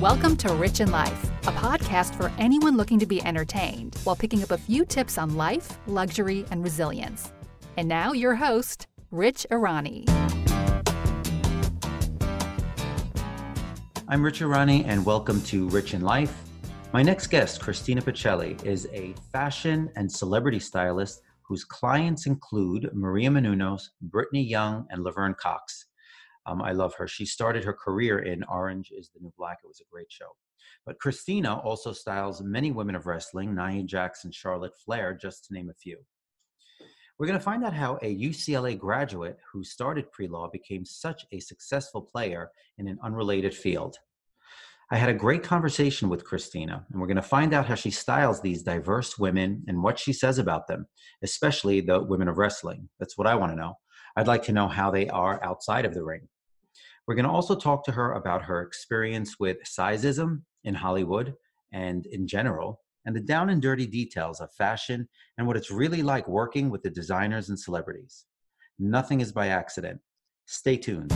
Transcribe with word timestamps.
Welcome 0.00 0.38
to 0.38 0.54
Rich 0.54 0.80
in 0.80 0.90
Life, 0.90 1.30
a 1.42 1.52
podcast 1.52 2.14
for 2.14 2.32
anyone 2.38 2.74
looking 2.74 2.98
to 3.00 3.04
be 3.04 3.22
entertained 3.22 3.98
while 4.04 4.16
picking 4.16 4.42
up 4.42 4.50
a 4.50 4.56
few 4.56 4.86
tips 4.86 5.18
on 5.18 5.36
life, 5.36 5.78
luxury, 5.86 6.46
and 6.50 6.64
resilience. 6.64 7.34
And 7.76 7.86
now, 7.86 8.12
your 8.12 8.34
host, 8.34 8.86
Rich 9.10 9.46
Irani. 9.50 10.08
I'm 14.08 14.22
Rich 14.22 14.40
Irani, 14.40 14.86
and 14.86 15.04
welcome 15.04 15.42
to 15.42 15.68
Rich 15.68 15.92
in 15.92 16.00
Life. 16.00 16.34
My 16.94 17.02
next 17.02 17.26
guest, 17.26 17.60
Christina 17.60 18.00
Pacelli, 18.00 18.64
is 18.64 18.88
a 18.94 19.14
fashion 19.30 19.90
and 19.96 20.10
celebrity 20.10 20.60
stylist 20.60 21.20
whose 21.42 21.64
clients 21.64 22.24
include 22.24 22.88
Maria 22.94 23.28
Menounos, 23.28 23.90
Brittany 24.00 24.44
Young, 24.44 24.86
and 24.88 25.04
Laverne 25.04 25.34
Cox. 25.34 25.89
Um, 26.46 26.62
I 26.62 26.72
love 26.72 26.94
her. 26.94 27.06
She 27.06 27.26
started 27.26 27.64
her 27.64 27.72
career 27.72 28.20
in 28.20 28.42
Orange 28.44 28.92
is 28.96 29.10
the 29.10 29.20
New 29.20 29.32
Black. 29.36 29.58
It 29.62 29.68
was 29.68 29.80
a 29.80 29.90
great 29.90 30.10
show. 30.10 30.28
But 30.86 30.98
Christina 30.98 31.58
also 31.58 31.92
styles 31.92 32.42
many 32.42 32.72
women 32.72 32.94
of 32.94 33.06
wrestling, 33.06 33.54
Nia 33.54 33.82
Jackson, 33.82 34.32
Charlotte 34.32 34.72
Flair, 34.84 35.14
just 35.14 35.46
to 35.46 35.54
name 35.54 35.70
a 35.70 35.74
few. 35.74 35.98
We're 37.18 37.26
going 37.26 37.38
to 37.38 37.44
find 37.44 37.64
out 37.64 37.74
how 37.74 37.98
a 38.00 38.16
UCLA 38.16 38.78
graduate 38.78 39.38
who 39.52 39.62
started 39.62 40.10
pre 40.10 40.26
law 40.26 40.48
became 40.50 40.86
such 40.86 41.26
a 41.32 41.40
successful 41.40 42.00
player 42.00 42.50
in 42.78 42.88
an 42.88 42.98
unrelated 43.02 43.54
field. 43.54 43.98
I 44.90 44.96
had 44.96 45.10
a 45.10 45.14
great 45.14 45.42
conversation 45.42 46.08
with 46.08 46.24
Christina, 46.24 46.84
and 46.90 47.00
we're 47.00 47.06
going 47.06 47.16
to 47.16 47.22
find 47.22 47.52
out 47.52 47.66
how 47.66 47.76
she 47.76 47.90
styles 47.90 48.40
these 48.40 48.62
diverse 48.62 49.18
women 49.18 49.62
and 49.68 49.82
what 49.82 49.98
she 49.98 50.12
says 50.12 50.38
about 50.38 50.66
them, 50.66 50.88
especially 51.22 51.80
the 51.80 52.02
women 52.02 52.26
of 52.26 52.38
wrestling. 52.38 52.88
That's 52.98 53.16
what 53.16 53.28
I 53.28 53.36
want 53.36 53.52
to 53.52 53.56
know. 53.56 53.74
I'd 54.16 54.26
like 54.26 54.42
to 54.44 54.52
know 54.52 54.68
how 54.68 54.90
they 54.90 55.08
are 55.08 55.42
outside 55.44 55.84
of 55.84 55.94
the 55.94 56.02
ring. 56.02 56.28
We're 57.06 57.14
going 57.14 57.26
to 57.26 57.30
also 57.30 57.56
talk 57.56 57.84
to 57.84 57.92
her 57.92 58.12
about 58.12 58.42
her 58.42 58.62
experience 58.62 59.38
with 59.38 59.58
sizeism 59.64 60.42
in 60.64 60.74
Hollywood 60.74 61.34
and 61.72 62.06
in 62.06 62.26
general, 62.26 62.80
and 63.06 63.14
the 63.14 63.20
down 63.20 63.50
and 63.50 63.62
dirty 63.62 63.86
details 63.86 64.40
of 64.40 64.52
fashion 64.54 65.08
and 65.38 65.46
what 65.46 65.56
it's 65.56 65.70
really 65.70 66.02
like 66.02 66.28
working 66.28 66.70
with 66.70 66.82
the 66.82 66.90
designers 66.90 67.48
and 67.48 67.58
celebrities. 67.58 68.26
Nothing 68.78 69.20
is 69.20 69.32
by 69.32 69.48
accident. 69.48 70.00
Stay 70.46 70.76
tuned. 70.76 71.12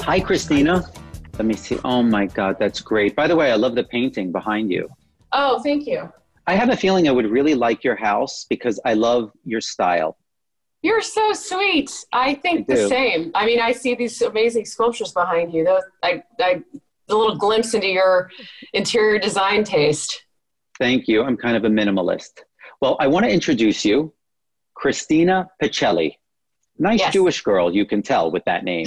Hi, 0.00 0.20
Christina. 0.20 0.84
Let 1.34 1.44
me 1.46 1.54
see. 1.54 1.78
Oh 1.84 2.02
my 2.02 2.26
God, 2.26 2.56
that's 2.58 2.80
great. 2.80 3.16
By 3.16 3.26
the 3.26 3.36
way, 3.36 3.50
I 3.50 3.56
love 3.56 3.74
the 3.74 3.84
painting 3.84 4.32
behind 4.32 4.70
you. 4.70 4.88
Oh, 5.32 5.62
thank 5.62 5.86
you. 5.86 6.12
I 6.46 6.54
have 6.54 6.70
a 6.70 6.76
feeling 6.76 7.08
I 7.08 7.12
would 7.12 7.30
really 7.30 7.54
like 7.54 7.84
your 7.84 7.96
house 7.96 8.46
because 8.48 8.80
I 8.84 8.94
love 8.94 9.30
your 9.44 9.60
style. 9.60 10.16
You're 10.82 11.02
so 11.02 11.32
sweet. 11.32 11.92
I 12.12 12.34
think 12.34 12.70
I 12.70 12.74
the 12.74 12.88
same. 12.88 13.30
I 13.34 13.44
mean, 13.44 13.60
I 13.60 13.72
see 13.72 13.94
these 13.94 14.20
amazing 14.22 14.64
sculptures 14.64 15.12
behind 15.12 15.52
you. 15.52 15.64
Those, 15.64 15.82
I, 16.02 16.22
I, 16.40 16.62
a 17.08 17.14
little 17.14 17.36
glimpse 17.36 17.74
into 17.74 17.88
your 17.88 18.30
interior 18.72 19.18
design 19.18 19.64
taste. 19.64 20.24
Thank 20.78 21.08
you. 21.08 21.22
I'm 21.22 21.36
kind 21.36 21.56
of 21.56 21.64
a 21.64 21.68
minimalist. 21.68 22.40
Well, 22.80 22.96
I 22.98 23.08
want 23.08 23.26
to 23.26 23.30
introduce 23.30 23.84
you, 23.84 24.14
Christina 24.74 25.48
Pacelli. 25.62 26.16
Nice 26.78 27.00
Yes. 27.00 27.12
Jewish 27.12 27.42
girl, 27.42 27.74
you 27.74 27.84
can 27.84 28.00
tell 28.02 28.30
with 28.30 28.44
that 28.46 28.64
name. 28.64 28.86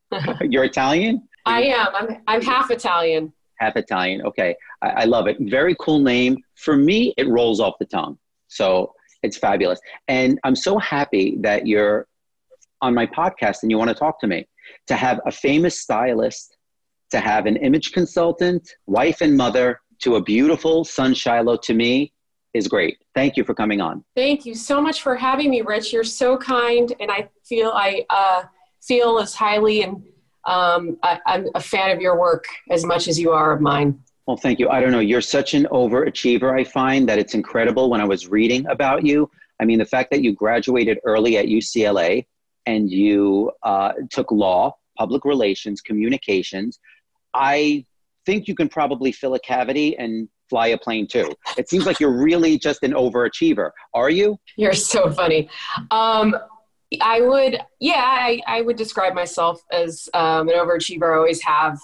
You're 0.40 0.64
Italian? 0.64 1.28
I 1.44 1.64
am. 1.64 1.88
I'm, 1.94 2.22
I'm 2.26 2.40
half 2.40 2.70
Italian. 2.70 3.32
Half 3.58 3.76
Italian. 3.76 4.22
Okay. 4.22 4.56
I, 4.80 4.88
I 4.88 5.04
love 5.04 5.26
it. 5.26 5.36
Very 5.40 5.76
cool 5.78 5.98
name. 5.98 6.38
For 6.54 6.74
me, 6.74 7.12
it 7.18 7.28
rolls 7.28 7.60
off 7.60 7.74
the 7.78 7.84
tongue. 7.84 8.18
So 8.48 8.94
it's 9.24 9.38
fabulous. 9.38 9.80
And 10.06 10.38
I'm 10.44 10.54
so 10.54 10.78
happy 10.78 11.36
that 11.40 11.66
you're 11.66 12.06
on 12.82 12.94
my 12.94 13.06
podcast 13.06 13.62
and 13.62 13.70
you 13.70 13.78
want 13.78 13.88
to 13.88 13.94
talk 13.94 14.20
to 14.20 14.26
me. 14.26 14.46
To 14.88 14.94
have 14.94 15.20
a 15.26 15.32
famous 15.32 15.80
stylist, 15.80 16.56
to 17.10 17.20
have 17.20 17.46
an 17.46 17.56
image 17.56 17.92
consultant, 17.92 18.68
wife 18.86 19.20
and 19.20 19.36
mother 19.36 19.80
to 20.02 20.16
a 20.16 20.22
beautiful 20.22 20.84
son 20.84 21.14
Shiloh 21.14 21.56
to 21.58 21.74
me 21.74 22.12
is 22.52 22.68
great. 22.68 22.98
Thank 23.14 23.36
you 23.36 23.44
for 23.44 23.54
coming 23.54 23.80
on. 23.80 24.04
Thank 24.14 24.46
you 24.46 24.54
so 24.54 24.80
much 24.80 25.02
for 25.02 25.16
having 25.16 25.50
me, 25.50 25.62
Rich. 25.62 25.92
You're 25.92 26.04
so 26.04 26.36
kind, 26.36 26.92
and 27.00 27.10
I 27.10 27.28
feel 27.44 27.70
I 27.74 28.04
uh, 28.10 28.44
feel 28.82 29.18
as 29.18 29.34
highly 29.34 29.82
and 29.82 30.02
um, 30.46 30.98
I, 31.02 31.20
I'm 31.26 31.46
a 31.54 31.60
fan 31.60 31.90
of 31.90 32.00
your 32.00 32.18
work 32.18 32.44
as 32.70 32.84
much 32.84 33.08
as 33.08 33.18
you 33.18 33.32
are 33.32 33.52
of 33.52 33.60
mine. 33.60 34.00
Well, 34.26 34.36
thank 34.36 34.58
you. 34.58 34.68
I 34.70 34.80
don't 34.80 34.92
know. 34.92 35.00
You're 35.00 35.20
such 35.20 35.54
an 35.54 35.66
overachiever. 35.70 36.58
I 36.58 36.64
find 36.64 37.08
that 37.08 37.18
it's 37.18 37.34
incredible 37.34 37.90
when 37.90 38.00
I 38.00 38.04
was 38.04 38.28
reading 38.28 38.66
about 38.68 39.04
you. 39.04 39.30
I 39.60 39.64
mean, 39.64 39.78
the 39.78 39.84
fact 39.84 40.10
that 40.12 40.22
you 40.22 40.32
graduated 40.32 40.98
early 41.04 41.36
at 41.36 41.46
UCLA 41.46 42.26
and 42.66 42.90
you 42.90 43.52
uh, 43.62 43.92
took 44.10 44.30
law, 44.32 44.76
public 44.96 45.24
relations, 45.24 45.80
communications. 45.80 46.78
I 47.34 47.84
think 48.24 48.48
you 48.48 48.54
can 48.54 48.68
probably 48.68 49.12
fill 49.12 49.34
a 49.34 49.40
cavity 49.40 49.96
and 49.98 50.28
fly 50.48 50.68
a 50.68 50.78
plane 50.78 51.06
too. 51.06 51.32
It 51.58 51.68
seems 51.68 51.84
like 51.84 52.00
you're 52.00 52.22
really 52.22 52.58
just 52.58 52.82
an 52.82 52.92
overachiever. 52.92 53.70
Are 53.92 54.10
you? 54.10 54.38
You're 54.56 54.72
so 54.72 55.10
funny. 55.10 55.50
Um, 55.90 56.36
I 57.00 57.20
would, 57.20 57.58
yeah, 57.80 58.04
I, 58.04 58.40
I 58.46 58.60
would 58.60 58.76
describe 58.76 59.14
myself 59.14 59.60
as 59.72 60.08
um, 60.14 60.48
an 60.48 60.54
overachiever. 60.54 61.12
I 61.12 61.16
always 61.18 61.42
have. 61.42 61.78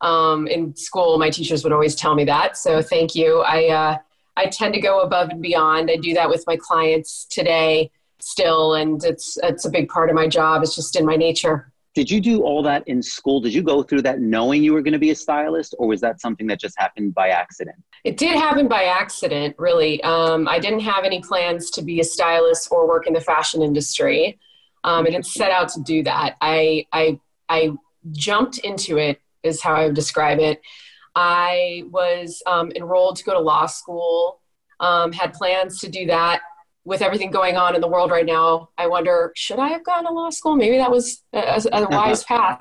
Um, 0.00 0.46
in 0.46 0.76
school, 0.76 1.18
my 1.18 1.30
teachers 1.30 1.64
would 1.64 1.72
always 1.72 1.94
tell 1.94 2.14
me 2.14 2.24
that. 2.24 2.56
So 2.56 2.82
thank 2.82 3.14
you. 3.14 3.40
I, 3.40 3.68
uh, 3.68 3.98
I 4.36 4.46
tend 4.46 4.74
to 4.74 4.80
go 4.80 5.00
above 5.00 5.30
and 5.30 5.40
beyond. 5.40 5.90
I 5.90 5.96
do 5.96 6.12
that 6.14 6.28
with 6.28 6.44
my 6.46 6.56
clients 6.56 7.26
today 7.30 7.90
still, 8.20 8.74
and 8.74 9.02
it's, 9.04 9.38
it's 9.42 9.64
a 9.64 9.70
big 9.70 9.88
part 9.88 10.10
of 10.10 10.14
my 10.14 10.26
job. 10.26 10.62
It's 10.62 10.74
just 10.74 10.96
in 10.96 11.06
my 11.06 11.16
nature. 11.16 11.72
Did 11.94 12.10
you 12.10 12.20
do 12.20 12.42
all 12.42 12.60
that 12.64 12.86
in 12.88 13.00
school? 13.00 13.40
Did 13.40 13.54
you 13.54 13.62
go 13.62 13.82
through 13.82 14.02
that 14.02 14.20
knowing 14.20 14.64
you 14.64 14.72
were 14.72 14.82
going 14.82 14.94
to 14.94 14.98
be 14.98 15.10
a 15.10 15.14
stylist, 15.14 15.76
or 15.78 15.86
was 15.86 16.00
that 16.00 16.20
something 16.20 16.48
that 16.48 16.58
just 16.58 16.76
happened 16.76 17.14
by 17.14 17.28
accident? 17.28 17.76
It 18.02 18.16
did 18.16 18.36
happen 18.36 18.66
by 18.66 18.84
accident, 18.84 19.54
really. 19.58 20.02
Um, 20.02 20.48
I 20.48 20.58
didn't 20.58 20.80
have 20.80 21.04
any 21.04 21.22
plans 21.22 21.70
to 21.70 21.82
be 21.82 22.00
a 22.00 22.04
stylist 22.04 22.68
or 22.72 22.88
work 22.88 23.06
in 23.06 23.12
the 23.12 23.20
fashion 23.20 23.62
industry. 23.62 24.40
Um, 24.82 25.06
I 25.06 25.10
didn't 25.10 25.26
set 25.26 25.52
out 25.52 25.68
to 25.70 25.82
do 25.82 26.02
that. 26.02 26.36
I, 26.40 26.84
I, 26.92 27.20
I 27.48 27.70
jumped 28.10 28.58
into 28.58 28.98
it, 28.98 29.20
is 29.44 29.62
how 29.62 29.74
I 29.74 29.86
would 29.86 29.94
describe 29.94 30.40
it. 30.40 30.60
I 31.14 31.84
was 31.90 32.42
um, 32.46 32.72
enrolled 32.74 33.16
to 33.16 33.24
go 33.24 33.34
to 33.34 33.40
law 33.40 33.66
school, 33.66 34.40
um, 34.80 35.12
had 35.12 35.32
plans 35.32 35.80
to 35.80 35.88
do 35.88 36.06
that. 36.06 36.40
With 36.86 37.00
everything 37.00 37.30
going 37.30 37.56
on 37.56 37.74
in 37.74 37.80
the 37.80 37.88
world 37.88 38.10
right 38.10 38.26
now, 38.26 38.68
I 38.76 38.88
wonder 38.88 39.32
should 39.34 39.58
I 39.58 39.68
have 39.68 39.84
gone 39.84 40.04
to 40.04 40.12
law 40.12 40.28
school? 40.28 40.54
Maybe 40.54 40.76
that 40.76 40.90
was 40.90 41.22
a, 41.32 41.62
a 41.72 41.88
wise 41.88 42.24
path. 42.24 42.60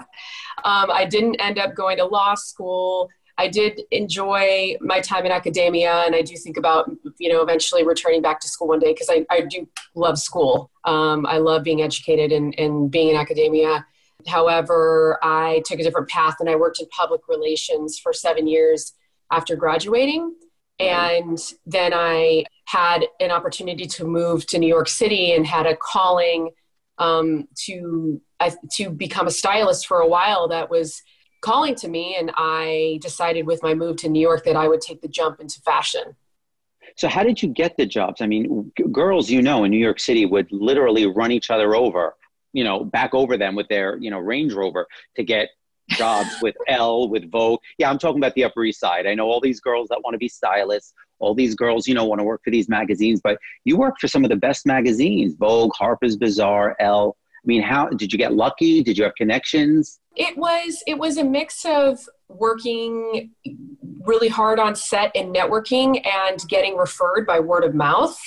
Um, 0.64 0.90
I 0.90 1.04
didn't 1.04 1.42
end 1.42 1.60
up 1.60 1.76
going 1.76 1.98
to 1.98 2.06
law 2.06 2.36
school. 2.36 3.10
I 3.38 3.48
did 3.50 3.82
enjoy 3.92 4.78
my 4.80 5.02
time 5.02 5.26
in 5.26 5.32
academia, 5.32 6.04
and 6.06 6.16
I 6.16 6.22
do 6.22 6.38
think 6.38 6.56
about 6.56 6.90
you 7.18 7.30
know 7.34 7.42
eventually 7.42 7.86
returning 7.86 8.22
back 8.22 8.40
to 8.42 8.48
school 8.48 8.70
one 8.70 8.80
day 8.80 8.94
because 8.94 9.10
I, 9.10 9.26
I 9.30 9.42
do 9.42 9.68
love 9.96 10.20
school. 10.20 10.72
Um, 10.86 11.26
I 11.26 11.40
love 11.40 11.64
being 11.64 11.82
educated 11.82 12.32
and, 12.32 12.58
and 12.58 12.90
being 12.92 13.10
in 13.10 13.18
academia. 13.18 13.86
However, 14.28 15.20
I 15.24 15.62
took 15.66 15.80
a 15.80 15.84
different 15.84 16.10
path 16.10 16.36
and 16.40 16.50
I 16.50 16.56
worked 16.56 16.80
in 16.80 16.88
public 16.90 17.22
relations 17.28 18.00
for 18.00 18.14
seven 18.14 18.48
years 18.48 18.94
after 19.32 19.56
graduating. 19.56 20.36
And 20.80 21.40
then 21.66 21.94
I 21.94 22.46
had 22.66 23.06
an 23.20 23.32
opportunity 23.32 23.86
to 23.86 24.06
move 24.06 24.46
to 24.48 24.58
New 24.58 24.68
York 24.68 24.88
City 24.88 25.34
and 25.34 25.46
had 25.46 25.66
a 25.66 25.76
calling 25.76 26.50
um, 26.98 27.48
to 27.66 28.22
I, 28.40 28.54
to 28.76 28.90
become 28.90 29.28
a 29.28 29.32
stylist 29.32 29.88
for 29.88 30.00
a 30.00 30.08
while. 30.08 30.48
That 30.48 30.70
was 30.70 31.02
calling 31.42 31.76
to 31.76 31.88
me, 31.88 32.16
and 32.18 32.32
I 32.36 33.00
decided 33.02 33.46
with 33.46 33.62
my 33.64 33.74
move 33.74 33.98
to 33.98 34.10
New 34.10 34.20
York 34.20 34.44
that 34.46 34.56
I 34.56 34.68
would 34.68 34.82
take 34.82 35.02
the 35.02 35.08
jump 35.08 35.40
into 35.40 35.60
fashion. 35.62 36.16
So, 36.96 37.08
how 37.08 37.24
did 37.24 37.42
you 37.42 37.50
get 37.50 37.78
the 37.78 37.86
jobs? 37.86 38.22
I 38.22 38.28
mean, 38.28 38.72
g- 38.78 38.86
girls, 38.92 39.30
you 39.30 39.42
know, 39.42 39.64
in 39.64 39.72
New 39.72 39.78
York 39.78 40.00
City 40.00 40.26
would 40.26 40.52
literally 40.52 41.06
run 41.08 41.32
each 41.32 41.50
other 41.50 41.76
over, 41.76 42.16
you 42.54 42.64
know, 42.64 42.84
back 42.84 43.14
over 43.14 43.38
them 43.38 43.56
with 43.56 43.68
their, 43.68 43.98
you 43.98 44.10
know, 44.10 44.20
Range 44.20 44.54
Rover 44.54 44.88
to 45.16 45.24
get 45.24 45.50
jobs 45.90 46.30
with 46.42 46.56
Elle, 46.68 47.10
with 47.10 47.30
Vogue. 47.30 47.60
Yeah, 47.78 47.90
I'm 47.90 47.98
talking 47.98 48.20
about 48.20 48.36
the 48.36 48.44
Upper 48.44 48.64
East 48.64 48.80
Side. 48.80 49.06
I 49.06 49.16
know 49.16 49.26
all 49.26 49.42
these 49.42 49.60
girls 49.60 49.90
that 49.90 50.02
want 50.04 50.14
to 50.14 50.20
be 50.20 50.30
stylists, 50.30 50.94
all 51.20 51.34
these 51.34 51.56
girls, 51.56 51.88
you 51.88 51.94
know, 51.94 52.06
want 52.06 52.20
to 52.20 52.26
work 52.26 52.42
for 52.44 52.52
these 52.52 52.70
magazines, 52.70 53.22
but 53.24 53.38
you 53.66 53.78
work 53.78 53.96
for 54.00 54.08
some 54.08 54.24
of 54.24 54.30
the 54.30 54.36
best 54.36 54.66
magazines 54.66 55.36
Vogue, 55.36 55.72
Harper's 55.74 56.16
Bazaar, 56.16 56.76
Elle. 56.80 57.16
I 57.44 57.46
mean, 57.46 57.62
how 57.62 57.90
did 57.90 58.12
you 58.12 58.18
get 58.18 58.34
lucky? 58.34 58.82
Did 58.82 58.98
you 58.98 59.04
have 59.04 59.16
connections? 59.16 60.00
It 60.16 60.38
was 60.38 60.82
it 60.88 60.98
was 60.98 61.18
a 61.18 61.24
mix 61.24 61.66
of 61.66 62.00
working 62.30 63.32
really 64.06 64.30
hard 64.30 64.60
on 64.60 64.76
set 64.76 65.12
and 65.16 65.36
networking 65.36 66.06
and 66.06 66.40
getting 66.48 66.76
referred 66.78 67.26
by 67.26 67.40
word 67.40 67.64
of 67.64 67.74
mouth. 67.74 68.18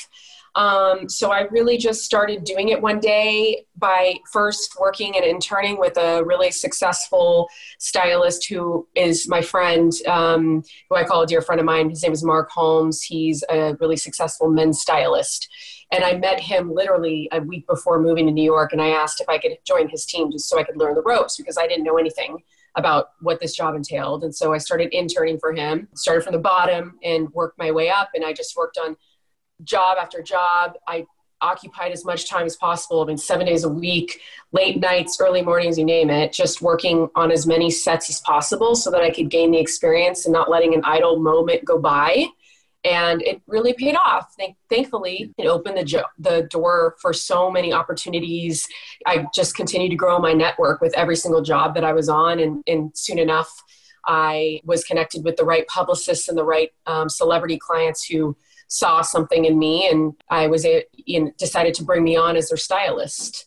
Um, 0.57 1.09
so 1.09 1.31
I 1.31 1.43
really 1.51 1.77
just 1.77 2.03
started 2.03 2.43
doing 2.45 2.71
it 2.71 2.81
one 2.81 2.99
day 2.99 3.67
by 3.77 4.15
first 4.33 4.75
working 4.81 5.15
and 5.15 5.25
interning 5.25 5.79
with 5.79 5.99
a 5.99 6.25
really 6.25 6.51
successful 6.51 7.49
stylist 7.79 8.49
who 8.49 8.89
is 8.95 9.29
my 9.29 9.43
friend, 9.43 9.93
um, 10.09 10.65
who 10.89 10.97
I 10.97 11.05
call 11.05 11.23
a 11.23 11.27
dear 11.27 11.43
friend 11.43 11.61
of 11.61 11.67
mine. 11.67 11.91
His 11.91 12.03
name 12.03 12.13
is 12.13 12.25
Mark 12.25 12.51
Holmes. 12.51 13.03
He's 13.03 13.45
a 13.51 13.77
really 13.81 13.99
successful 13.99 14.49
men's 14.49 14.81
stylist. 14.81 15.49
And 15.93 16.03
I 16.03 16.15
met 16.15 16.41
him 16.41 16.73
literally 16.75 17.29
a 17.33 17.41
week 17.41 17.67
before 17.67 18.01
moving 18.01 18.27
to 18.27 18.33
New 18.33 18.43
York, 18.43 18.73
and 18.73 18.83
I 18.83 18.89
asked 18.89 19.21
if 19.21 19.29
I 19.29 19.39
could 19.39 19.59
join 19.65 19.89
his 19.89 20.05
team 20.05 20.33
just 20.33 20.49
so 20.49 20.59
I 20.59 20.65
could 20.65 20.77
learn 20.77 20.95
the 20.95 21.03
ropes 21.03 21.37
because 21.37 21.59
I 21.59 21.69
didn't 21.69 21.85
know 21.85 21.99
anything 21.99 22.43
about 22.77 23.11
what 23.21 23.41
this 23.41 23.55
job 23.55 23.75
entailed. 23.75 24.25
And 24.25 24.35
so 24.35 24.53
I 24.53 24.59
started 24.59 24.93
interning 24.93 25.39
for 25.39 25.53
him, 25.53 25.89
started 25.95 26.25
from 26.25 26.35
the 26.35 26.41
bottom 26.41 26.99
and 27.03 27.31
worked 27.31 27.59
my 27.59 27.71
way 27.71 27.89
up. 27.89 28.11
And 28.15 28.25
I 28.25 28.33
just 28.33 28.57
worked 28.57 28.79
on 28.79 28.97
job 29.65 29.99
after 30.01 30.23
job. 30.23 30.75
I 30.87 31.07
occupied 31.41 31.93
as 31.93 32.05
much 32.05 32.29
time 32.29 32.47
as 32.47 32.57
possible. 32.57 33.03
I 33.03 33.07
mean, 33.07 33.19
seven 33.19 33.47
days 33.47 33.65
a 33.65 33.69
week, 33.69 34.21
late 34.53 34.81
nights, 34.81 35.19
early 35.21 35.43
mornings, 35.43 35.79
you 35.79 35.85
name 35.85 36.11
it, 36.11 36.33
just 36.33 36.63
working 36.63 37.09
on 37.15 37.31
as 37.31 37.47
many 37.47 37.71
sets 37.71 38.09
as 38.09 38.21
possible 38.21 38.75
so 38.75 38.91
that 38.91 39.03
I 39.03 39.11
could 39.11 39.31
gain 39.31 39.51
the 39.51 39.59
experience 39.59 40.25
and 40.25 40.33
not 40.33 40.51
letting 40.51 40.75
an 40.75 40.83
idle 40.85 41.19
moment 41.19 41.65
go 41.65 41.79
by. 41.79 42.27
And 42.85 43.21
it 43.23 43.43
really 43.47 43.73
paid 43.73 43.97
off. 43.97 44.35
Thankfully, 44.71 45.35
it 45.39 45.47
opened 45.47 45.77
the, 45.77 45.85
jo- 45.85 46.05
the 46.19 46.47
door 46.51 46.95
for 47.01 47.13
so 47.13 47.51
many 47.51 47.73
opportunities. 47.73 48.67
I 49.05 49.27
just 49.35 49.57
continued 49.57 49.91
to 49.91 49.97
grow 49.97 50.19
my 50.21 50.33
network 50.33 50.81
with 50.81 50.97
every 50.97 51.17
single 51.17 51.43
job 51.43 51.75
that 51.75 51.85
I 51.85 51.93
was 51.93 52.09
on. 52.09 52.39
And, 52.39 52.63
and 52.69 52.97
soon 52.97 53.19
enough, 53.19 53.51
I 54.07 54.61
was 54.65 54.85
connected 54.85 55.25
with 55.25 55.37
the 55.37 55.45
right 55.45 55.67
publicists 55.67 56.29
and 56.29 56.39
the 56.39 56.45
right 56.45 56.71
um, 56.87 57.09
celebrity 57.09 57.59
clients 57.59 58.05
who 58.05 58.37
saw 58.69 59.03
something 59.03 59.45
in 59.45 59.59
me 59.59 59.89
and 59.89 60.15
I 60.31 60.47
was 60.47 60.65
know, 60.65 61.33
decided 61.39 61.75
to 61.75 61.85
bring 61.85 62.05
me 62.05 62.17
on 62.17 62.37
as 62.37 62.49
their 62.49 62.57
stylist. 62.57 63.47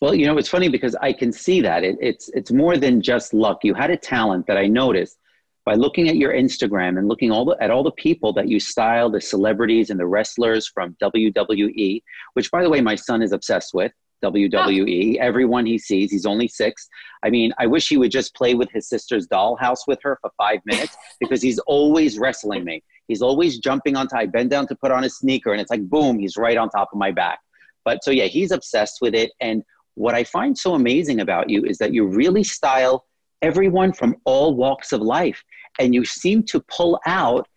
Well, 0.00 0.14
you 0.14 0.26
know, 0.26 0.38
it's 0.38 0.48
funny 0.48 0.68
because 0.68 0.94
I 1.00 1.12
can 1.12 1.32
see 1.32 1.60
that 1.62 1.82
it, 1.82 1.96
it's 2.00 2.28
it's 2.32 2.52
more 2.52 2.76
than 2.76 3.02
just 3.02 3.34
luck. 3.34 3.58
You 3.64 3.74
had 3.74 3.90
a 3.90 3.96
talent 3.96 4.46
that 4.46 4.56
I 4.56 4.66
noticed 4.66 5.18
by 5.64 5.74
looking 5.74 6.08
at 6.08 6.16
your 6.16 6.32
Instagram 6.32 6.98
and 6.98 7.08
looking 7.08 7.30
all 7.30 7.44
the, 7.44 7.56
at 7.60 7.70
all 7.70 7.82
the 7.82 7.92
people 7.92 8.32
that 8.32 8.48
you 8.48 8.58
style, 8.60 9.10
the 9.10 9.20
celebrities 9.20 9.90
and 9.90 9.98
the 9.98 10.06
wrestlers 10.06 10.66
from 10.66 10.96
WWE, 11.02 12.00
which 12.34 12.50
by 12.50 12.62
the 12.62 12.70
way, 12.70 12.80
my 12.80 12.94
son 12.94 13.22
is 13.22 13.32
obsessed 13.32 13.74
with. 13.74 13.92
WWE. 14.24 15.16
Oh. 15.16 15.22
Everyone 15.22 15.66
he 15.66 15.78
sees, 15.78 16.10
he's 16.10 16.26
only 16.26 16.48
six. 16.48 16.88
I 17.22 17.30
mean, 17.30 17.52
I 17.58 17.66
wish 17.66 17.88
he 17.88 17.96
would 17.96 18.10
just 18.10 18.34
play 18.34 18.54
with 18.54 18.70
his 18.72 18.88
sister's 18.88 19.28
dollhouse 19.28 19.80
with 19.86 20.00
her 20.02 20.18
for 20.20 20.30
five 20.36 20.58
minutes 20.66 20.96
because 21.20 21.42
he's 21.42 21.58
always 21.60 22.18
wrestling 22.18 22.64
me. 22.64 22.82
He's 23.08 23.22
always 23.22 23.58
jumping 23.58 23.96
on 23.96 24.06
top. 24.06 24.20
I 24.20 24.26
bend 24.26 24.50
down 24.50 24.68
to 24.68 24.76
put 24.76 24.92
on 24.92 25.04
a 25.04 25.10
sneaker, 25.10 25.52
and 25.52 25.60
it's 25.60 25.70
like 25.70 25.88
boom, 25.88 26.18
he's 26.18 26.36
right 26.36 26.56
on 26.56 26.68
top 26.68 26.90
of 26.92 26.98
my 26.98 27.10
back. 27.10 27.40
But 27.84 28.04
so 28.04 28.10
yeah, 28.10 28.26
he's 28.26 28.52
obsessed 28.52 28.98
with 29.00 29.14
it. 29.14 29.32
And 29.40 29.62
what 29.94 30.14
I 30.14 30.22
find 30.22 30.56
so 30.56 30.74
amazing 30.74 31.20
about 31.20 31.50
you 31.50 31.64
is 31.64 31.78
that 31.78 31.92
you 31.92 32.06
really 32.06 32.44
style 32.44 33.06
everyone 33.42 33.92
from 33.92 34.14
all 34.24 34.54
walks 34.54 34.92
of 34.92 35.00
life, 35.00 35.42
and 35.80 35.94
you 35.94 36.04
seem 36.04 36.42
to 36.44 36.60
pull 36.60 37.00
out 37.06 37.48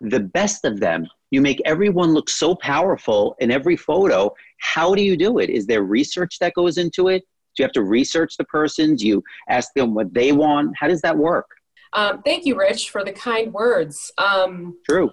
the 0.00 0.20
best 0.20 0.64
of 0.64 0.80
them. 0.80 1.06
You 1.30 1.40
make 1.40 1.60
everyone 1.64 2.12
look 2.12 2.28
so 2.28 2.54
powerful 2.54 3.36
in 3.38 3.50
every 3.50 3.76
photo. 3.76 4.32
How 4.58 4.94
do 4.94 5.02
you 5.02 5.16
do 5.16 5.38
it? 5.38 5.48
Is 5.48 5.66
there 5.66 5.82
research 5.82 6.38
that 6.40 6.54
goes 6.54 6.76
into 6.78 7.08
it? 7.08 7.22
Do 7.56 7.62
you 7.62 7.64
have 7.64 7.72
to 7.72 7.82
research 7.82 8.36
the 8.36 8.44
person? 8.44 8.96
Do 8.96 9.06
you 9.06 9.22
ask 9.48 9.72
them 9.74 9.94
what 9.94 10.12
they 10.12 10.32
want? 10.32 10.72
How 10.78 10.88
does 10.88 11.00
that 11.02 11.16
work? 11.16 11.46
Um, 11.92 12.22
thank 12.22 12.46
you, 12.46 12.56
Rich, 12.56 12.90
for 12.90 13.04
the 13.04 13.12
kind 13.12 13.52
words. 13.52 14.12
Um, 14.18 14.78
True. 14.88 15.10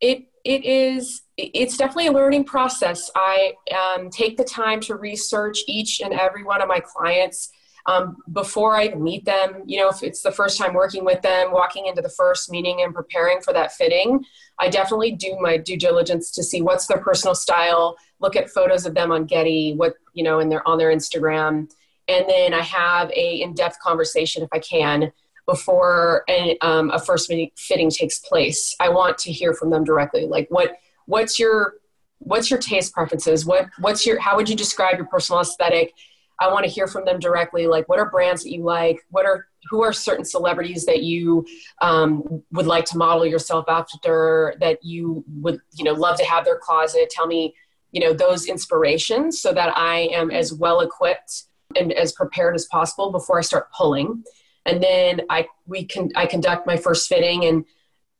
It 0.00 0.26
it 0.44 0.64
is 0.64 1.22
it's 1.36 1.76
definitely 1.76 2.08
a 2.08 2.12
learning 2.12 2.44
process. 2.44 3.10
I 3.14 3.54
um, 3.74 4.10
take 4.10 4.36
the 4.36 4.44
time 4.44 4.80
to 4.82 4.94
research 4.94 5.60
each 5.66 6.00
and 6.00 6.12
every 6.12 6.44
one 6.44 6.62
of 6.62 6.68
my 6.68 6.80
clients 6.80 7.50
um, 7.86 8.16
before 8.32 8.76
I 8.76 8.94
meet 8.94 9.24
them. 9.24 9.62
You 9.66 9.80
know, 9.80 9.88
if 9.88 10.02
it's 10.02 10.22
the 10.22 10.30
first 10.30 10.58
time 10.58 10.74
working 10.74 11.04
with 11.04 11.22
them, 11.22 11.52
walking 11.52 11.86
into 11.86 12.02
the 12.02 12.08
first 12.08 12.50
meeting 12.50 12.82
and 12.82 12.94
preparing 12.94 13.40
for 13.40 13.52
that 13.52 13.72
fitting, 13.72 14.24
I 14.58 14.68
definitely 14.68 15.12
do 15.12 15.36
my 15.40 15.56
due 15.56 15.76
diligence 15.76 16.30
to 16.32 16.42
see 16.42 16.62
what's 16.62 16.86
their 16.86 17.00
personal 17.00 17.34
style. 17.34 17.96
Look 18.20 18.36
at 18.36 18.50
photos 18.50 18.86
of 18.86 18.94
them 18.94 19.12
on 19.12 19.24
Getty, 19.24 19.74
what 19.74 19.94
you 20.12 20.24
know, 20.24 20.38
in 20.40 20.48
their 20.48 20.66
on 20.68 20.78
their 20.78 20.94
Instagram, 20.94 21.70
and 22.08 22.24
then 22.28 22.54
I 22.54 22.62
have 22.62 23.10
a 23.10 23.40
in-depth 23.40 23.78
conversation 23.80 24.42
if 24.42 24.50
I 24.52 24.58
can 24.58 25.12
before 25.46 26.24
a, 26.28 26.56
um, 26.58 26.90
a 26.90 26.98
first 26.98 27.32
fitting 27.56 27.90
takes 27.90 28.18
place. 28.20 28.74
I 28.80 28.88
want 28.88 29.18
to 29.18 29.32
hear 29.32 29.54
from 29.54 29.70
them 29.70 29.84
directly. 29.84 30.26
Like, 30.26 30.48
what 30.50 30.76
what's 31.06 31.38
your 31.38 31.74
what's 32.18 32.50
your 32.50 32.58
taste 32.58 32.92
preferences? 32.92 33.44
What 33.44 33.66
what's 33.78 34.06
your 34.06 34.18
how 34.20 34.36
would 34.36 34.48
you 34.48 34.56
describe 34.56 34.96
your 34.96 35.06
personal 35.06 35.40
aesthetic? 35.40 35.92
I 36.40 36.50
want 36.50 36.64
to 36.64 36.70
hear 36.70 36.88
from 36.88 37.04
them 37.04 37.20
directly. 37.20 37.66
Like, 37.66 37.88
what 37.88 37.98
are 37.98 38.10
brands 38.10 38.42
that 38.42 38.50
you 38.50 38.64
like? 38.64 39.00
What 39.10 39.26
are 39.26 39.46
who 39.70 39.82
are 39.82 39.92
certain 39.92 40.24
celebrities 40.24 40.84
that 40.86 41.02
you 41.02 41.46
um, 41.80 42.42
would 42.52 42.66
like 42.66 42.84
to 42.86 42.98
model 42.98 43.24
yourself 43.24 43.66
after? 43.68 44.54
That 44.60 44.82
you 44.82 45.24
would 45.28 45.60
you 45.74 45.84
know 45.84 45.92
love 45.92 46.16
to 46.18 46.24
have 46.24 46.44
their 46.44 46.58
closet. 46.58 47.10
Tell 47.10 47.26
me 47.26 47.54
you 47.92 48.00
know 48.00 48.12
those 48.12 48.46
inspirations 48.46 49.40
so 49.40 49.52
that 49.52 49.76
I 49.76 50.08
am 50.12 50.30
as 50.30 50.52
well 50.52 50.80
equipped 50.80 51.44
and 51.76 51.92
as 51.92 52.12
prepared 52.12 52.54
as 52.54 52.66
possible 52.66 53.10
before 53.10 53.38
I 53.38 53.42
start 53.42 53.70
pulling 53.72 54.24
and 54.66 54.82
then 54.82 55.22
I 55.30 55.46
we 55.66 55.84
can 55.84 56.10
I 56.16 56.26
conduct 56.26 56.66
my 56.66 56.76
first 56.76 57.08
fitting 57.08 57.44
and 57.44 57.64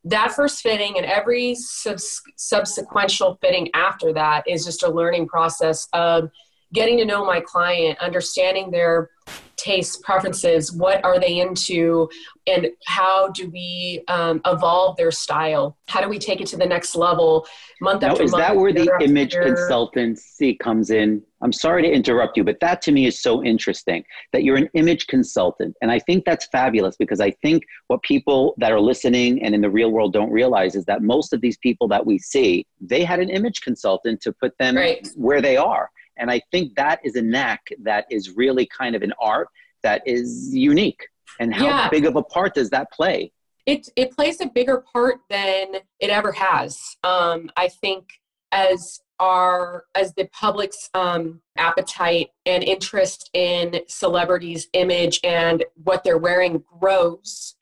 that 0.05 0.33
first 0.33 0.61
fitting 0.61 0.97
and 0.97 1.05
every 1.05 1.55
subs- 1.55 2.21
subsequential 2.37 3.39
fitting 3.41 3.69
after 3.73 4.13
that 4.13 4.47
is 4.47 4.63
just 4.63 4.83
a 4.83 4.89
learning 4.89 5.27
process 5.27 5.87
of 5.93 6.29
getting 6.73 6.97
to 6.99 7.05
know 7.05 7.25
my 7.25 7.39
client, 7.39 7.97
understanding 7.99 8.69
their 8.69 9.09
tastes, 9.57 9.97
preferences, 9.97 10.71
what 10.71 11.03
are 11.03 11.19
they 11.19 11.39
into, 11.39 12.09
and 12.47 12.67
how 12.85 13.29
do 13.29 13.49
we 13.49 14.03
um, 14.07 14.41
evolve 14.45 14.97
their 14.97 15.11
style? 15.11 15.77
How 15.87 16.01
do 16.01 16.09
we 16.09 16.19
take 16.19 16.41
it 16.41 16.47
to 16.47 16.57
the 16.57 16.65
next 16.65 16.95
level 16.95 17.47
month 17.81 18.01
now, 18.01 18.11
after 18.11 18.23
is 18.23 18.31
month? 18.31 18.43
Is 18.43 18.47
that 18.47 18.55
where 18.55 18.73
the 18.73 18.91
image 19.01 19.33
consultancy 19.35 20.57
comes 20.59 20.89
in? 20.89 21.23
I'm 21.41 21.53
sorry 21.53 21.83
to 21.83 21.91
interrupt 21.91 22.37
you, 22.37 22.43
but 22.43 22.59
that 22.61 22.81
to 22.83 22.91
me 22.91 23.05
is 23.05 23.21
so 23.21 23.43
interesting 23.43 24.03
that 24.33 24.43
you're 24.43 24.57
an 24.57 24.69
image 24.73 25.07
consultant. 25.07 25.75
And 25.81 25.91
I 25.91 25.99
think 25.99 26.25
that's 26.25 26.47
fabulous 26.47 26.95
because 26.97 27.19
I 27.19 27.31
think 27.31 27.63
what 27.87 28.01
people 28.03 28.55
that 28.57 28.71
are 28.71 28.79
listening 28.79 29.43
and 29.43 29.53
in 29.53 29.61
the 29.61 29.69
real 29.69 29.91
world 29.91 30.13
don't 30.13 30.31
realize 30.31 30.75
is 30.75 30.85
that 30.85 31.01
most 31.01 31.33
of 31.33 31.41
these 31.41 31.57
people 31.57 31.87
that 31.89 32.05
we 32.05 32.17
see, 32.17 32.65
they 32.81 33.03
had 33.03 33.19
an 33.19 33.29
image 33.29 33.61
consultant 33.61 34.21
to 34.21 34.31
put 34.31 34.57
them 34.57 34.75
right. 34.75 35.07
where 35.15 35.41
they 35.41 35.57
are. 35.57 35.89
And 36.17 36.31
I 36.31 36.41
think 36.51 36.75
that 36.75 36.99
is 37.03 37.15
a 37.15 37.21
knack 37.21 37.67
that 37.83 38.05
is 38.09 38.35
really 38.35 38.65
kind 38.65 38.95
of 38.95 39.01
an 39.01 39.13
art 39.19 39.47
that 39.83 40.01
is 40.05 40.53
unique. 40.53 41.07
And 41.39 41.53
how 41.53 41.65
yeah. 41.65 41.89
big 41.89 42.05
of 42.05 42.15
a 42.15 42.23
part 42.23 42.55
does 42.55 42.69
that 42.69 42.91
play? 42.91 43.31
It, 43.65 43.89
it 43.95 44.11
plays 44.11 44.41
a 44.41 44.45
bigger 44.45 44.83
part 44.93 45.19
than 45.29 45.75
it 45.99 46.09
ever 46.09 46.31
has. 46.31 46.97
Um, 47.03 47.49
I 47.57 47.67
think 47.67 48.07
as 48.51 49.01
our 49.19 49.85
as 49.95 50.13
the 50.13 50.25
public's 50.25 50.89
um, 50.93 51.41
appetite 51.57 52.29
and 52.45 52.63
interest 52.63 53.29
in 53.33 53.81
celebrities' 53.87 54.67
image 54.73 55.19
and 55.23 55.63
what 55.83 56.03
they're 56.03 56.17
wearing 56.17 56.63
grows, 56.79 57.55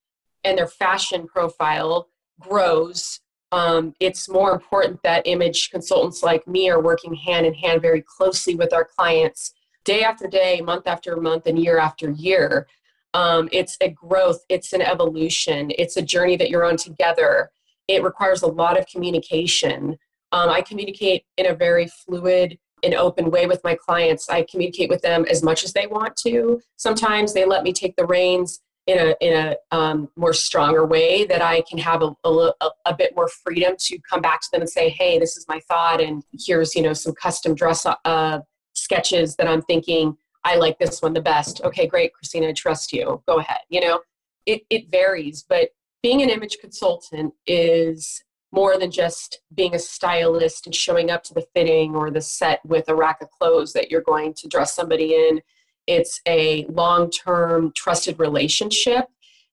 and 0.43 0.57
their 0.57 0.67
fashion 0.67 1.27
profile 1.27 2.09
grows, 2.39 3.21
um, 3.53 3.93
it's 3.99 4.27
more 4.27 4.51
important 4.51 4.99
that 5.03 5.27
image 5.27 5.69
consultants 5.69 6.23
like 6.23 6.47
me 6.47 6.71
are 6.71 6.81
working 6.81 7.13
hand 7.13 7.45
in 7.45 7.53
hand 7.53 7.83
very 7.83 8.01
closely 8.01 8.55
with 8.55 8.73
our 8.73 8.83
clients 8.83 9.53
day 9.85 10.01
after 10.01 10.27
day, 10.27 10.59
month 10.59 10.87
after 10.87 11.15
month, 11.17 11.45
and 11.45 11.59
year 11.59 11.77
after 11.77 12.09
year. 12.09 12.67
Um, 13.13 13.49
it's 13.51 13.77
a 13.79 13.89
growth, 13.89 14.39
it's 14.49 14.73
an 14.73 14.81
evolution, 14.81 15.71
it's 15.77 15.97
a 15.97 16.01
journey 16.01 16.35
that 16.37 16.49
you're 16.49 16.65
on 16.65 16.77
together. 16.77 17.51
It 17.87 18.01
requires 18.01 18.41
a 18.41 18.47
lot 18.47 18.79
of 18.79 18.87
communication. 18.87 19.99
Um, 20.31 20.49
I 20.49 20.61
communicate 20.61 21.23
in 21.37 21.45
a 21.45 21.53
very 21.53 21.87
fluid 21.87 22.57
and 22.83 22.95
open 22.95 23.29
way 23.29 23.45
with 23.45 23.63
my 23.63 23.75
clients. 23.75 24.29
I 24.29 24.47
communicate 24.49 24.89
with 24.89 25.03
them 25.03 25.25
as 25.29 25.43
much 25.43 25.63
as 25.63 25.73
they 25.73 25.85
want 25.85 26.15
to. 26.25 26.59
Sometimes 26.77 27.35
they 27.35 27.45
let 27.45 27.61
me 27.61 27.71
take 27.71 27.95
the 27.97 28.07
reins 28.07 28.61
in 28.87 28.99
a 28.99 29.15
in 29.21 29.33
a 29.33 29.75
um, 29.75 30.09
more 30.15 30.33
stronger 30.33 30.85
way 30.85 31.25
that 31.25 31.41
I 31.41 31.61
can 31.61 31.77
have 31.77 32.01
a, 32.01 32.13
a, 32.25 32.53
a, 32.85 32.93
bit 32.93 33.15
more 33.15 33.29
freedom 33.29 33.75
to 33.79 33.97
come 33.99 34.21
back 34.21 34.41
to 34.41 34.47
them 34.51 34.61
and 34.61 34.69
say, 34.69 34.89
hey, 34.89 35.17
this 35.19 35.37
is 35.37 35.45
my 35.47 35.59
thought, 35.69 36.01
and 36.01 36.23
here's 36.33 36.75
you 36.75 36.81
know 36.81 36.93
some 36.93 37.13
custom 37.13 37.55
dress 37.55 37.85
uh, 37.85 38.39
sketches 38.73 39.35
that 39.37 39.47
I'm 39.47 39.61
thinking 39.61 40.17
I 40.43 40.57
like 40.57 40.77
this 40.79 41.01
one 41.01 41.13
the 41.13 41.21
best. 41.21 41.61
Okay, 41.63 41.87
great, 41.87 42.13
Christina, 42.13 42.49
I 42.49 42.53
trust 42.53 42.91
you. 42.91 43.21
Go 43.25 43.39
ahead. 43.39 43.59
You 43.69 43.81
know, 43.81 44.01
it 44.45 44.63
it 44.69 44.91
varies, 44.91 45.45
but 45.47 45.69
being 46.01 46.21
an 46.21 46.29
image 46.29 46.57
consultant 46.59 47.33
is 47.47 48.21
more 48.51 48.77
than 48.77 48.91
just 48.91 49.39
being 49.55 49.73
a 49.73 49.79
stylist 49.79 50.67
and 50.67 50.75
showing 50.75 51.09
up 51.09 51.23
to 51.23 51.33
the 51.33 51.45
fitting 51.55 51.95
or 51.95 52.11
the 52.11 52.21
set 52.21 52.63
with 52.65 52.87
a 52.87 52.95
rack 52.95 53.19
of 53.21 53.31
clothes 53.31 53.73
that 53.73 53.89
you're 53.89 54.01
going 54.01 54.33
to 54.33 54.47
dress 54.47 54.75
somebody 54.75 55.15
in 55.15 55.41
it's 55.87 56.21
a 56.27 56.65
long 56.65 57.09
term 57.09 57.71
trusted 57.75 58.19
relationship 58.19 59.05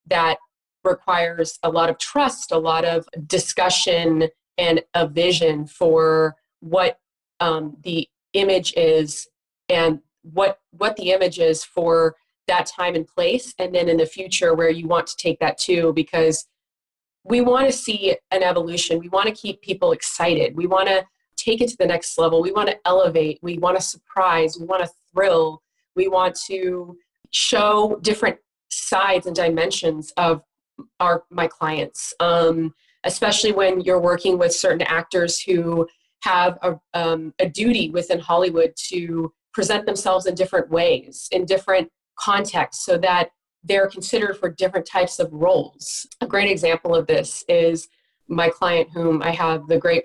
that 0.07 0.39
requires 0.85 1.59
a 1.63 1.69
lot 1.69 1.91
of 1.91 1.99
trust, 1.99 2.53
a 2.53 2.59
lot 2.59 2.85
of 2.85 3.07
discussion, 3.27 4.29
and 4.59 4.83
a 4.95 5.07
vision 5.07 5.67
for 5.67 6.37
what 6.61 6.99
um, 7.41 7.77
the 7.83 8.09
image 8.35 8.73
is 8.77 9.27
and 9.69 10.01
what 10.23 10.61
what 10.73 10.97
the 10.97 11.11
image 11.11 11.39
is 11.39 11.65
for 11.65 12.15
that 12.47 12.67
time 12.67 12.95
and 12.95 13.07
place 13.07 13.55
and 13.59 13.75
then 13.75 13.89
in 13.89 13.97
the 13.97 14.07
future 14.07 14.55
where 14.55 14.71
you 14.71 14.87
want 14.87 15.07
to 15.07 15.17
take 15.17 15.39
that 15.39 15.57
to 15.57 15.93
because 15.95 16.47
we 17.25 17.41
want 17.41 17.67
to 17.67 17.73
see 17.73 18.17
an 18.31 18.43
evolution. 18.43 18.99
We 18.99 19.09
want 19.09 19.27
to 19.29 19.35
keep 19.35 19.61
people 19.61 19.93
excited. 19.93 20.57
We 20.57 20.67
want 20.67 20.89
to 20.89 21.05
take 21.37 21.61
it 21.61 21.69
to 21.69 21.77
the 21.79 21.87
next 21.87 22.19
level. 22.19 22.43
We 22.43 22.53
want 22.53 22.69
to 22.69 22.79
elevate. 22.85 23.39
We 23.43 23.59
want 23.59 23.77
to 23.77 23.83
surprise. 23.83 24.57
We 24.59 24.67
want 24.67 24.83
to 24.83 24.91
thrill 25.13 25.63
we 25.97 26.09
want 26.09 26.35
to 26.47 26.97
show 27.31 27.99
different 28.03 28.39
sides 28.71 29.27
and 29.27 29.37
dimensions 29.37 30.13
of 30.17 30.43
our 30.99 31.25
my 31.31 31.47
clients 31.47 32.15
um, 32.21 32.75
especially 33.05 33.53
when 33.53 33.81
you're 33.81 34.01
working 34.01 34.39
with 34.39 34.55
certain 34.55 34.83
actors 34.83 35.41
who 35.41 35.87
have 36.23 36.59
a, 36.63 36.79
um, 36.95 37.33
a 37.39 37.49
duty 37.49 37.91
within 37.91 38.19
hollywood 38.19 38.73
to 38.77 39.33
present 39.53 39.85
themselves 39.87 40.27
in 40.27 40.35
different 40.35 40.71
ways 40.71 41.29
in 41.33 41.45
different 41.45 41.89
contexts 42.19 42.85
so 42.85 42.97
that 42.99 43.31
they're 43.65 43.89
considered 43.89 44.39
for 44.39 44.51
different 44.51 44.87
types 44.87 45.19
of 45.19 45.29
roles. 45.33 46.07
A 46.21 46.27
great 46.27 46.51
example 46.51 46.95
of 46.95 47.07
this 47.07 47.45
is 47.49 47.89
my 48.29 48.49
client 48.49 48.89
whom 48.95 49.21
i 49.23 49.31
have 49.33 49.67
the 49.67 49.77
great 49.77 50.05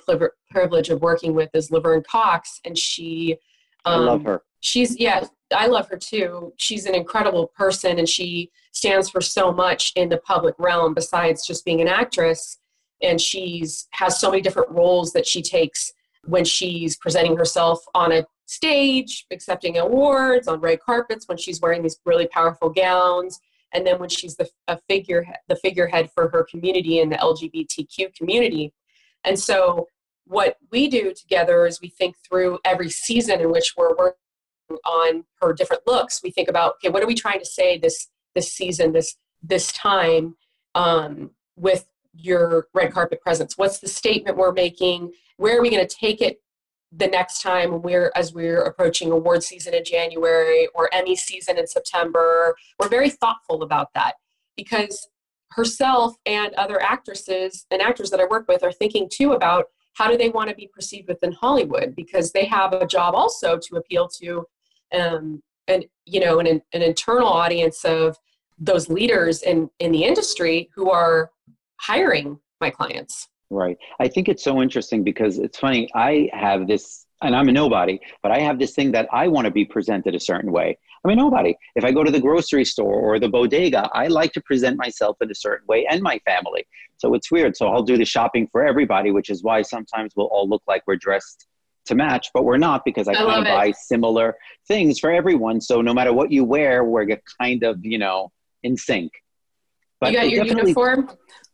privilege 0.49 0.89
of 0.89 0.99
working 1.01 1.35
with 1.35 1.47
is 1.53 1.69
laverne 1.69 2.01
cox 2.09 2.59
and 2.65 2.75
she 2.75 3.37
um, 3.85 4.01
i 4.01 4.03
love 4.03 4.19
um, 4.21 4.25
her 4.25 4.41
she's 4.65 4.99
yeah 4.99 5.23
i 5.55 5.67
love 5.67 5.87
her 5.89 5.97
too. 5.97 6.51
She's 6.57 6.85
an 6.85 6.95
incredible 6.95 7.47
person 7.55 7.99
and 7.99 8.09
she 8.09 8.51
stands 8.71 9.09
for 9.09 9.21
so 9.21 9.51
much 9.51 9.93
in 9.95 10.09
the 10.09 10.17
public 10.17 10.55
realm 10.57 10.95
besides 10.95 11.45
just 11.45 11.63
being 11.63 11.81
an 11.81 11.87
actress. 11.87 12.57
And 13.01 13.21
she's 13.21 13.87
has 13.91 14.19
so 14.19 14.31
many 14.31 14.41
different 14.41 14.71
roles 14.71 15.13
that 15.13 15.27
she 15.27 15.41
takes 15.43 15.93
when 16.23 16.45
she's 16.45 16.97
presenting 16.97 17.37
herself 17.37 17.79
on 17.93 18.11
a 18.11 18.25
stage 18.47 19.25
accepting 19.31 19.77
awards 19.77 20.47
on 20.47 20.59
red 20.59 20.79
carpets 20.79 21.27
when 21.27 21.37
she's 21.37 21.61
wearing 21.61 21.83
these 21.83 21.99
really 22.05 22.27
powerful 22.27 22.69
gowns. 22.69 23.39
And 23.71 23.85
then 23.85 23.99
when 23.99 24.09
she's 24.09 24.35
the 24.35 24.49
a 24.67 24.79
figure 24.89 25.27
the 25.47 25.57
figurehead 25.57 26.09
for 26.15 26.29
her 26.29 26.43
community 26.49 26.99
in 27.01 27.09
the 27.09 27.17
lgbtq 27.17 28.15
community. 28.15 28.73
And 29.23 29.37
so 29.37 29.87
what 30.25 30.57
we 30.71 30.87
do 30.87 31.13
together 31.13 31.67
is 31.67 31.81
we 31.81 31.89
think 31.89 32.15
through 32.27 32.57
every 32.65 32.89
season 32.89 33.41
in 33.41 33.51
which 33.51 33.75
we're 33.77 33.95
working 33.95 34.24
on 34.85 35.23
her 35.41 35.53
different 35.53 35.83
looks. 35.85 36.21
We 36.23 36.31
think 36.31 36.49
about 36.49 36.75
okay 36.75 36.89
what 36.89 37.03
are 37.03 37.07
we 37.07 37.15
trying 37.15 37.39
to 37.39 37.45
say 37.45 37.77
this 37.77 38.07
this 38.33 38.51
season 38.51 38.91
this 38.91 39.15
this 39.41 39.71
time 39.71 40.35
um, 40.73 41.31
with 41.55 41.85
your 42.13 42.67
red 42.73 42.91
carpet 42.91 43.21
presence? 43.21 43.57
What's 43.57 43.79
the 43.79 43.87
statement 43.87 44.37
we're 44.37 44.53
making? 44.53 45.11
Where 45.37 45.57
are 45.57 45.61
we 45.61 45.69
going 45.69 45.85
to 45.85 45.95
take 45.95 46.21
it 46.21 46.41
the 46.91 47.07
next 47.07 47.41
time 47.41 47.81
we're 47.81 48.11
as 48.15 48.33
we're 48.33 48.61
approaching 48.61 49.11
award 49.11 49.43
season 49.43 49.73
in 49.73 49.83
january 49.83 50.67
or 50.73 50.89
emmy 50.93 51.15
season 51.15 51.57
in 51.57 51.67
september? 51.67 52.55
We're 52.79 52.89
very 52.89 53.09
thoughtful 53.09 53.63
about 53.63 53.93
that 53.95 54.15
because 54.55 55.07
herself 55.51 56.15
and 56.25 56.53
other 56.55 56.81
actresses 56.81 57.65
and 57.71 57.81
actors 57.81 58.09
that 58.09 58.19
i 58.19 58.25
work 58.25 58.47
with 58.47 58.63
are 58.63 58.71
thinking 58.71 59.07
too 59.11 59.33
about 59.33 59.65
how 59.93 60.09
do 60.09 60.17
they 60.17 60.29
want 60.29 60.49
to 60.49 60.55
be 60.55 60.69
perceived 60.73 61.07
within 61.07 61.31
hollywood? 61.31 61.95
Because 61.95 62.31
they 62.31 62.45
have 62.45 62.73
a 62.73 62.85
job 62.85 63.15
also 63.15 63.57
to 63.57 63.75
appeal 63.75 64.07
to 64.19 64.45
um, 64.95 65.41
and 65.67 65.85
you 66.05 66.19
know 66.19 66.39
an, 66.39 66.47
an 66.47 66.81
internal 66.81 67.27
audience 67.27 67.83
of 67.85 68.17
those 68.59 68.89
leaders 68.89 69.41
in 69.41 69.69
in 69.79 69.91
the 69.91 70.03
industry 70.03 70.69
who 70.75 70.89
are 70.89 71.31
hiring 71.77 72.39
my 72.61 72.69
clients. 72.69 73.27
Right. 73.49 73.77
I 73.99 74.07
think 74.07 74.27
it's 74.27 74.43
so 74.43 74.61
interesting 74.61 75.03
because 75.03 75.37
it's 75.37 75.59
funny 75.59 75.87
i 75.93 76.29
have 76.33 76.67
this 76.67 77.05
and 77.21 77.35
i'm 77.35 77.47
a 77.47 77.51
nobody 77.51 77.99
but 78.23 78.31
i 78.31 78.39
have 78.39 78.57
this 78.57 78.73
thing 78.73 78.91
that 78.93 79.07
i 79.13 79.27
want 79.27 79.45
to 79.45 79.51
be 79.51 79.65
presented 79.65 80.15
a 80.15 80.19
certain 80.19 80.51
way. 80.51 80.77
I'm 81.03 81.11
a 81.11 81.15
nobody. 81.15 81.55
If 81.75 81.83
i 81.83 81.91
go 81.91 82.03
to 82.03 82.11
the 82.11 82.19
grocery 82.19 82.65
store 82.65 82.99
or 82.99 83.19
the 83.19 83.29
bodega 83.29 83.89
i 83.93 84.07
like 84.07 84.33
to 84.33 84.41
present 84.41 84.77
myself 84.77 85.17
in 85.21 85.29
a 85.29 85.35
certain 85.35 85.67
way 85.67 85.85
and 85.89 86.01
my 86.01 86.19
family. 86.25 86.65
So 86.97 87.13
it's 87.13 87.31
weird. 87.31 87.55
So 87.55 87.67
i'll 87.67 87.83
do 87.83 87.97
the 87.97 88.05
shopping 88.05 88.47
for 88.51 88.65
everybody 88.65 89.11
which 89.11 89.29
is 89.29 89.43
why 89.43 89.61
sometimes 89.61 90.13
we'll 90.15 90.27
all 90.27 90.49
look 90.49 90.63
like 90.67 90.81
we're 90.87 90.95
dressed 90.95 91.47
to 91.85 91.95
match, 91.95 92.29
but 92.33 92.43
we're 92.43 92.57
not 92.57 92.83
because 92.85 93.07
I, 93.07 93.13
I 93.13 93.15
kind 93.15 93.47
of 93.47 93.53
buy 93.53 93.71
similar 93.71 94.35
things 94.67 94.99
for 94.99 95.11
everyone. 95.11 95.61
So 95.61 95.81
no 95.81 95.93
matter 95.93 96.13
what 96.13 96.31
you 96.31 96.43
wear, 96.43 96.83
we're 96.83 97.07
kind 97.39 97.63
of, 97.63 97.77
you 97.83 97.97
know, 97.97 98.31
in 98.63 98.75
sync. 98.75 99.11
But 99.99 100.11
you 100.11 100.19
got 100.19 100.29
your 100.29 100.45
uniform? 100.45 101.09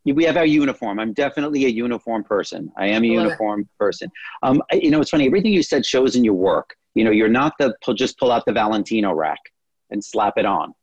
We 0.06 0.24
have 0.24 0.38
our 0.38 0.46
uniform. 0.46 1.00
I'm 1.00 1.14
definitely 1.14 1.66
a 1.66 1.70
uniform 1.70 2.24
person. 2.24 2.72
I 2.78 2.88
am 2.88 3.04
a 3.04 3.08
uniform 3.08 3.62
it. 3.62 3.68
person. 3.78 4.10
Um, 4.42 4.64
you 4.72 4.90
know, 4.90 5.00
it's 5.00 5.12
funny. 5.12 5.28
Everything 5.28 5.54
you 5.54 5.62
said 5.62 5.86
shows 5.86 6.16
in 6.16 6.24
your 6.24 6.34
work. 6.34 6.76
You 6.96 7.04
know, 7.04 7.12
you're 7.12 7.30
not 7.30 7.54
the 7.60 7.76
just 7.96 8.18
pull 8.18 8.32
out 8.32 8.44
the 8.46 8.52
Valentino 8.52 9.14
rack 9.14 9.40
and 9.92 10.04
slap 10.04 10.34
it 10.38 10.46
on. 10.46 10.74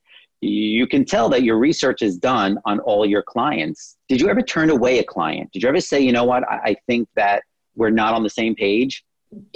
You 0.40 0.87
can 0.87 1.05
tell 1.05 1.28
that 1.31 1.43
your 1.43 1.59
research 1.59 2.00
is 2.00 2.17
done 2.17 2.59
on 2.64 2.78
all 2.81 3.05
your 3.05 3.23
clients. 3.23 3.97
Did 4.09 4.21
you 4.21 4.28
ever 4.28 4.40
turn 4.40 4.71
away 4.71 5.00
a 5.00 5.05
client? 5.05 5.50
Did 5.52 5.64
you 5.64 5.69
ever 5.69 5.81
say, 5.81 6.00
you 6.00 6.12
know 6.12 6.25
what, 6.25 6.49
I, 6.49 6.59
I 6.64 6.76
think 6.87 7.09
that 7.17 7.43
we're 7.75 7.90
not 7.90 8.14
on 8.14 8.23
the 8.23 8.31
same 8.31 8.55
page? 8.55 9.05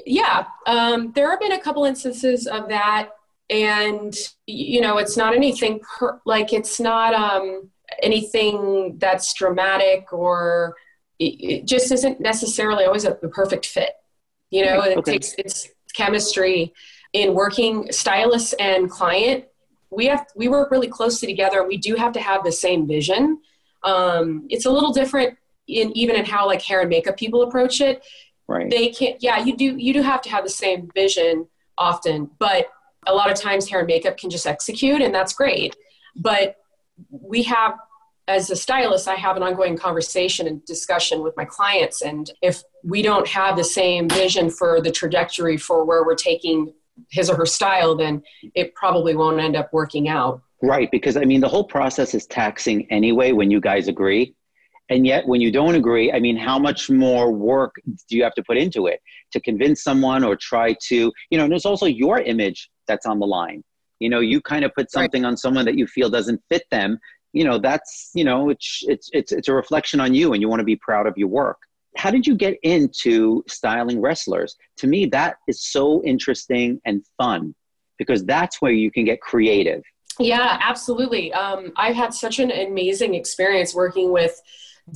Yeah, 0.05 0.47
um, 0.67 1.13
there 1.13 1.31
have 1.31 1.41
been 1.41 1.53
a 1.53 1.61
couple 1.61 1.85
instances 1.85 2.47
of 2.47 2.69
that, 2.69 3.11
and 3.51 4.15
you 4.47 4.81
know, 4.81 4.99
it's 4.99 5.17
not 5.17 5.35
anything 5.35 5.81
per, 5.81 6.21
like 6.25 6.53
it's 6.53 6.79
not 6.79 7.15
um, 7.15 7.71
anything 8.03 8.97
that's 8.99 9.33
dramatic 9.35 10.13
or 10.13 10.77
it 11.19 11.67
just 11.67 11.93
isn't 11.93 12.21
necessarily 12.21 12.85
always 12.85 13.05
a, 13.05 13.15
perfect 13.15 13.67
fit. 13.67 13.91
You 14.51 14.65
know, 14.65 14.81
okay. 14.81 14.93
it 14.93 15.05
takes 15.05 15.35
it's 15.39 15.69
chemistry 15.95 16.73
in 17.13 17.35
working 17.35 17.91
stylist 17.93 18.55
and 18.59 18.91
client. 18.91 19.45
We 19.91 20.07
have 20.07 20.27
we 20.35 20.49
work 20.49 20.71
really 20.71 20.89
closely 20.89 21.29
together, 21.29 21.61
and 21.61 21.69
we 21.69 21.77
do 21.77 21.95
have 21.95 22.13
to 22.13 22.21
have 22.21 22.45
the 22.45 22.53
same 22.53 22.87
vision. 22.87 23.41
Um, 23.83 24.47
it's 24.51 24.67
a 24.67 24.71
little 24.71 24.93
different 24.93 25.39
in 25.69 25.97
even 25.97 26.17
in 26.17 26.25
how 26.25 26.47
like 26.47 26.63
hair 26.63 26.81
and 26.81 26.91
makeup 26.91 27.17
people 27.17 27.43
approach 27.43 27.81
it 27.81 28.03
right. 28.53 28.71
They 28.71 28.91
can't 28.91 29.23
yeah 29.23 29.39
you 29.45 29.57
do 29.57 29.77
you 29.77 29.93
do 29.93 30.03
have 30.03 30.23
to 30.23 30.31
have 30.31 30.45
the 30.45 30.51
same 30.51 30.91
vision 30.95 31.47
often 31.79 32.31
but 32.39 32.67
a 33.07 33.15
lot 33.15 33.31
of 33.31 33.37
times 33.37 33.69
hair 33.69 33.81
and 33.81 33.89
makeup 33.89 34.17
can 34.17 34.31
just 34.31 34.47
execute 34.47 35.01
and 35.01 35.15
that's 35.15 35.33
great. 35.33 35.77
But 36.15 36.57
we 37.11 37.43
have 37.45 37.75
as 38.29 38.51
a 38.51 38.57
stylist 38.57 39.09
i 39.09 39.15
have 39.15 39.37
an 39.37 39.43
ongoing 39.43 39.77
conversation 39.77 40.47
and 40.47 40.65
discussion 40.65 41.23
with 41.23 41.37
my 41.37 41.45
clients 41.45 42.03
and 42.03 42.31
if 42.41 42.63
we 42.85 43.03
don't 43.03 43.27
have 43.27 43.57
the 43.57 43.65
same 43.65 44.09
vision 44.09 44.49
for 44.49 44.81
the 44.81 44.91
trajectory 44.91 45.57
for 45.57 45.85
where 45.85 46.05
we're 46.05 46.15
taking 46.15 46.73
his 47.11 47.29
or 47.29 47.37
her 47.37 47.47
style 47.47 47.97
then 47.97 48.23
it 48.55 48.75
probably 48.75 49.17
won't 49.17 49.41
end 49.41 49.57
up 49.57 49.73
working 49.73 50.09
out. 50.09 50.41
Right 50.63 50.89
because 50.93 51.17
i 51.17 51.25
mean 51.25 51.41
the 51.41 51.49
whole 51.49 51.65
process 51.65 52.15
is 52.15 52.27
taxing 52.27 52.87
anyway 52.93 53.33
when 53.33 53.51
you 53.51 53.61
guys 53.61 53.89
agree 53.89 54.35
and 54.93 55.07
yet, 55.07 55.27
when 55.27 55.41
you 55.41 55.51
don't 55.51 55.75
agree, 55.75 56.13
I 56.13 56.21
mean, 56.21 56.37
how 56.37 56.59
much 56.59 56.91
more 56.91 57.33
work 57.33 57.75
do 58.09 58.17
you 58.17 58.23
have 58.23 58.35
to 58.35 58.43
put 58.43 58.59
into 58.59 58.87
it 58.89 59.01
to 59.33 59.41
convince 59.41 59.83
someone 59.83 60.23
or 60.23 60.37
try 60.37 60.77
to, 60.89 61.11
you 61.31 61.39
know, 61.39 61.45
and 61.45 61.51
there's 61.51 61.65
also 61.65 61.87
your 61.87 62.21
image 62.21 62.71
that's 62.87 63.07
on 63.07 63.19
the 63.19 63.27
line. 63.27 63.65
You 64.01 64.11
know, 64.11 64.21
you 64.21 64.43
kind 64.43 64.67
of 64.67 64.75
put 64.75 64.91
something 64.91 65.23
right. 65.23 65.29
on 65.29 65.37
someone 65.39 65.65
that 65.65 65.79
you 65.79 65.87
feel 65.87 66.11
doesn't 66.11 66.43
fit 66.51 66.65
them. 66.71 66.99
You 67.33 67.45
know, 67.45 67.59
that's, 67.59 68.11
you 68.15 68.25
know, 68.25 68.51
it's, 68.51 68.83
it's, 68.83 69.09
it's, 69.15 69.33
it's 69.33 69.49
a 69.49 69.55
reflection 69.55 69.99
on 69.99 70.13
you 70.13 70.35
and 70.35 70.43
you 70.43 70.49
want 70.51 70.61
to 70.61 70.65
be 70.65 70.77
proud 70.77 71.07
of 71.07 71.17
your 71.17 71.29
work. 71.29 71.57
How 71.97 72.11
did 72.11 72.27
you 72.27 72.35
get 72.35 72.59
into 72.63 73.43
styling 73.49 73.99
wrestlers? 73.99 74.57
To 74.79 74.87
me, 74.87 75.07
that 75.07 75.37
is 75.49 75.65
so 75.65 76.03
interesting 76.05 76.83
and 76.85 77.03
fun 77.17 77.55
because 77.97 78.27
that's 78.27 78.61
where 78.61 78.73
you 78.73 78.91
can 78.91 79.05
get 79.07 79.23
creative. 79.23 79.83
Yeah, 80.19 80.59
absolutely. 80.61 81.33
Um, 81.33 81.73
I've 81.77 81.97
had 81.97 82.13
such 82.13 82.39
an 82.39 82.51
amazing 82.51 83.15
experience 83.15 83.75
working 83.75 84.13
with 84.13 84.39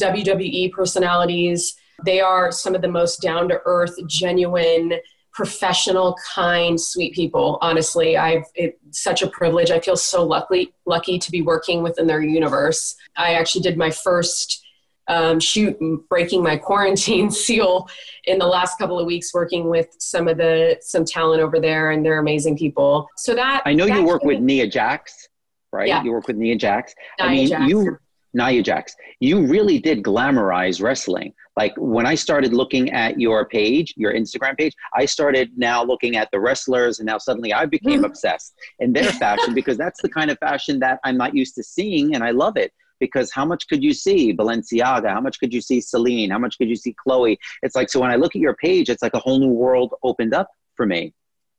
WWE 0.01 0.73
personalities. 0.73 1.75
They 2.05 2.21
are 2.21 2.53
some 2.53 2.75
of 2.75 2.83
the 2.83 2.89
most 2.89 3.23
down 3.23 3.49
to 3.49 3.61
earth, 3.65 3.95
genuine, 4.07 4.95
professional, 5.33 6.17
kind, 6.35 6.81
sweet 6.81 7.15
people. 7.15 7.59
Honestly, 7.61 8.17
I've 8.17 8.45
it's 8.55 9.03
such 9.03 9.23
a 9.23 9.29
privilege. 9.29 9.71
I 9.71 9.81
feel 9.81 9.97
so 9.97 10.25
lucky 10.25 10.73
lucky 10.87 11.19
to 11.19 11.31
be 11.31 11.43
working 11.43 11.83
within 11.83 12.07
their 12.07 12.23
universe. 12.23 12.97
I 13.17 13.35
actually 13.35 13.63
did 13.63 13.77
my 13.77 13.91
first 13.91 14.67
um, 15.09 15.39
shoot 15.39 15.79
breaking 16.09 16.43
my 16.43 16.57
quarantine 16.57 17.31
seal 17.45 17.89
in 18.25 18.39
the 18.39 18.47
last 18.47 18.79
couple 18.79 18.99
of 18.99 19.07
weeks 19.07 19.33
working 19.33 19.69
with 19.69 19.89
some 19.99 20.29
of 20.29 20.37
the 20.37 20.79
some 20.81 21.05
talent 21.05 21.43
over 21.43 21.61
there 21.61 21.91
and 21.91 22.05
they're 22.05 22.19
amazing 22.19 22.57
people 22.57 23.09
so 23.17 23.35
that 23.35 23.63
i 23.65 23.73
know 23.73 23.87
you 23.87 24.03
work 24.03 24.25
with 24.25 24.41
nia 24.41 24.67
jax 24.67 25.29
right 25.73 25.87
yeah. 25.89 26.03
you 26.03 26.11
work 26.11 26.27
with 26.27 26.37
nia 26.37 26.57
jax 26.57 26.93
nia 27.21 27.29
i 27.29 27.31
mean 27.31 27.49
jax. 27.49 27.71
you 27.71 27.97
Nia 28.37 28.63
Jax, 28.63 28.95
you 29.19 29.47
really 29.47 29.79
did 29.79 30.03
glamorize 30.03 30.83
wrestling. 30.83 31.33
Like 31.57 31.73
when 31.79 32.05
I 32.05 32.15
started 32.15 32.53
looking 32.53 32.91
at 32.93 33.19
your 33.19 33.47
page, 33.49 33.95
your 33.97 34.13
Instagram 34.13 34.59
page, 34.59 34.75
I 34.95 35.07
started 35.07 35.53
now 35.57 35.83
looking 35.83 36.17
at 36.17 36.31
the 36.31 36.39
wrestlers, 36.39 36.99
and 36.99 37.07
now 37.07 37.17
suddenly 37.17 37.55
I 37.55 37.65
became 37.65 38.01
mm-hmm. 38.01 38.05
obsessed 38.05 38.55
in 38.79 38.93
their 38.93 39.11
fashion 39.13 39.55
because 39.55 39.79
that's 39.79 40.03
the 40.03 40.11
kind 40.11 40.31
of 40.31 40.39
fashion 40.39 40.79
that 40.81 41.01
I'm 41.03 41.17
not 41.17 41.35
used 41.35 41.55
to 41.55 41.63
seeing, 41.63 42.15
and 42.15 42.23
I 42.23 42.33
love 42.33 42.59
it. 42.59 42.73
Because 43.01 43.31
how 43.31 43.45
much 43.45 43.69
could 43.69 43.83
you 43.83 43.93
see 43.93 44.35
Balenciaga? 44.35 45.11
How 45.11 45.21
much 45.21 45.39
could 45.39 45.53
you 45.53 45.61
see 45.61 45.81
Celine? 45.81 46.31
How 46.31 46.39
much 46.39 46.57
could 46.57 46.69
you 46.69 46.77
see 46.77 46.95
Chloe? 47.03 47.39
It's 47.63 47.77
like 47.77 47.91
so 47.91 48.01
when 48.01 48.11
I 48.11 48.17
look 48.17 48.37
at 48.37 48.41
your 48.41 48.57
page, 48.57 48.91
it's 48.91 49.03
like 49.03 49.15
a 49.15 49.19
whole 49.19 49.39
new 49.39 49.51
world 49.51 49.95
opened 50.03 50.35
up 50.35 50.49
for 50.75 50.85
me, 50.85 51.15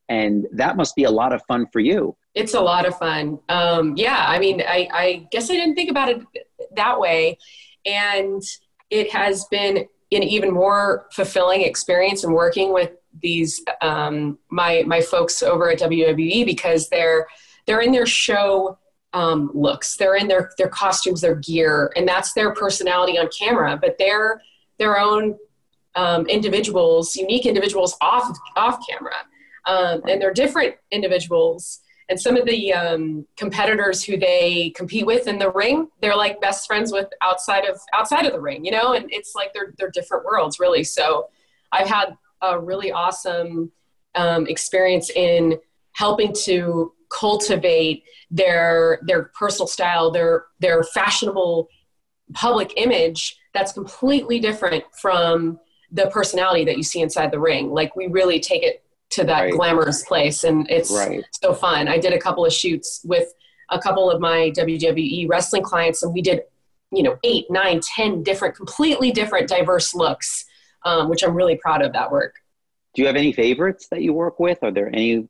and 0.10 0.46
that 0.53 0.77
must 0.77 0.96
be 0.96 1.05
a 1.05 1.12
lot 1.12 1.34
of 1.34 1.41
fun 1.48 1.65
for 1.74 1.79
you. 1.79 2.15
It's 2.38 2.53
a 2.53 2.62
lot 2.62 2.86
of 2.86 2.98
fun. 2.98 3.39
Um, 3.50 3.96
yeah, 3.98 4.25
I 4.27 4.38
mean, 4.39 4.62
I, 4.62 4.88
I 4.94 5.27
guess 5.32 5.50
I 5.50 5.53
didn't 5.53 5.75
think 5.75 5.89
about 5.89 6.10
it 6.10 6.22
that 6.75 7.00
way. 7.00 7.38
And 7.86 8.44
it 8.89 9.12
has 9.12 9.46
been 9.46 9.77
an 9.77 10.24
even 10.24 10.53
more 10.53 11.08
fulfilling 11.12 11.62
experience 11.62 12.24
in 12.24 12.32
working 12.32 12.72
with 12.74 12.91
these 13.22 13.63
um, 13.82 14.38
my 14.51 14.84
my 14.86 15.01
folks 15.01 15.41
over 15.41 15.72
at 15.72 15.79
WWE 15.79 16.46
because 16.46 16.89
they're 16.89 17.27
they're 17.65 17.82
in 17.82 17.91
their 17.91 18.06
show 18.06 18.77
um, 19.13 19.50
looks. 19.53 19.98
They're 19.98 20.15
in 20.15 20.27
their 20.27 20.51
their 20.58 20.70
costumes, 20.70 21.22
their 21.22 21.36
gear, 21.36 21.91
and 21.96 22.08
that's 22.08 22.34
their 22.34 22.53
personality 22.53 23.17
on 23.17 23.29
camera. 23.38 23.77
But 23.82 23.98
they're 23.98 24.41
their 24.77 25.00
own 25.00 25.38
um, 25.96 26.27
individuals, 26.27 27.15
unique 27.15 27.46
individuals 27.46 27.98
off 28.00 28.38
off 28.56 28.79
camera, 28.88 29.15
um, 29.65 30.01
and 30.08 30.22
they're 30.22 30.34
different 30.34 30.75
individuals. 30.91 31.82
And 32.09 32.19
some 32.19 32.37
of 32.37 32.45
the 32.45 32.73
um, 32.73 33.25
competitors 33.35 34.03
who 34.03 34.17
they 34.17 34.71
compete 34.75 35.05
with 35.05 35.27
in 35.27 35.39
the 35.39 35.51
ring, 35.51 35.89
they're 36.01 36.15
like 36.15 36.39
best 36.39 36.65
friends 36.65 36.91
with 36.91 37.07
outside 37.21 37.65
of 37.65 37.79
outside 37.93 38.25
of 38.25 38.31
the 38.31 38.39
ring, 38.39 38.63
you 38.63 38.71
know. 38.71 38.93
And 38.93 39.07
it's 39.11 39.33
like 39.35 39.53
they're 39.53 39.73
they're 39.77 39.91
different 39.91 40.23
worlds, 40.23 40.59
really. 40.59 40.83
So 40.83 41.29
I've 41.71 41.87
had 41.87 42.15
a 42.41 42.59
really 42.59 42.91
awesome 42.91 43.71
um, 44.15 44.47
experience 44.47 45.09
in 45.09 45.59
helping 45.93 46.33
to 46.45 46.93
cultivate 47.09 48.03
their 48.31 48.99
their 49.05 49.31
personal 49.37 49.67
style, 49.67 50.09
their 50.09 50.45
their 50.59 50.83
fashionable 50.83 51.67
public 52.33 52.73
image 52.77 53.37
that's 53.53 53.71
completely 53.71 54.39
different 54.39 54.83
from 55.01 55.59
the 55.91 56.07
personality 56.07 56.65
that 56.65 56.77
you 56.77 56.83
see 56.83 57.01
inside 57.01 57.31
the 57.31 57.39
ring. 57.39 57.71
Like 57.71 57.95
we 57.95 58.07
really 58.07 58.39
take 58.39 58.63
it 58.63 58.83
to 59.11 59.23
that 59.23 59.41
right. 59.41 59.53
glamorous 59.53 60.03
place, 60.03 60.43
and 60.43 60.69
it's 60.69 60.91
right. 60.91 61.23
so 61.41 61.53
fun. 61.53 61.87
I 61.87 61.97
did 61.97 62.13
a 62.13 62.19
couple 62.19 62.45
of 62.45 62.53
shoots 62.53 63.01
with 63.05 63.33
a 63.69 63.79
couple 63.79 64.09
of 64.09 64.19
my 64.21 64.51
WWE 64.55 65.27
wrestling 65.29 65.63
clients, 65.63 66.03
and 66.03 66.13
we 66.13 66.21
did 66.21 66.41
you 66.91 67.03
know 67.03 67.17
eight, 67.23 67.45
nine, 67.49 67.81
ten 67.81 68.23
different, 68.23 68.55
completely 68.55 69.11
different, 69.11 69.47
diverse 69.47 69.93
looks, 69.93 70.45
um, 70.85 71.09
which 71.09 71.23
I'm 71.23 71.35
really 71.35 71.57
proud 71.57 71.81
of 71.81 71.93
that 71.93 72.11
work. 72.11 72.35
Do 72.95 73.01
you 73.01 73.07
have 73.07 73.15
any 73.15 73.33
favorites 73.33 73.87
that 73.91 74.01
you 74.01 74.13
work 74.13 74.39
with? 74.39 74.63
Are 74.63 74.71
there 74.71 74.87
any 74.87 75.27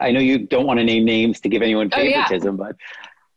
I 0.00 0.12
know 0.12 0.20
you 0.20 0.38
don't 0.38 0.66
want 0.66 0.78
to 0.78 0.84
name 0.84 1.04
names 1.04 1.40
to 1.40 1.48
give 1.48 1.62
anyone 1.62 1.90
favoritism, 1.90 2.60
oh, 2.60 2.64
yeah. 2.64 2.72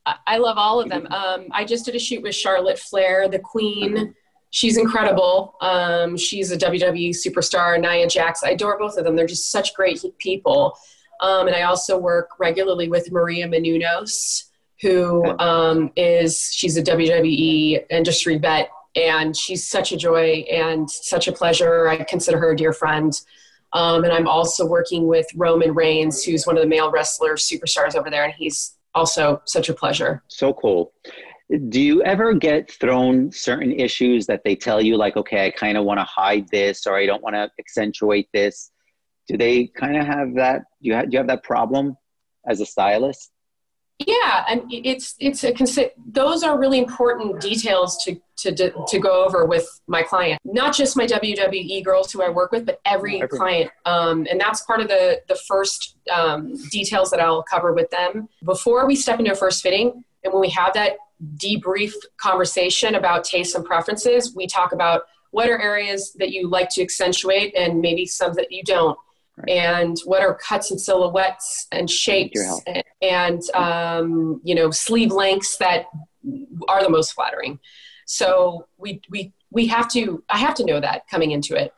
but 0.05 0.19
I 0.25 0.37
love 0.37 0.57
all 0.57 0.79
of 0.79 0.89
them. 0.89 1.07
Um, 1.11 1.47
I 1.51 1.65
just 1.65 1.85
did 1.85 1.95
a 1.95 1.99
shoot 1.99 2.23
with 2.23 2.35
Charlotte 2.35 2.79
Flair, 2.79 3.27
the 3.27 3.39
Queen. 3.39 4.15
She's 4.51 4.77
incredible. 4.77 5.55
Um, 5.61 6.17
she's 6.17 6.51
a 6.51 6.57
WWE 6.57 7.11
superstar. 7.11 7.79
Nia 7.79 8.07
Jax. 8.07 8.43
I 8.43 8.51
adore 8.51 8.79
both 8.79 8.97
of 8.97 9.05
them. 9.05 9.15
They're 9.15 9.27
just 9.27 9.51
such 9.51 9.73
great 9.75 10.03
people. 10.17 10.77
Um, 11.21 11.47
and 11.47 11.55
I 11.55 11.63
also 11.63 11.97
work 11.97 12.31
regularly 12.39 12.89
with 12.89 13.11
Maria 13.11 13.47
Menounos, 13.47 14.45
who 14.81 15.25
um, 15.39 15.91
is 15.95 16.51
she's 16.53 16.77
a 16.77 16.83
WWE 16.83 17.85
industry 17.89 18.37
vet, 18.37 18.69
and 18.95 19.35
she's 19.35 19.67
such 19.67 19.91
a 19.91 19.97
joy 19.97 20.45
and 20.51 20.89
such 20.89 21.27
a 21.27 21.31
pleasure. 21.31 21.87
I 21.87 22.03
consider 22.03 22.39
her 22.39 22.51
a 22.51 22.55
dear 22.55 22.73
friend. 22.73 23.13
Um, 23.73 24.03
and 24.03 24.11
I'm 24.11 24.27
also 24.27 24.65
working 24.65 25.07
with 25.07 25.27
Roman 25.35 25.73
Reigns, 25.75 26.23
who's 26.23 26.47
one 26.47 26.57
of 26.57 26.63
the 26.63 26.67
male 26.67 26.89
wrestler 26.89 27.35
superstars 27.35 27.95
over 27.95 28.09
there, 28.09 28.23
and 28.23 28.33
he's 28.33 28.75
also 28.95 29.41
such 29.45 29.69
a 29.69 29.73
pleasure. 29.73 30.23
So 30.27 30.53
cool. 30.53 30.91
Do 31.69 31.81
you 31.81 32.03
ever 32.03 32.33
get 32.33 32.71
thrown 32.71 33.31
certain 33.31 33.71
issues 33.71 34.27
that 34.27 34.41
they 34.43 34.55
tell 34.55 34.79
you, 34.81 34.97
like, 34.97 35.17
okay, 35.17 35.47
I 35.47 35.51
kind 35.51 35.77
of 35.77 35.83
want 35.83 35.99
to 35.99 36.03
hide 36.03 36.47
this 36.49 36.85
or 36.85 36.95
I 36.95 37.07
don't 37.07 37.23
want 37.23 37.35
to 37.35 37.49
accentuate 37.59 38.29
this? 38.33 38.71
Do 39.27 39.37
they 39.37 39.67
kind 39.67 39.97
of 39.97 40.05
have 40.05 40.35
that? 40.35 40.61
Do 40.81 40.89
you 40.89 40.93
have, 40.93 41.05
do 41.05 41.13
you 41.13 41.17
have 41.17 41.27
that 41.27 41.43
problem 41.43 41.97
as 42.47 42.61
a 42.61 42.65
stylist? 42.65 43.31
Yeah, 43.99 44.45
and 44.47 44.63
it's 44.69 45.15
it's 45.19 45.43
a 45.43 45.91
those 46.07 46.41
are 46.41 46.57
really 46.57 46.77
important 46.77 47.41
details 47.41 48.01
to 48.05 48.15
to 48.37 48.71
to 48.87 48.99
go 48.99 49.25
over 49.25 49.45
with 49.45 49.67
my 49.87 50.03
client. 50.03 50.39
Not 50.45 50.73
just 50.73 50.95
my 50.95 51.05
WWE 51.05 51.83
girls 51.83 52.09
who 52.09 52.23
I 52.23 52.29
work 52.29 52.53
with, 52.53 52.65
but 52.65 52.79
every, 52.85 53.21
every. 53.21 53.37
client. 53.37 53.71
Um, 53.85 54.25
and 54.31 54.39
that's 54.39 54.61
part 54.61 54.79
of 54.79 54.87
the 54.87 55.19
the 55.27 55.35
first 55.35 55.97
um, 56.09 56.55
details 56.71 57.11
that 57.11 57.19
I'll 57.19 57.43
cover 57.43 57.73
with 57.73 57.89
them 57.89 58.29
before 58.45 58.87
we 58.87 58.95
step 58.95 59.19
into 59.19 59.33
a 59.33 59.35
first 59.35 59.61
fitting. 59.61 60.05
And 60.23 60.33
when 60.33 60.41
we 60.41 60.49
have 60.49 60.73
that 60.75 60.97
debrief 61.35 61.93
conversation 62.17 62.95
about 62.95 63.23
tastes 63.23 63.55
and 63.55 63.65
preferences, 63.65 64.35
we 64.35 64.47
talk 64.47 64.71
about 64.71 65.03
what 65.31 65.49
are 65.49 65.61
areas 65.61 66.13
that 66.13 66.31
you 66.31 66.47
like 66.47 66.69
to 66.69 66.81
accentuate 66.81 67.55
and 67.55 67.81
maybe 67.81 68.05
some 68.05 68.33
that 68.33 68.51
you 68.51 68.63
don't 68.63 68.97
Right. 69.39 69.49
And 69.51 69.97
what 70.03 70.21
are 70.21 70.35
cuts 70.35 70.71
and 70.71 70.79
silhouettes 70.79 71.67
and 71.71 71.89
shapes 71.89 72.61
and, 72.67 72.83
and 73.01 73.41
um, 73.51 74.41
you 74.43 74.53
know 74.53 74.69
sleeve 74.69 75.11
lengths 75.11 75.57
that 75.57 75.85
are 76.67 76.83
the 76.83 76.89
most 76.89 77.13
flattering. 77.13 77.59
So 78.05 78.67
we 78.77 79.01
we 79.09 79.33
we 79.51 79.67
have 79.67 79.89
to 79.91 80.23
I 80.29 80.39
have 80.39 80.55
to 80.55 80.65
know 80.65 80.81
that 80.81 81.07
coming 81.09 81.31
into 81.31 81.55
it, 81.55 81.73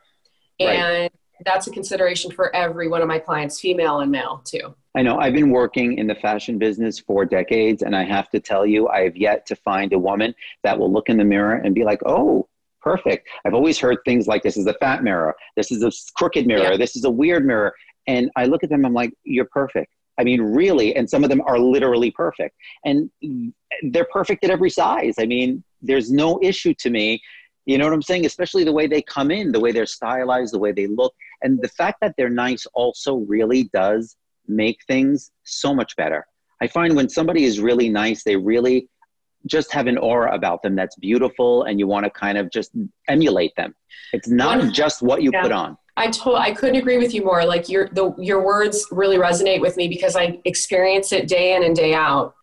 and 0.58 1.02
right. 1.02 1.12
that's 1.44 1.68
a 1.68 1.70
consideration 1.70 2.32
for 2.32 2.54
every 2.54 2.88
one 2.88 3.00
of 3.00 3.06
my 3.06 3.20
clients, 3.20 3.60
female 3.60 4.00
and 4.00 4.10
male 4.10 4.42
too. 4.44 4.74
I 4.94 5.02
know 5.02 5.18
I've 5.18 5.32
been 5.32 5.50
working 5.50 5.96
in 5.98 6.06
the 6.06 6.14
fashion 6.14 6.58
business 6.58 6.98
for 6.98 7.24
decades, 7.24 7.82
and 7.82 7.96
I 7.96 8.04
have 8.04 8.28
to 8.30 8.40
tell 8.40 8.66
you, 8.66 8.88
I 8.88 9.04
have 9.04 9.16
yet 9.16 9.46
to 9.46 9.56
find 9.56 9.92
a 9.92 9.98
woman 9.98 10.34
that 10.64 10.78
will 10.78 10.92
look 10.92 11.08
in 11.08 11.16
the 11.16 11.24
mirror 11.24 11.54
and 11.54 11.74
be 11.74 11.84
like, 11.84 12.00
"Oh, 12.04 12.46
perfect. 12.82 13.28
I've 13.44 13.54
always 13.54 13.78
heard 13.78 13.98
things 14.04 14.26
like 14.26 14.42
this 14.42 14.56
is 14.56 14.66
a 14.66 14.74
fat 14.74 15.02
mirror, 15.02 15.34
this 15.56 15.70
is 15.70 15.82
a 15.82 15.92
crooked 16.16 16.46
mirror, 16.46 16.72
yeah. 16.72 16.76
this 16.76 16.96
is 16.96 17.04
a 17.04 17.10
weird 17.10 17.46
mirror. 17.46 17.72
And 18.06 18.30
I 18.36 18.46
look 18.46 18.64
at 18.64 18.70
them, 18.70 18.84
I'm 18.84 18.92
like, 18.92 19.12
you're 19.24 19.46
perfect. 19.46 19.92
I 20.18 20.24
mean, 20.24 20.42
really, 20.42 20.94
and 20.94 21.08
some 21.08 21.24
of 21.24 21.30
them 21.30 21.40
are 21.46 21.58
literally 21.58 22.10
perfect. 22.10 22.54
And 22.84 23.10
they're 23.84 24.08
perfect 24.12 24.44
at 24.44 24.50
every 24.50 24.70
size. 24.70 25.14
I 25.18 25.26
mean, 25.26 25.64
there's 25.80 26.10
no 26.10 26.38
issue 26.42 26.74
to 26.80 26.90
me. 26.90 27.22
You 27.64 27.78
know 27.78 27.84
what 27.84 27.94
I'm 27.94 28.02
saying? 28.02 28.26
Especially 28.26 28.64
the 28.64 28.72
way 28.72 28.86
they 28.86 29.02
come 29.02 29.30
in, 29.30 29.52
the 29.52 29.60
way 29.60 29.72
they're 29.72 29.86
stylized, 29.86 30.52
the 30.52 30.58
way 30.58 30.72
they 30.72 30.86
look. 30.86 31.14
And 31.42 31.60
the 31.62 31.68
fact 31.68 31.98
that 32.02 32.14
they're 32.18 32.28
nice 32.28 32.66
also 32.74 33.16
really 33.16 33.64
does 33.72 34.16
make 34.46 34.78
things 34.86 35.30
so 35.44 35.74
much 35.74 35.96
better. 35.96 36.26
I 36.60 36.68
find 36.68 36.94
when 36.94 37.08
somebody 37.08 37.44
is 37.44 37.60
really 37.60 37.88
nice, 37.88 38.22
they 38.22 38.36
really 38.36 38.88
just 39.46 39.72
have 39.72 39.86
an 39.86 39.98
aura 39.98 40.34
about 40.34 40.62
them 40.62 40.76
that's 40.76 40.96
beautiful 40.96 41.64
and 41.64 41.78
you 41.78 41.86
want 41.86 42.04
to 42.04 42.10
kind 42.10 42.38
of 42.38 42.50
just 42.50 42.70
emulate 43.08 43.54
them. 43.56 43.74
It's 44.12 44.28
not 44.28 44.72
just 44.72 45.02
what 45.02 45.22
you 45.22 45.30
yeah. 45.32 45.42
put 45.42 45.52
on. 45.52 45.76
I 45.96 46.08
told 46.08 46.38
I 46.38 46.52
couldn't 46.52 46.76
agree 46.76 46.96
with 46.98 47.12
you 47.12 47.24
more. 47.24 47.44
Like 47.44 47.68
your 47.68 47.88
the 47.88 48.14
your 48.18 48.42
words 48.44 48.86
really 48.90 49.18
resonate 49.18 49.60
with 49.60 49.76
me 49.76 49.88
because 49.88 50.16
I 50.16 50.40
experience 50.44 51.12
it 51.12 51.28
day 51.28 51.54
in 51.54 51.64
and 51.64 51.76
day 51.76 51.92
out. 51.94 52.34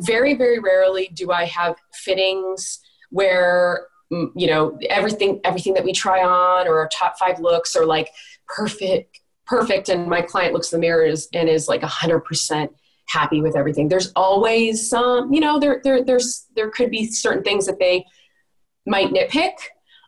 very 0.00 0.34
very 0.34 0.58
rarely 0.58 1.10
do 1.14 1.30
I 1.30 1.46
have 1.46 1.76
fittings 1.94 2.80
where 3.10 3.86
mm, 4.12 4.30
you 4.34 4.46
know 4.46 4.78
everything 4.90 5.40
everything 5.44 5.72
that 5.74 5.84
we 5.84 5.92
try 5.92 6.22
on 6.22 6.68
or 6.68 6.78
our 6.80 6.88
top 6.92 7.18
five 7.18 7.40
looks 7.40 7.74
are 7.74 7.86
like 7.86 8.10
perfect 8.46 9.21
perfect 9.46 9.88
and 9.88 10.08
my 10.08 10.22
client 10.22 10.52
looks 10.52 10.72
in 10.72 10.80
the 10.80 10.86
mirror 10.86 11.04
and 11.04 11.48
is 11.48 11.68
like 11.68 11.82
100% 11.82 12.68
happy 13.06 13.40
with 13.40 13.56
everything. 13.56 13.88
There's 13.88 14.12
always 14.14 14.88
some, 14.88 15.32
you 15.32 15.40
know, 15.40 15.58
there, 15.58 15.80
there, 15.82 16.02
there's, 16.04 16.46
there 16.54 16.70
could 16.70 16.90
be 16.90 17.06
certain 17.06 17.42
things 17.42 17.66
that 17.66 17.78
they 17.78 18.04
might 18.86 19.12
nitpick 19.12 19.54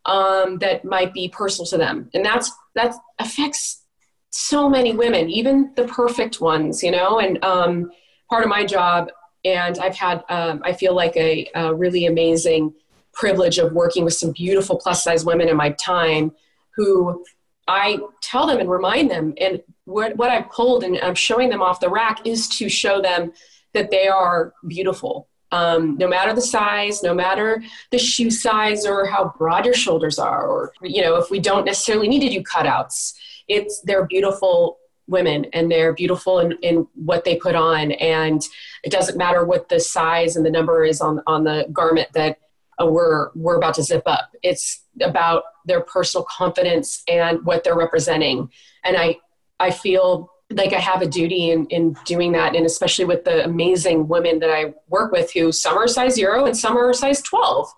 um, 0.07 0.59
that 0.59 0.85
might 0.85 1.13
be 1.13 1.29
personal 1.29 1.67
to 1.67 1.79
them. 1.79 2.11
And 2.15 2.25
that's, 2.25 2.51
that 2.75 2.95
affects 3.19 3.83
so 4.31 4.69
many 4.69 4.93
women, 4.93 5.31
even 5.31 5.73
the 5.77 5.85
perfect 5.85 6.41
ones, 6.41 6.83
you 6.83 6.91
know, 6.91 7.21
and 7.21 7.43
um, 7.45 7.91
part 8.29 8.43
of 8.43 8.49
my 8.49 8.65
job, 8.65 9.09
and 9.45 9.79
I've 9.79 9.95
had, 9.95 10.25
um, 10.29 10.61
I 10.65 10.73
feel 10.73 10.95
like 10.95 11.17
a, 11.17 11.49
a 11.55 11.75
really 11.75 12.07
amazing 12.07 12.75
privilege 13.13 13.59
of 13.59 13.73
working 13.73 14.05
with 14.05 14.15
some 14.15 14.33
beautiful 14.33 14.77
plus 14.77 15.05
size 15.05 15.25
women 15.25 15.49
in 15.49 15.57
my 15.57 15.71
time 15.71 16.33
who 16.75 17.25
I 17.67 17.99
tell 18.21 18.47
them 18.47 18.59
and 18.59 18.71
remind 18.71 19.11
them, 19.11 19.35
and 19.39 19.63
what, 19.85 20.17
what 20.17 20.31
I've 20.31 20.51
pulled 20.51 20.85
and 20.85 20.99
I'm 21.01 21.15
showing 21.15 21.49
them 21.49 21.63
off 21.63 21.81
the 21.81 21.89
rack 21.89 22.27
is 22.27 22.49
to 22.59 22.69
show 22.69 23.01
them 23.01 23.33
that 23.73 23.91
they 23.91 24.09
are 24.09 24.53
beautiful. 24.67 25.29
Um, 25.53 25.97
no 25.99 26.09
matter 26.09 26.35
the 26.35 26.43
size, 26.43 27.03
no 27.03 27.15
matter 27.15 27.63
the 27.91 27.99
shoe 27.99 28.31
size 28.31 28.85
or 28.85 29.07
how 29.07 29.35
broad 29.39 29.65
your 29.65 29.75
shoulders 29.75 30.19
are, 30.19 30.49
or 30.49 30.73
you 30.83 31.01
know, 31.01 31.17
if 31.17 31.31
we 31.31 31.39
don't 31.39 31.65
necessarily 31.65 32.09
need 32.09 32.21
to 32.21 32.29
do 32.29 32.43
cutouts, 32.43 33.15
it's 33.47 33.81
they're 33.83 34.07
beautiful 34.07 34.79
women 35.07 35.45
and 35.53 35.71
they're 35.71 35.93
beautiful 35.93 36.41
in, 36.41 36.53
in 36.63 36.89
what 36.95 37.25
they 37.25 37.37
put 37.37 37.55
on, 37.55 37.93
and 37.93 38.43
it 38.83 38.91
doesn't 38.91 39.17
matter 39.17 39.45
what 39.45 39.69
the 39.69 39.79
size 39.79 40.35
and 40.35 40.45
the 40.45 40.51
number 40.51 40.85
is 40.85 41.01
on 41.01 41.21
on 41.27 41.45
the 41.45 41.69
garment 41.73 42.09
that 42.15 42.39
uh, 42.81 42.87
we're 42.87 43.31
we're 43.35 43.57
about 43.57 43.75
to 43.75 43.83
zip 43.83 44.03
up. 44.07 44.31
It's 44.43 44.85
about 45.01 45.45
their 45.65 45.81
personal 45.81 46.25
confidence 46.25 47.03
and 47.09 47.45
what 47.45 47.65
they're 47.65 47.77
representing. 47.77 48.51
And 48.85 48.97
I 48.97 49.19
I 49.61 49.71
feel 49.71 50.31
like 50.51 50.73
I 50.73 50.79
have 50.79 51.03
a 51.03 51.07
duty 51.07 51.51
in, 51.51 51.67
in 51.67 51.97
doing 52.05 52.33
that, 52.33 52.55
and 52.55 52.67
especially 52.67 53.05
with 53.05 53.25
the 53.25 53.45
amazing 53.45 54.09
women 54.09 54.39
that 54.41 54.51
I 54.51 54.75
work 54.89 55.13
with 55.13 55.33
who 55.33 55.53
some 55.53 55.77
are 55.77 55.89
size 55.89 56.15
zero 56.15 56.45
and 56.45 56.57
some 56.57 56.77
are 56.77 56.93
size 56.93 57.23
12, 57.23 57.73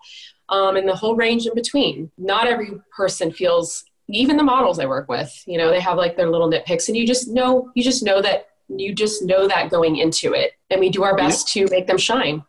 um, 0.49 0.75
and 0.75 0.87
the 0.87 0.95
whole 0.95 1.15
range 1.15 1.45
in 1.45 1.55
between. 1.55 2.11
Not 2.17 2.47
every 2.47 2.71
person 2.95 3.31
feels, 3.31 3.85
even 4.09 4.37
the 4.37 4.43
models 4.43 4.79
I 4.79 4.85
work 4.85 5.07
with, 5.07 5.31
you 5.47 5.57
know, 5.57 5.69
they 5.69 5.79
have 5.79 5.97
like 5.97 6.17
their 6.17 6.29
little 6.29 6.49
nitpicks, 6.49 6.87
and 6.87 6.97
you 6.97 7.07
just 7.07 7.29
know, 7.29 7.71
you 7.73 7.83
just 7.83 8.03
know 8.03 8.21
that 8.21 8.49
you 8.69 8.93
just 8.93 9.23
know 9.23 9.47
that 9.47 9.69
going 9.69 9.97
into 9.97 10.33
it, 10.33 10.51
and 10.69 10.79
we 10.79 10.89
do 10.89 11.03
our 11.03 11.15
best 11.15 11.47
to 11.53 11.67
make 11.71 11.87
them 11.87 11.97
shine. 11.97 12.43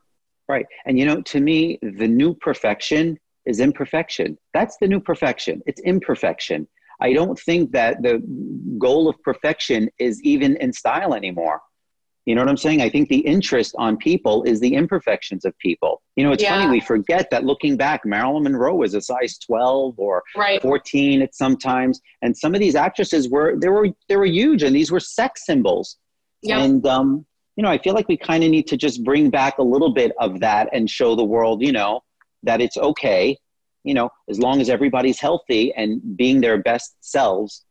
Right. 0.48 0.66
And 0.86 0.98
you 0.98 1.04
know, 1.04 1.20
to 1.22 1.40
me, 1.40 1.78
the 1.82 2.08
new 2.08 2.34
perfection 2.34 3.18
is 3.46 3.60
imperfection. 3.60 4.38
That's 4.54 4.76
the 4.80 4.88
new 4.88 5.00
perfection. 5.00 5.62
It's 5.66 5.80
imperfection. 5.82 6.66
I 7.00 7.12
don't 7.12 7.38
think 7.38 7.70
that 7.72 8.02
the 8.02 8.20
goal 8.78 9.08
of 9.08 9.22
perfection 9.22 9.88
is 9.98 10.20
even 10.22 10.56
in 10.56 10.72
style 10.72 11.14
anymore. 11.14 11.60
You 12.26 12.34
know 12.34 12.42
what 12.42 12.50
I'm 12.50 12.56
saying? 12.58 12.82
I 12.82 12.90
think 12.90 13.08
the 13.08 13.20
interest 13.20 13.74
on 13.78 13.96
people 13.96 14.42
is 14.42 14.60
the 14.60 14.74
imperfections 14.74 15.46
of 15.46 15.56
people. 15.60 16.02
You 16.16 16.24
know, 16.24 16.32
it's 16.32 16.42
Yeah. 16.42 16.58
funny, 16.58 16.70
we 16.70 16.80
forget 16.80 17.30
that 17.30 17.44
looking 17.44 17.76
back, 17.78 18.04
Marilyn 18.04 18.42
Monroe 18.42 18.74
was 18.74 18.92
a 18.94 19.00
size 19.00 19.38
12 19.38 19.94
or 19.98 20.22
Right. 20.36 20.60
14 20.60 21.22
at 21.22 21.34
sometimes. 21.34 22.00
And 22.20 22.36
some 22.36 22.54
of 22.54 22.60
these 22.60 22.74
actresses 22.74 23.30
were, 23.30 23.56
they 23.58 23.68
were, 23.68 23.88
they 24.10 24.16
were 24.16 24.26
huge 24.26 24.62
and 24.62 24.76
these 24.76 24.90
were 24.92 25.00
sex 25.00 25.46
symbols. 25.46 25.96
Yeah. 26.42 26.62
And, 26.62 26.84
um, 26.86 27.24
you 27.58 27.62
know, 27.64 27.70
I 27.70 27.78
feel 27.78 27.92
like 27.92 28.06
we 28.06 28.16
kind 28.16 28.44
of 28.44 28.50
need 28.50 28.68
to 28.68 28.76
just 28.76 29.02
bring 29.02 29.30
back 29.30 29.58
a 29.58 29.64
little 29.64 29.92
bit 29.92 30.12
of 30.20 30.38
that 30.38 30.68
and 30.72 30.88
show 30.88 31.16
the 31.16 31.24
world, 31.24 31.60
you 31.60 31.72
know, 31.72 32.04
that 32.44 32.60
it's 32.60 32.76
okay, 32.76 33.36
you 33.82 33.94
know, 33.94 34.10
as 34.30 34.38
long 34.38 34.60
as 34.60 34.70
everybody's 34.70 35.18
healthy 35.18 35.74
and 35.74 36.16
being 36.16 36.40
their 36.40 36.62
best 36.62 36.94
selves, 37.00 37.64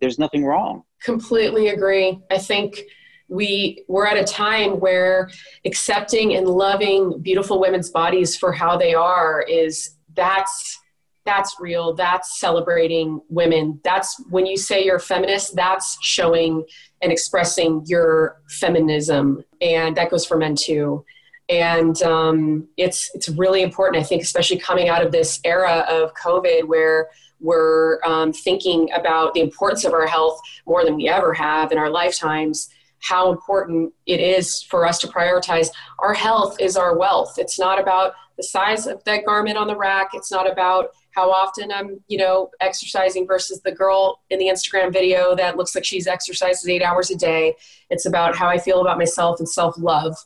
there's 0.00 0.18
nothing 0.18 0.46
wrong. 0.46 0.82
completely 1.02 1.68
agree 1.68 2.18
i 2.30 2.38
think 2.38 2.82
we 3.28 3.84
we're 3.88 4.06
at 4.06 4.16
a 4.16 4.24
time 4.24 4.80
where 4.80 5.30
accepting 5.64 6.34
and 6.36 6.46
loving 6.46 7.20
beautiful 7.20 7.60
women's 7.60 7.90
bodies 7.90 8.36
for 8.36 8.52
how 8.52 8.76
they 8.76 8.94
are 8.94 9.42
is 9.42 9.96
that's 10.14 10.78
that's 11.24 11.56
real 11.58 11.94
that's 11.94 12.38
celebrating 12.38 13.20
women 13.28 13.80
that's 13.82 14.22
when 14.30 14.46
you 14.46 14.56
say 14.56 14.84
you're 14.84 14.96
a 14.96 15.00
feminist 15.00 15.56
that's 15.56 15.96
showing 16.02 16.64
and 17.00 17.12
expressing 17.12 17.82
your 17.86 18.40
feminism 18.48 19.42
and 19.60 19.96
that 19.96 20.10
goes 20.10 20.26
for 20.26 20.36
men 20.36 20.56
too. 20.56 21.04
And 21.48 22.00
um, 22.02 22.68
it's 22.78 23.10
it's 23.14 23.28
really 23.28 23.60
important 23.62 24.02
i 24.02 24.06
think 24.06 24.22
especially 24.22 24.58
coming 24.58 24.88
out 24.88 25.04
of 25.04 25.12
this 25.12 25.40
era 25.44 25.84
of 25.90 26.14
covid 26.14 26.64
where 26.64 27.10
we're 27.38 28.02
um, 28.04 28.32
thinking 28.32 28.88
about 28.94 29.34
the 29.34 29.40
importance 29.40 29.84
of 29.84 29.92
our 29.92 30.06
health 30.06 30.40
more 30.66 30.84
than 30.84 30.96
we 30.96 31.06
ever 31.06 31.34
have 31.34 31.70
in 31.70 31.76
our 31.76 31.90
lifetimes 31.90 32.70
how 33.04 33.30
important 33.30 33.92
it 34.06 34.18
is 34.18 34.62
for 34.62 34.86
us 34.86 34.98
to 34.98 35.06
prioritize. 35.06 35.68
Our 35.98 36.14
health 36.14 36.58
is 36.58 36.74
our 36.74 36.96
wealth. 36.96 37.34
It's 37.38 37.58
not 37.58 37.78
about 37.78 38.14
the 38.38 38.42
size 38.42 38.86
of 38.86 39.04
that 39.04 39.26
garment 39.26 39.58
on 39.58 39.66
the 39.66 39.76
rack. 39.76 40.08
It's 40.14 40.32
not 40.32 40.50
about 40.50 40.88
how 41.14 41.30
often 41.30 41.70
i'm 41.72 42.00
you 42.08 42.18
know 42.18 42.50
exercising 42.60 43.26
versus 43.26 43.60
the 43.62 43.72
girl 43.72 44.20
in 44.30 44.38
the 44.38 44.46
instagram 44.46 44.92
video 44.92 45.34
that 45.34 45.56
looks 45.56 45.74
like 45.74 45.84
she's 45.84 46.06
exercises 46.06 46.68
eight 46.68 46.82
hours 46.82 47.10
a 47.10 47.16
day. 47.16 47.54
It's 47.90 48.06
about 48.06 48.36
how 48.36 48.48
i 48.48 48.58
feel 48.58 48.80
about 48.80 48.98
myself 48.98 49.38
and 49.38 49.48
self-love. 49.48 50.16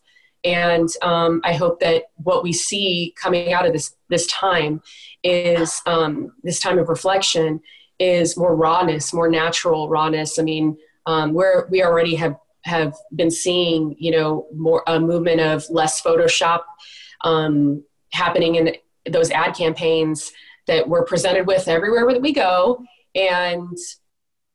And 0.44 0.88
um, 1.03 1.40
i 1.44 1.53
hope 1.53 1.81
that 1.81 2.05
what 2.16 2.42
we 2.42 2.53
see 2.53 3.14
coming 3.20 3.53
out 3.53 3.66
of 3.66 3.72
this 3.72 3.94
this 4.09 4.27
time 4.27 4.83
is 5.22 5.81
um, 5.87 6.33
this 6.42 6.61
time 6.61 6.79
of 6.79 6.88
reflection 6.88 7.61
is 7.98 8.37
more 8.37 8.55
rawness 8.55 9.12
more 9.12 9.29
natural 9.29 9.88
rawness. 9.88 10.38
I 10.38 10.42
mean 10.42 10.77
um, 11.07 11.33
we're 11.33 11.66
we 11.68 11.83
already 11.83 12.14
have 12.16 12.37
have 12.62 12.94
been 13.14 13.31
seeing 13.31 13.96
you 13.98 14.11
know 14.11 14.46
more 14.55 14.83
a 14.87 15.01
movement 15.01 15.40
of 15.40 15.68
less 15.70 16.01
photoshop 16.01 16.61
um, 17.22 17.83
happening 18.12 18.55
in 18.57 18.77
those 19.11 19.31
ad 19.31 19.55
campaigns 19.55 20.33
that 20.68 20.88
we're 20.88 21.04
presented 21.04 21.46
with 21.46 21.66
everywhere 21.66 22.07
that 22.12 22.22
we 22.22 22.33
go 22.33 22.81
and 23.14 23.76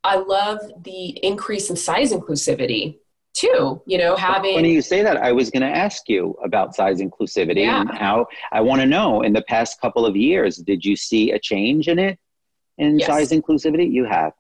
i 0.06 0.16
love 0.16 0.60
the 0.84 1.10
increase 1.26 1.70
in 1.70 1.76
size 1.76 2.14
inclusivity 2.14 2.98
too 3.34 3.82
you 3.86 3.98
know 3.98 4.16
having 4.16 4.54
When 4.56 4.64
you 4.66 4.82
say 4.82 5.02
that, 5.02 5.18
I 5.18 5.32
was 5.32 5.50
going 5.50 5.64
to 5.64 5.76
ask 5.86 6.08
you 6.08 6.36
about 6.46 6.76
size 6.76 7.02
inclusivity 7.02 7.64
Yeah. 7.66 7.82
and 7.82 7.90
how 7.92 8.28
I 8.52 8.62
want 8.62 8.80
to 8.82 8.86
know 8.88 9.22
in 9.24 9.34
the 9.34 9.42
past 9.50 9.82
couple 9.82 10.06
of 10.06 10.16
years, 10.16 10.58
did 10.58 10.86
you 10.86 10.96
see 10.96 11.32
a 11.32 11.40
change 11.40 11.88
in 11.88 11.98
it 11.98 12.20
in 12.78 13.00
Yes. 13.00 13.08
size 13.08 13.32
inclusivity? 13.32 13.92
You 13.92 14.06
have. 14.06 14.34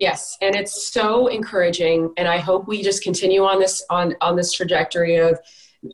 Yes, 0.00 0.36
and 0.42 0.56
it's 0.56 0.92
so 0.92 1.28
encouraging, 1.28 2.12
and 2.18 2.26
I 2.26 2.38
hope 2.38 2.66
we 2.66 2.82
just 2.82 3.00
continue 3.04 3.44
on 3.44 3.60
this 3.60 3.84
on 3.90 4.16
on 4.20 4.34
this 4.34 4.50
trajectory 4.52 5.16
of 5.16 5.38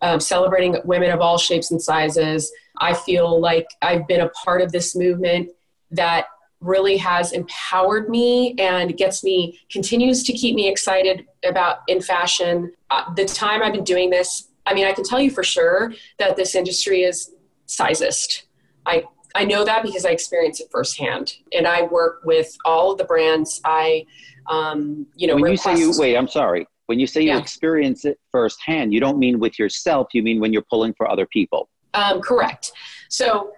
um, 0.03 0.21
celebrating 0.21 0.77
women 0.85 1.11
of 1.11 1.21
all 1.21 1.39
shapes 1.39 1.71
and 1.71 1.81
sizes. 1.81 2.51
I 2.79 2.95
feel 2.95 3.41
like 3.41 3.67
I've 3.83 4.07
been 4.07 4.23
a 4.23 4.29
part 4.31 4.63
of 4.63 4.73
this 4.73 4.97
movement 4.97 5.51
that 5.91 6.27
really 6.61 6.97
has 6.97 7.33
empowered 7.33 8.09
me 8.09 8.55
and 8.59 8.97
gets 8.97 9.25
me 9.25 9.59
continues 9.71 10.23
to 10.23 10.33
keep 10.33 10.55
me 10.55 10.69
excited 10.69 11.27
about 11.45 11.79
in 11.89 12.01
fashion. 12.01 12.73
Uh, 12.91 13.13
the 13.15 13.25
time 13.25 13.63
I've 13.63 13.73
been 13.73 13.85
doing 13.85 14.11
this, 14.11 14.49
I 14.65 14.75
mean, 14.75 14.87
I 14.87 14.93
can 14.93 15.05
tell 15.05 15.21
you 15.21 15.31
for 15.31 15.43
sure 15.43 15.93
that 16.19 16.37
this 16.37 16.55
industry 16.55 17.03
is 17.03 17.33
sizist. 17.67 18.43
I 18.87 19.05
I 19.35 19.45
know 19.45 19.65
that 19.65 19.83
because 19.83 20.05
I 20.05 20.11
experience 20.11 20.61
it 20.61 20.69
firsthand, 20.71 21.37
and 21.53 21.67
I 21.67 21.83
work 21.83 22.21
with 22.25 22.57
all 22.65 22.93
of 22.93 22.99
the 22.99 23.05
brands. 23.05 23.61
I, 23.65 24.07
um, 24.47 25.07
you 25.17 25.27
know, 25.27 25.37
when 25.37 25.51
you 25.51 25.57
say 25.57 25.79
you, 25.79 25.93
wait, 25.97 26.17
I'm 26.17 26.29
sorry. 26.29 26.67
When 26.87 26.99
you 26.99 27.07
say 27.07 27.23
you 27.23 27.39
experience 27.39 28.05
it 28.05 28.19
firsthand, 28.31 28.93
you 28.93 29.01
don't 29.01 29.19
mean 29.19 29.39
with 29.39 29.59
yourself, 29.59 30.09
you 30.13 30.23
mean 30.23 30.41
when 30.41 30.53
you're 30.53 30.65
pulling 30.69 30.95
for 30.95 31.11
other 31.11 31.27
people. 31.27 31.69
um, 31.95 32.21
correct. 32.21 32.73
So, 33.09 33.53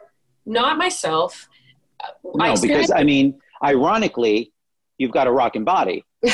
not 0.46 0.78
myself. 0.78 1.48
Uh, 2.02 2.08
I 2.40 2.54
No, 2.54 2.60
because 2.60 2.90
I 2.90 3.02
mean, 3.02 3.40
ironically, 3.62 4.52
you've 4.98 5.12
got 5.12 5.26
a 5.26 5.32
rocking 5.32 5.64
body. 5.64 6.04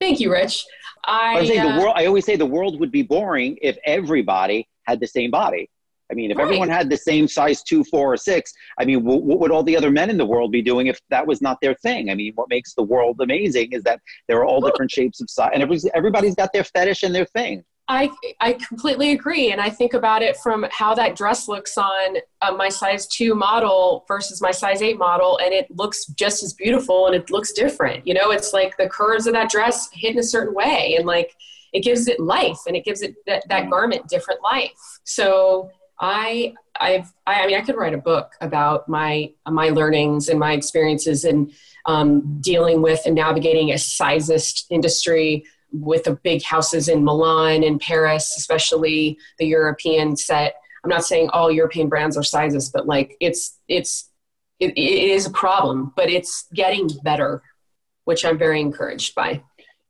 Thank 0.00 0.20
you, 0.20 0.32
Rich. 0.32 0.64
I, 1.04 1.44
saying 1.44 1.60
uh, 1.60 1.72
the 1.72 1.78
world. 1.80 1.94
I 1.96 2.06
always 2.06 2.24
say 2.24 2.36
the 2.36 2.46
world 2.46 2.80
would 2.80 2.90
be 2.90 3.02
boring 3.02 3.58
if 3.62 3.76
everybody 3.84 4.68
had 4.84 5.00
the 5.00 5.06
same 5.06 5.30
body. 5.30 5.68
I 6.10 6.14
mean, 6.14 6.30
if 6.30 6.36
Right. 6.36 6.44
everyone 6.44 6.68
had 6.68 6.88
the 6.88 6.96
same 6.96 7.26
size 7.28 7.62
two, 7.62 7.84
four, 7.84 8.12
or 8.12 8.16
six, 8.16 8.52
I 8.78 8.84
mean, 8.84 9.00
wh- 9.00 9.24
what 9.24 9.40
would 9.40 9.50
all 9.50 9.62
the 9.62 9.76
other 9.76 9.90
men 9.90 10.10
in 10.10 10.16
the 10.16 10.26
world 10.26 10.52
be 10.52 10.62
doing 10.62 10.86
if 10.86 11.00
that 11.10 11.26
was 11.26 11.42
not 11.42 11.58
their 11.60 11.74
thing? 11.74 12.10
I 12.10 12.14
mean, 12.14 12.32
what 12.34 12.48
makes 12.48 12.74
the 12.74 12.82
world 12.82 13.16
amazing 13.20 13.72
is 13.72 13.82
that 13.84 14.00
there 14.28 14.38
are 14.38 14.44
all 14.44 14.60
different 14.60 14.90
shapes 14.90 15.20
of 15.20 15.28
size, 15.30 15.50
and 15.52 15.62
everybody's, 15.62 15.90
everybody's 15.94 16.34
got 16.34 16.52
their 16.52 16.64
fetish 16.64 17.02
and 17.02 17.14
their 17.14 17.26
thing. 17.26 17.64
I 17.88 18.10
I 18.40 18.54
completely 18.54 19.12
agree, 19.12 19.52
and 19.52 19.60
I 19.60 19.70
think 19.70 19.94
about 19.94 20.20
it 20.20 20.36
from 20.38 20.66
how 20.72 20.92
that 20.94 21.14
dress 21.14 21.46
looks 21.46 21.78
on 21.78 22.16
uh, 22.42 22.50
my 22.50 22.68
size 22.68 23.06
two 23.06 23.34
model 23.36 24.04
versus 24.08 24.42
my 24.42 24.50
size 24.50 24.82
eight 24.82 24.98
model, 24.98 25.38
and 25.38 25.52
it 25.54 25.66
looks 25.70 26.06
just 26.06 26.42
as 26.42 26.52
beautiful, 26.52 27.06
and 27.06 27.14
it 27.14 27.30
looks 27.30 27.52
different. 27.52 28.04
You 28.04 28.14
know, 28.14 28.32
it's 28.32 28.52
like 28.52 28.76
the 28.76 28.88
curves 28.88 29.28
of 29.28 29.34
that 29.34 29.50
dress 29.50 29.88
hit 29.92 30.12
in 30.14 30.18
a 30.18 30.24
certain 30.24 30.52
way, 30.52 30.96
and 30.98 31.06
like 31.06 31.32
it 31.72 31.84
gives 31.84 32.08
it 32.08 32.18
life, 32.18 32.58
and 32.66 32.74
it 32.74 32.84
gives 32.84 33.02
it 33.02 33.14
that, 33.26 33.44
that 33.50 33.70
garment 33.70 34.08
different 34.08 34.40
life. 34.42 34.72
So 35.04 35.70
I 36.00 36.54
I've 36.78 37.12
I, 37.26 37.46
mean 37.46 37.56
I 37.56 37.62
could 37.62 37.76
write 37.76 37.94
a 37.94 37.98
book 37.98 38.32
about 38.40 38.88
my 38.88 39.32
my 39.48 39.68
learnings 39.70 40.28
and 40.28 40.38
my 40.38 40.52
experiences 40.52 41.24
in 41.24 41.52
um, 41.86 42.38
dealing 42.40 42.82
with 42.82 43.00
and 43.06 43.14
navigating 43.14 43.70
a 43.70 43.74
sizist 43.74 44.64
industry 44.70 45.44
with 45.72 46.04
the 46.04 46.12
big 46.12 46.42
houses 46.42 46.88
in 46.88 47.04
Milan 47.04 47.62
and 47.62 47.80
Paris, 47.80 48.36
especially 48.36 49.18
the 49.38 49.46
European 49.46 50.16
set. 50.16 50.56
I'm 50.84 50.90
not 50.90 51.04
saying 51.04 51.30
all 51.30 51.50
European 51.50 51.88
brands 51.88 52.16
are 52.16 52.22
sizes, 52.22 52.70
but 52.70 52.86
like 52.86 53.16
it's 53.20 53.58
it's 53.68 54.10
it, 54.60 54.70
it 54.76 55.10
is 55.10 55.26
a 55.26 55.30
problem, 55.30 55.92
but 55.96 56.08
it's 56.08 56.46
getting 56.54 56.88
better, 57.02 57.42
which 58.04 58.24
I'm 58.24 58.38
very 58.38 58.60
encouraged 58.60 59.14
by. 59.14 59.42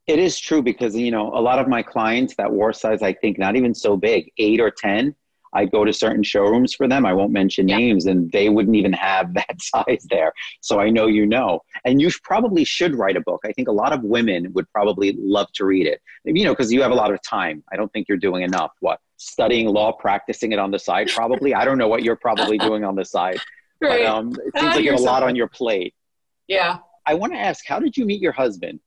It 0.07 0.19
is 0.19 0.39
true 0.39 0.63
because 0.63 0.95
you 0.97 1.11
know 1.11 1.33
a 1.35 1.41
lot 1.41 1.59
of 1.59 1.69
my 1.69 1.83
clients 1.83 2.35
that 2.37 2.53
wore 2.53 2.73
size, 2.73 3.03
I 3.03 3.13
think, 3.13 3.39
not 3.39 3.57
even 3.57 3.75
so 3.75 3.97
big, 3.97 4.31
eight 4.39 4.61
or 4.61 4.71
ten. 4.71 5.15
I 5.57 5.65
go 5.65 5.85
to 5.85 5.93
certain 5.93 6.23
showrooms 6.23 6.75
for 6.75 6.87
them. 6.87 7.05
I 7.07 7.13
won't 7.13 7.33
mention 7.33 7.67
Yeah. 7.69 7.79
names, 7.79 8.07
and 8.07 8.31
they 8.31 8.49
wouldn't 8.49 8.77
even 8.77 8.93
have 8.93 9.35
that 9.41 9.57
size 9.61 10.07
there. 10.11 10.33
So 10.61 10.79
I 10.81 10.91
know 10.91 11.07
you 11.07 11.25
know, 11.27 11.61
and 11.85 12.01
you 12.01 12.11
probably 12.23 12.65
should 12.65 12.95
write 12.95 13.17
a 13.17 13.21
book. 13.23 13.41
I 13.45 13.53
think 13.53 13.69
a 13.69 13.73
lot 13.73 13.93
of 13.93 14.03
women 14.03 14.53
would 14.55 14.69
probably 14.71 15.17
love 15.19 15.49
to 15.55 15.65
read 15.65 15.87
it. 15.87 16.01
You 16.25 16.45
know, 16.45 16.53
because 16.53 16.73
you 16.73 16.83
have 16.83 16.93
a 16.93 17.01
lot 17.03 17.13
of 17.13 17.21
time. 17.23 17.65
I 17.73 17.77
don't 17.77 17.93
think 17.93 18.07
you're 18.09 18.19
doing 18.29 18.43
enough. 18.43 18.73
What 18.81 18.99
studying 19.17 19.67
law, 19.69 19.93
practicing 19.93 20.53
it 20.53 20.59
on 20.59 20.71
the 20.71 20.79
side, 20.79 21.09
probably. 21.09 21.55
I 21.55 21.65
don't 21.65 21.79
know 21.79 21.89
what 21.89 22.03
you're 22.03 22.17
probably 22.29 22.59
doing 22.59 22.85
on 22.85 22.95
the 22.95 23.05
side, 23.05 23.41
but 23.81 24.03
um, 24.05 24.33
it 24.47 24.53
Ah, 24.55 24.61
seems 24.61 24.75
like 24.77 24.85
you 24.85 24.91
have 24.93 25.01
a 25.01 25.03
lot 25.03 25.23
on 25.23 25.35
your 25.35 25.49
plate. 25.49 25.95
Yeah. 26.49 26.79
I 27.07 27.15
want 27.15 27.33
to 27.33 27.39
ask, 27.39 27.65
how 27.67 27.79
did 27.79 27.97
you 27.97 28.05
meet 28.05 28.21
your 28.21 28.33
husband? 28.33 28.81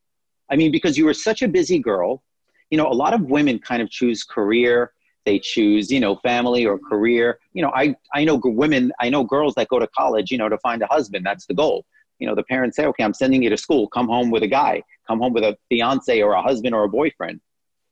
I 0.50 0.56
mean, 0.56 0.70
because 0.70 0.96
you 0.98 1.04
were 1.04 1.14
such 1.14 1.42
a 1.42 1.48
busy 1.48 1.78
girl. 1.78 2.22
You 2.70 2.78
know, 2.78 2.86
a 2.86 2.94
lot 3.04 3.12
of 3.14 3.22
women 3.22 3.58
kind 3.58 3.82
of 3.82 3.90
choose 3.90 4.22
career. 4.22 4.92
They 5.26 5.38
choose, 5.38 5.90
you 5.90 6.00
know, 6.00 6.16
family 6.16 6.64
or 6.66 6.78
career. 6.78 7.38
You 7.52 7.62
know, 7.62 7.70
I, 7.74 7.94
I 8.14 8.24
know 8.24 8.40
women, 8.42 8.92
I 9.00 9.10
know 9.10 9.22
girls 9.24 9.54
that 9.54 9.68
go 9.68 9.78
to 9.78 9.86
college, 9.88 10.30
you 10.30 10.38
know, 10.38 10.48
to 10.48 10.58
find 10.58 10.82
a 10.82 10.86
husband. 10.86 11.26
That's 11.26 11.46
the 11.46 11.54
goal. 11.54 11.84
You 12.18 12.26
know, 12.26 12.34
the 12.34 12.42
parents 12.44 12.76
say, 12.76 12.86
okay, 12.86 13.04
I'm 13.04 13.14
sending 13.14 13.42
you 13.42 13.50
to 13.50 13.56
school. 13.56 13.88
Come 13.88 14.08
home 14.08 14.30
with 14.30 14.42
a 14.42 14.46
guy. 14.48 14.82
Come 15.06 15.20
home 15.20 15.32
with 15.32 15.44
a 15.44 15.56
fiance 15.68 16.20
or 16.22 16.32
a 16.32 16.42
husband 16.42 16.74
or 16.74 16.84
a 16.84 16.88
boyfriend. 16.88 17.40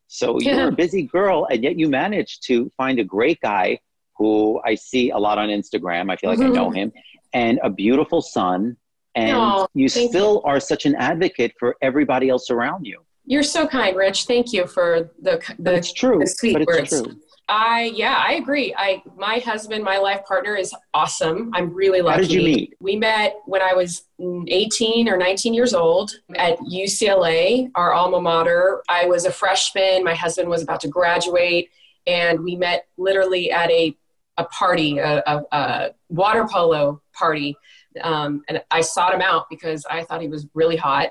So 0.07 0.41
Yeah. 0.41 0.53
you're 0.57 0.69
a 0.69 0.73
busy 0.73 1.03
girl, 1.03 1.47
and 1.51 1.63
yet 1.63 1.79
you 1.79 1.89
managed 1.89 2.43
to 2.45 2.71
find 2.77 2.99
a 2.99 3.05
great 3.05 3.41
guy 3.41 3.79
who 4.17 4.61
I 4.65 4.75
see 4.75 5.11
a 5.11 5.19
lot 5.19 5.39
on 5.39 5.49
Instagram. 5.49 6.11
I 6.11 6.17
feel 6.17 6.31
like 6.31 6.41
I 6.41 6.49
know 6.49 6.71
him, 6.71 6.93
and 7.33 7.61
a 7.63 7.71
beautiful 7.71 8.21
son. 8.21 8.77
And 9.15 9.67
you 9.75 9.89
still 9.89 10.43
are 10.45 10.61
such 10.61 10.87
an 10.87 10.95
advocate 10.95 11.53
for 11.59 11.77
everybody 11.83 12.29
else 12.29 12.51
around 12.51 12.87
you. 12.87 13.01
You're 13.29 13.43
so 13.43 13.67
kind, 13.67 13.95
Rich. 13.95 14.25
Thank 14.25 14.55
you 14.55 14.67
for 14.67 15.11
the 15.21 15.41
But 15.59 15.65
the 15.65 15.75
it's 15.75 15.93
true. 15.93 16.19
the 16.19 16.27
sweet 16.27 16.55
but 16.55 16.63
it's 16.63 16.93
words. 16.93 17.03
true. 17.03 17.21
I 17.47 17.93
yeah, 17.95 18.23
I 18.27 18.35
agree. 18.35 18.75
I 18.77 19.03
my 19.17 19.39
husband, 19.39 19.85
my 19.85 19.99
life 19.99 20.25
partner 20.25 20.57
is 20.57 20.75
awesome. 20.95 21.51
I'm 21.55 21.73
really 21.75 22.01
lucky. 22.01 22.15
How 22.15 22.21
did 22.23 22.33
you 22.33 22.43
meet? 22.43 22.75
We 22.81 22.97
met 22.97 23.37
when 23.45 23.61
I 23.61 23.75
was 23.75 24.05
18 24.19 25.09
or 25.11 25.19
19 25.19 25.53
years 25.53 25.75
old 25.75 26.11
at 26.37 26.59
UCLA, 26.61 27.71
our 27.75 27.93
alma 27.93 28.21
mater. 28.21 28.83
I 28.89 29.05
was 29.07 29.27
a 29.27 29.31
freshman. 29.31 30.05
My 30.05 30.15
husband 30.15 30.49
was 30.49 30.63
about 30.63 30.81
to 30.81 30.89
graduate, 30.89 31.69
and 32.07 32.41
we 32.43 32.57
met 32.57 32.87
literally 32.97 33.51
at 33.51 33.71
a 33.71 33.95
a 34.39 34.45
party, 34.45 34.99
a, 34.99 35.23
a, 35.27 35.43
a 35.53 35.91
water 36.09 36.47
polo 36.51 37.03
party. 37.13 37.57
Um, 38.01 38.43
and 38.49 38.63
I 38.71 38.81
sought 38.81 39.13
him 39.13 39.21
out 39.21 39.47
because 39.51 39.85
I 39.91 40.05
thought 40.05 40.23
he 40.23 40.29
was 40.29 40.47
really 40.55 40.77
hot 40.77 41.11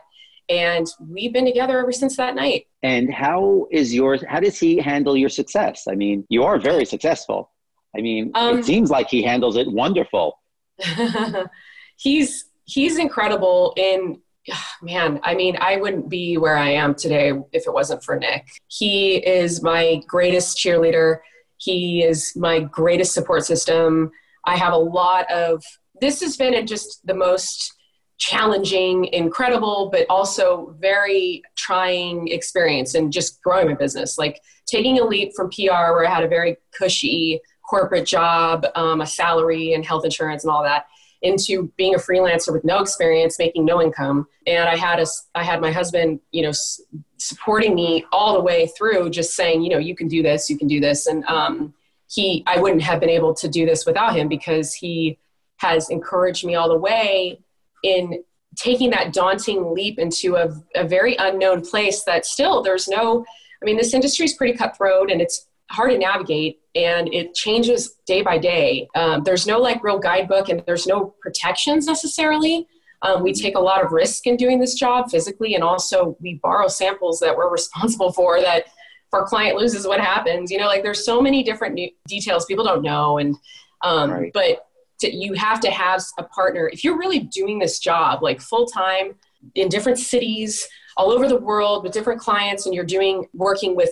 and 0.49 0.87
we've 0.99 1.33
been 1.33 1.45
together 1.45 1.79
ever 1.79 1.91
since 1.91 2.15
that 2.17 2.35
night. 2.35 2.67
And 2.83 3.13
how 3.13 3.67
is 3.71 3.93
yours? 3.93 4.23
How 4.27 4.39
does 4.39 4.59
he 4.59 4.77
handle 4.77 5.17
your 5.17 5.29
success? 5.29 5.85
I 5.89 5.95
mean, 5.95 6.25
you 6.29 6.43
are 6.43 6.59
very 6.59 6.85
successful. 6.85 7.51
I 7.95 8.01
mean, 8.01 8.31
um, 8.35 8.59
it 8.59 8.65
seems 8.65 8.89
like 8.89 9.09
he 9.09 9.23
handles 9.23 9.57
it 9.57 9.67
wonderful. 9.71 10.39
he's 11.97 12.45
he's 12.65 12.97
incredible 12.97 13.73
in 13.75 14.21
man, 14.81 15.19
I 15.23 15.35
mean, 15.35 15.57
I 15.59 15.77
wouldn't 15.77 16.09
be 16.09 16.37
where 16.37 16.57
I 16.57 16.69
am 16.69 16.95
today 16.95 17.33
if 17.51 17.67
it 17.67 17.73
wasn't 17.73 18.03
for 18.03 18.17
Nick. 18.17 18.47
He 18.67 19.15
is 19.17 19.61
my 19.61 20.01
greatest 20.07 20.57
cheerleader. 20.57 21.19
He 21.57 22.03
is 22.03 22.35
my 22.35 22.59
greatest 22.59 23.13
support 23.13 23.45
system. 23.45 24.11
I 24.45 24.55
have 24.55 24.73
a 24.73 24.77
lot 24.77 25.29
of 25.31 25.63
this 25.99 26.21
has 26.21 26.37
been 26.37 26.65
just 26.67 27.05
the 27.05 27.13
most 27.13 27.73
challenging, 28.17 29.05
incredible, 29.13 29.89
but 29.91 30.05
also 30.09 30.75
very 30.79 31.43
trying 31.55 32.27
experience 32.29 32.95
and 32.95 33.11
just 33.13 33.41
growing 33.41 33.67
my 33.67 33.73
business. 33.73 34.17
Like 34.17 34.41
taking 34.65 34.99
a 34.99 35.03
leap 35.03 35.33
from 35.35 35.49
PR, 35.49 35.93
where 35.93 36.05
I 36.05 36.13
had 36.13 36.23
a 36.23 36.27
very 36.27 36.57
cushy 36.77 37.39
corporate 37.67 38.05
job, 38.05 38.65
um, 38.75 39.01
a 39.01 39.07
salary, 39.07 39.73
and 39.73 39.85
health 39.85 40.05
insurance 40.05 40.43
and 40.43 40.51
all 40.51 40.63
that, 40.63 40.87
into 41.21 41.71
being 41.77 41.95
a 41.95 41.97
freelancer 41.97 42.51
with 42.51 42.63
no 42.63 42.79
experience, 42.79 43.37
making 43.37 43.65
no 43.65 43.81
income. 43.81 44.27
And 44.45 44.67
I 44.67 44.77
had 44.77 44.99
a, 44.99 45.05
I 45.35 45.43
had 45.43 45.61
my 45.61 45.71
husband, 45.71 46.19
you 46.31 46.43
know, 46.43 46.49
s- 46.49 46.81
supporting 47.17 47.75
me 47.75 48.05
all 48.11 48.33
the 48.33 48.41
way 48.41 48.67
through, 48.77 49.09
just 49.09 49.35
saying, 49.35 49.63
you 49.63 49.69
know, 49.69 49.79
you 49.79 49.95
can 49.95 50.07
do 50.07 50.23
this, 50.23 50.49
you 50.49 50.57
can 50.57 50.67
do 50.67 50.79
this, 50.79 51.07
and 51.07 51.23
um, 51.25 51.73
he, 52.09 52.43
I 52.47 52.59
wouldn't 52.59 52.81
have 52.83 52.99
been 52.99 53.09
able 53.09 53.33
to 53.35 53.47
do 53.47 53.65
this 53.65 53.85
without 53.85 54.15
him 54.15 54.27
because 54.27 54.73
he 54.73 55.19
has 55.57 55.89
encouraged 55.89 56.45
me 56.45 56.55
all 56.55 56.69
the 56.69 56.77
way 56.77 57.39
in 57.87 58.23
taking 58.55 58.89
that 58.89 59.13
daunting 59.13 59.73
leap 59.73 59.99
into 59.99 60.35
a, 60.35 60.49
a 60.75 60.87
very 60.87 61.15
unknown 61.17 61.61
place 61.61 62.03
that 62.03 62.25
still 62.25 62.61
there's 62.63 62.87
no 62.87 63.23
i 63.61 63.65
mean 63.65 63.77
this 63.77 63.93
industry 63.93 64.25
is 64.25 64.33
pretty 64.33 64.57
cutthroat 64.57 65.11
and 65.11 65.21
it's 65.21 65.47
hard 65.69 65.91
to 65.91 65.97
navigate 65.97 66.59
and 66.75 67.13
it 67.13 67.33
changes 67.33 67.95
day 68.05 68.21
by 68.21 68.37
day. 68.37 68.87
Um, 68.95 69.23
there's 69.23 69.47
no 69.47 69.59
like 69.59 69.83
real 69.83 69.99
guidebook 69.99 70.49
and 70.49 70.63
there's 70.65 70.87
no 70.87 71.15
protections 71.21 71.87
necessarily. 71.87 72.67
Um, 73.01 73.21
we 73.21 73.33
take 73.33 73.55
a 73.55 73.59
lot 73.59 73.83
of 73.83 73.91
risk 73.91 74.25
in 74.27 74.37
doing 74.37 74.59
this 74.59 74.73
job 74.73 75.11
physically 75.11 75.55
and 75.55 75.63
also 75.63 76.17
we 76.19 76.35
borrow 76.35 76.67
samples 76.67 77.19
that 77.19 77.35
we're 77.35 77.51
responsible 77.51 78.11
for 78.11 78.39
that 78.41 78.65
if 78.65 79.13
our 79.13 79.25
client 79.25 79.57
loses 79.57 79.85
what 79.85 79.99
happens. 79.99 80.51
You 80.51 80.57
know 80.57 80.67
like 80.67 80.83
there's 80.83 81.05
so 81.05 81.21
many 81.21 81.43
different 81.43 81.79
details 82.07 82.45
people 82.45 82.63
don't 82.63 82.83
know 82.83 83.17
and 83.17 83.35
um, 83.83 84.11
right. 84.11 84.31
but 84.33 84.66
to, 84.99 85.13
you 85.13 85.33
have 85.33 85.59
to 85.61 85.71
have 85.71 86.03
a 86.17 86.23
partner. 86.23 86.69
If 86.71 86.83
you're 86.83 86.97
really 86.97 87.19
doing 87.19 87.59
this 87.59 87.79
job 87.79 88.23
like 88.23 88.41
full 88.41 88.65
time 88.65 89.15
in 89.55 89.69
different 89.69 89.99
cities 89.99 90.67
all 90.95 91.11
over 91.11 91.27
the 91.27 91.37
world 91.37 91.83
with 91.83 91.93
different 91.93 92.19
clients 92.19 92.65
and 92.65 92.73
you're 92.73 92.83
doing 92.83 93.27
working 93.33 93.75
with 93.75 93.89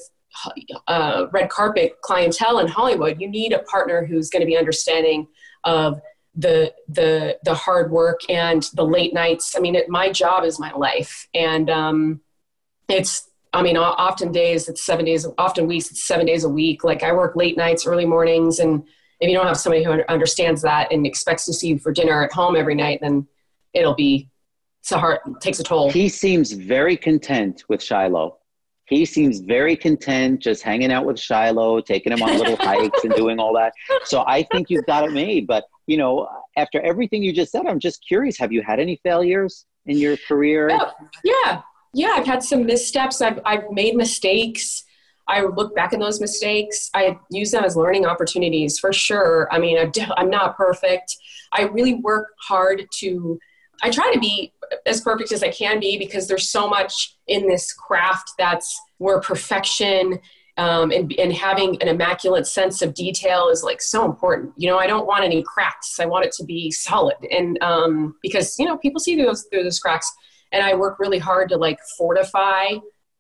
uh, 0.88 1.28
red 1.32 1.50
carpet 1.50 1.94
clientele 2.02 2.60
in 2.60 2.68
hollywood 2.68 3.22
you 3.22 3.30
need 3.30 3.54
a 3.54 3.60
partner 3.60 4.04
who's 4.04 4.30
going 4.30 4.42
to 4.42 4.46
be 4.46 4.58
understanding 4.58 5.26
of 5.64 6.02
the 6.36 6.74
the 6.90 7.38
the 7.44 7.54
hard 7.54 7.92
work 7.92 8.20
and 8.30 8.70
the 8.74 8.86
late 8.86 9.14
nights. 9.14 9.56
I 9.56 9.60
mean 9.60 9.76
it, 9.76 9.90
my 9.90 10.12
job 10.12 10.44
is 10.44 10.60
my 10.60 10.72
life 10.74 11.28
and 11.34 11.70
um, 11.70 12.22
it's 12.90 13.30
i 13.54 13.62
mean 13.62 13.78
often 13.78 14.32
days 14.32 14.68
it's 14.68 14.86
seven 14.86 15.06
days 15.06 15.26
often 15.38 15.66
weeks 15.66 15.90
it's 15.90 16.06
seven 16.06 16.26
days 16.26 16.44
a 16.44 16.50
week. 16.50 16.84
Like 16.84 17.04
i 17.04 17.14
work 17.14 17.36
late 17.36 17.58
nights 17.58 17.88
early 17.88 18.06
mornings 18.06 18.60
and 18.60 18.84
if 19.20 19.30
you 19.30 19.36
don't 19.36 19.48
have 19.48 19.58
somebody 19.58 19.84
who 19.84 20.02
understands 20.10 20.62
that 20.64 20.92
and 20.92 21.06
expects 21.06 21.46
to 21.46 21.54
see 21.54 21.70
you 21.70 21.80
for 21.80 21.92
dinner 21.92 22.24
at 22.24 22.32
home 22.32 22.56
every 22.56 22.76
night, 22.76 23.00
then 23.02 23.28
it'll 23.74 23.96
be 23.96 24.30
it's 24.82 24.92
a 24.92 25.00
hard 25.00 25.20
takes 25.42 25.60
a 25.60 25.64
toll. 25.64 25.90
He 25.90 26.10
seems 26.10 26.52
very 26.52 26.96
content 26.96 27.64
with 27.68 27.82
Shiloh. 27.82 28.38
He 28.88 29.04
seems 29.04 29.40
very 29.40 29.76
content 29.76 30.42
just 30.42 30.62
hanging 30.62 30.92
out 30.92 31.06
with 31.06 31.20
Shiloh, 31.20 31.82
taking 31.82 32.14
him 32.14 32.22
on 32.22 32.38
little 32.38 32.56
hikes 32.60 33.04
and 33.04 33.12
doing 33.16 33.40
all 33.40 33.52
that. 33.56 33.74
So 34.04 34.24
I 34.28 34.44
think 34.52 34.70
you've 34.70 34.86
got 34.86 35.04
it 35.06 35.12
made. 35.12 35.48
But 35.48 35.66
you 35.88 35.98
know, 35.98 36.30
after 36.56 36.80
everything 36.82 37.24
you 37.24 37.34
just 37.34 37.52
said, 37.52 37.66
I'm 37.66 37.80
just 37.80 38.06
curious. 38.08 38.38
Have 38.38 38.52
you 38.52 38.62
had 38.62 38.80
any 38.80 39.00
failures 39.02 39.66
in 39.88 39.98
your 39.98 40.18
career? 40.18 40.70
Yeah, 40.70 40.92
yeah, 41.24 41.62
yeah. 41.94 42.14
I've 42.16 42.28
had 42.28 42.44
some 42.44 42.66
missteps. 42.66 43.22
I've 43.22 43.40
I've 43.44 43.72
made 43.72 43.96
mistakes. 43.96 44.85
I 45.28 45.44
look 45.44 45.76
back 45.76 45.94
at 45.94 46.00
those 46.00 46.22
mistakes. 46.22 46.90
I 46.94 47.18
use 47.32 47.52
them 47.52 47.64
as 47.64 47.76
learning 47.76 48.06
opportunities 48.06 48.78
for 48.78 48.94
sure. 48.94 49.48
I 49.52 49.60
mean, 49.60 49.92
I'm 50.18 50.30
not 50.30 50.56
perfect. 50.56 51.16
I 51.52 51.64
really 51.64 51.96
work 51.96 52.28
hard 52.40 52.86
to, 53.00 53.40
I 53.82 53.90
try 53.90 54.12
to 54.14 54.20
be 54.20 54.54
as 54.86 55.02
perfect 55.02 55.32
as 55.32 55.44
I 55.44 55.50
can 55.50 55.80
be 55.80 55.98
because 55.98 56.28
there's 56.28 56.50
so 56.50 56.68
much 56.68 57.18
in 57.28 57.48
this 57.48 57.74
craft 57.74 58.34
that's 58.38 58.80
where 58.98 59.20
perfection 59.20 60.20
um, 60.58 60.92
and, 60.92 61.14
and 61.20 61.34
having 61.34 61.82
an 61.82 61.90
immaculate 61.90 62.48
sense 62.48 62.82
of 62.82 62.94
detail 62.94 63.50
is 63.50 63.64
like 63.64 63.82
so 63.82 64.06
important. 64.06 64.54
You 64.56 64.70
know, 64.70 64.78
I 64.78 64.88
don't 64.88 65.06
want 65.06 65.26
any 65.26 65.44
cracks. 65.44 66.00
I 66.00 66.06
want 66.06 66.26
it 66.26 66.32
to 66.34 66.46
be 66.46 66.72
solid. 66.72 67.18
And 67.30 67.62
um, 67.62 68.16
because, 68.22 68.58
you 68.58 68.66
know, 68.66 68.78
people 68.78 69.00
see 69.02 69.22
those, 69.22 69.48
through 69.52 69.64
those 69.64 69.80
cracks. 69.80 70.12
And 70.52 70.64
I 70.64 70.74
work 70.76 71.00
really 71.00 71.18
hard 71.20 71.50
to 71.50 71.58
like 71.58 71.80
fortify 71.98 72.76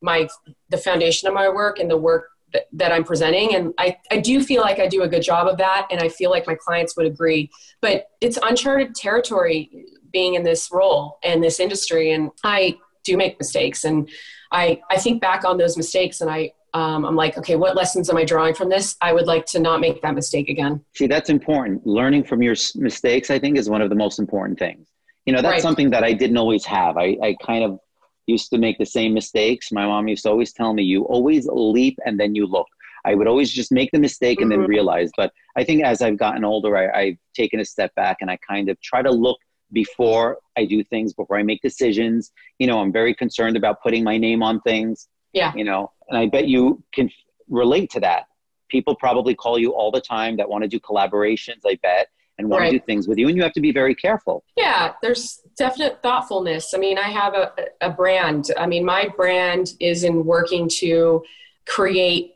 my 0.06 0.30
the 0.70 0.78
foundation 0.78 1.28
of 1.28 1.34
my 1.34 1.50
work 1.50 1.80
and 1.80 1.89
the 1.89 1.98
work 1.98 2.30
that, 2.54 2.68
that 2.72 2.91
I'm 2.91 3.04
presenting. 3.04 3.54
And 3.56 3.74
I, 3.78 3.98
I 4.12 4.18
do 4.20 4.41
feel 4.41 4.62
like 4.62 4.80
I 4.80 4.88
do 4.88 5.02
a 5.02 5.08
good 5.08 5.24
job 5.24 5.48
of 5.48 5.58
that. 5.58 5.88
And 5.91 6.00
I 6.00 6.08
feel 6.08 6.30
like 6.32 6.48
my 6.48 6.56
clients 6.56 6.96
would 6.96 7.06
agree. 7.06 7.50
But 7.82 8.08
it's 8.22 8.39
uncharted 8.41 8.96
territory 8.96 9.86
being 10.13 10.36
in 10.36 10.44
this 10.44 10.70
role 10.72 11.18
and 11.24 11.44
this 11.44 11.60
industry. 11.60 12.12
And 12.12 12.32
I 12.44 12.78
do 13.04 13.18
make 13.18 13.38
mistakes. 13.39 13.84
And 13.84 14.10
I, 14.52 14.80
I 14.89 14.98
think 14.98 15.22
back 15.22 15.44
on 15.44 15.58
those 15.58 15.76
mistakes 15.76 16.22
and 16.22 16.30
I, 16.30 16.52
um, 16.74 17.06
I'm 17.06 17.15
like, 17.15 17.38
okay, 17.38 17.56
what 17.56 17.76
lessons 17.76 18.10
am 18.10 18.18
I 18.18 18.26
drawing 18.26 18.54
from 18.54 18.70
this? 18.70 18.98
I 19.02 19.13
would 19.13 19.28
like 19.28 19.46
to 19.48 19.60
not 19.60 19.80
make 19.80 20.02
that 20.02 20.13
mistake 20.13 20.50
again. 20.50 20.84
See, 20.94 21.08
that's 21.08 21.30
important. 21.30 21.86
Learning 21.88 22.24
from 22.24 22.41
your 22.41 22.56
mistakes, 22.76 23.32
I 23.32 23.39
think, 23.39 23.58
is 23.58 23.70
one 23.70 23.82
of 23.82 23.89
the 23.89 23.96
most 23.96 24.20
important 24.20 24.60
things. 24.60 24.88
You 25.26 25.34
know, 25.34 25.41
that's 25.41 25.54
right. 25.54 25.62
something 25.62 25.89
that 25.91 26.04
I 26.04 26.13
didn't 26.13 26.38
always 26.38 26.65
have. 26.65 26.98
I, 26.98 27.18
I 27.24 27.36
kind 27.46 27.63
of 27.63 27.80
used 28.27 28.49
to 28.51 28.57
make 28.57 28.77
the 28.77 28.85
same 28.85 29.13
mistakes. 29.13 29.71
My 29.71 29.85
mom 29.85 30.07
used 30.07 30.23
to 30.23 30.29
always 30.29 30.53
tell 30.53 30.73
me, 30.73 30.83
you 30.83 31.03
always 31.03 31.47
leap 31.47 31.99
and 32.05 32.19
then 32.19 32.35
you 32.35 32.45
look. 32.45 32.67
I 33.05 33.13
would 33.13 33.27
always 33.27 33.51
just 33.51 33.71
make 33.71 33.91
the 33.91 33.99
mistake 33.99 34.41
and 34.41 34.51
mm-hmm. 34.51 34.61
then 34.61 34.69
realize. 34.69 35.11
But 35.15 35.31
I 35.55 35.63
think 35.63 35.83
as 35.83 36.01
I've 36.01 36.17
gotten 36.17 36.43
older, 36.43 36.75
I, 36.75 36.99
I've 36.99 37.17
taken 37.35 37.59
a 37.59 37.65
step 37.65 37.93
back 37.95 38.17
and 38.21 38.31
I 38.31 38.38
kind 38.38 38.69
of 38.69 38.81
try 38.81 39.01
to 39.01 39.11
look 39.11 39.38
before 39.71 40.39
I 40.57 40.65
do 40.65 40.83
things, 40.83 41.13
before 41.13 41.38
I 41.38 41.43
make 41.43 41.61
decisions. 41.61 42.31
You 42.59 42.67
know, 42.67 42.79
I'm 42.79 42.91
very 42.91 43.13
concerned 43.13 43.57
about 43.57 43.81
putting 43.81 44.03
my 44.03 44.17
name 44.17 44.41
on 44.41 44.59
things. 44.61 45.07
Yeah. 45.33 45.53
You 45.55 45.65
know, 45.65 45.91
and 46.09 46.17
I 46.17 46.27
bet 46.27 46.47
you 46.47 46.83
can 46.93 47.11
relate 47.47 47.91
to 47.91 47.99
that. 47.99 48.23
People 48.69 48.95
probably 48.95 49.35
call 49.35 49.59
you 49.59 49.71
all 49.73 49.91
the 49.91 50.01
time 50.01 50.38
that 50.38 50.49
want 50.49 50.63
to 50.63 50.67
do 50.67 50.79
collaborations, 50.79 51.61
I 51.65 51.77
bet 51.83 52.07
and 52.38 52.50
want 52.50 52.62
right. 52.62 52.71
to 52.71 52.80
do 52.80 52.86
things 52.86 53.08
with 53.08 53.17
you 53.17 53.28
and 53.28 53.38
you 53.38 53.43
have 53.43 53.54
to 53.54 53.62
be 53.62 53.71
very 53.71 53.95
careful. 53.95 54.43
Yeah 54.56 54.93
there's 55.02 55.41
definite 55.58 56.02
thoughtfulness. 56.02 56.74
I 56.74 56.78
mean 56.78 56.98
i 56.98 57.10
have 57.10 57.34
a, 57.34 57.54
a 57.82 57.89
brand. 57.89 58.52
I 58.58 58.67
mean 58.67 58.86
my 58.86 59.10
brand 59.15 59.74
is 59.80 60.04
in 60.04 60.26
working 60.26 60.69
to 60.80 61.24
create 61.65 62.36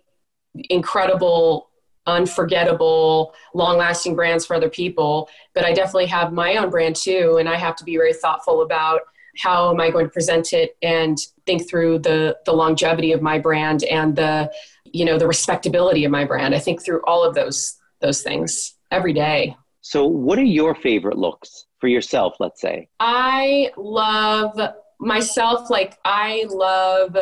incredible 0.69 1.69
unforgettable 2.07 3.35
long 3.53 3.77
lasting 3.77 4.15
brands 4.15 4.43
for 4.43 4.55
other 4.55 4.69
people 4.69 5.29
but 5.53 5.63
i 5.63 5.71
definitely 5.71 6.07
have 6.07 6.33
my 6.33 6.55
own 6.55 6.69
brand 6.69 6.95
too 6.95 7.37
and 7.39 7.47
i 7.47 7.55
have 7.55 7.75
to 7.75 7.83
be 7.83 7.97
very 7.97 8.13
thoughtful 8.13 8.63
about 8.63 9.01
how 9.37 9.69
am 9.69 9.79
i 9.79 9.91
going 9.91 10.05
to 10.05 10.11
present 10.11 10.51
it 10.53 10.75
and 10.81 11.19
think 11.45 11.69
through 11.69 11.99
the 11.99 12.35
the 12.45 12.51
longevity 12.51 13.11
of 13.11 13.21
my 13.21 13.37
brand 13.37 13.83
and 13.83 14.15
the 14.15 14.51
you 14.93 15.05
know 15.05 15.17
the 15.17 15.27
respectability 15.27 16.05
of 16.05 16.11
my 16.11 16.25
brand. 16.25 16.55
I 16.55 16.59
think 16.59 16.83
through 16.83 17.01
all 17.05 17.23
of 17.23 17.35
those 17.35 17.77
those 18.01 18.21
things 18.21 18.75
every 18.91 19.13
day 19.13 19.55
so, 19.81 20.05
what 20.05 20.37
are 20.37 20.43
your 20.43 20.75
favorite 20.75 21.17
looks 21.17 21.65
for 21.79 21.87
yourself, 21.87 22.35
let's 22.39 22.61
say? 22.61 22.89
I 22.99 23.71
love 23.77 24.59
myself, 24.99 25.69
like, 25.69 25.97
I 26.03 26.45
love 26.49 27.15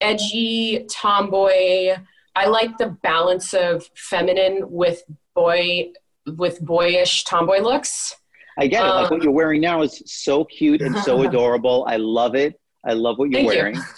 edgy 0.00 0.86
tomboy. 0.90 1.96
I 2.34 2.46
like 2.46 2.76
the 2.76 2.88
balance 3.02 3.54
of 3.54 3.88
feminine 3.94 4.70
with 4.70 5.02
boy 5.34 5.92
with 6.36 6.60
boyish 6.60 7.24
tomboy 7.24 7.60
looks. 7.60 8.14
I 8.58 8.66
get 8.66 8.84
it. 8.84 8.88
Um, 8.88 9.02
like 9.02 9.10
what 9.10 9.20
um, 9.20 9.24
you're 9.24 9.32
wearing 9.32 9.60
now 9.60 9.82
is 9.82 10.02
so 10.06 10.44
cute 10.44 10.82
and 10.82 10.96
so 10.98 11.22
adorable. 11.28 11.86
I 11.88 11.96
love 11.96 12.34
it. 12.34 12.60
I 12.84 12.92
love 12.92 13.18
what 13.18 13.30
you're 13.30 13.44
wearing. 13.44 13.76
You. 13.76 13.82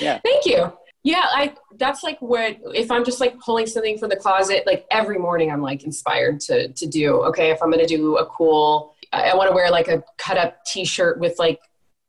Yeah. 0.00 0.20
Thank 0.24 0.46
you. 0.46 0.72
Yeah, 1.04 1.24
I 1.24 1.54
that's 1.78 2.02
like 2.02 2.20
what 2.20 2.58
if 2.74 2.90
I'm 2.90 3.04
just 3.04 3.20
like 3.20 3.38
pulling 3.40 3.66
something 3.66 3.98
from 3.98 4.08
the 4.08 4.16
closet, 4.16 4.64
like 4.66 4.86
every 4.90 5.18
morning 5.18 5.50
I'm 5.50 5.62
like 5.62 5.82
inspired 5.84 6.40
to 6.40 6.68
to 6.68 6.86
do. 6.86 7.22
Okay, 7.24 7.50
if 7.50 7.62
I'm 7.62 7.70
gonna 7.70 7.86
do 7.86 8.18
a 8.18 8.26
cool 8.26 8.94
I, 9.12 9.30
I 9.30 9.34
want 9.34 9.50
to 9.50 9.54
wear 9.54 9.70
like 9.70 9.88
a 9.88 10.02
cut 10.18 10.38
up 10.38 10.64
t-shirt 10.64 11.18
with 11.18 11.38
like 11.38 11.60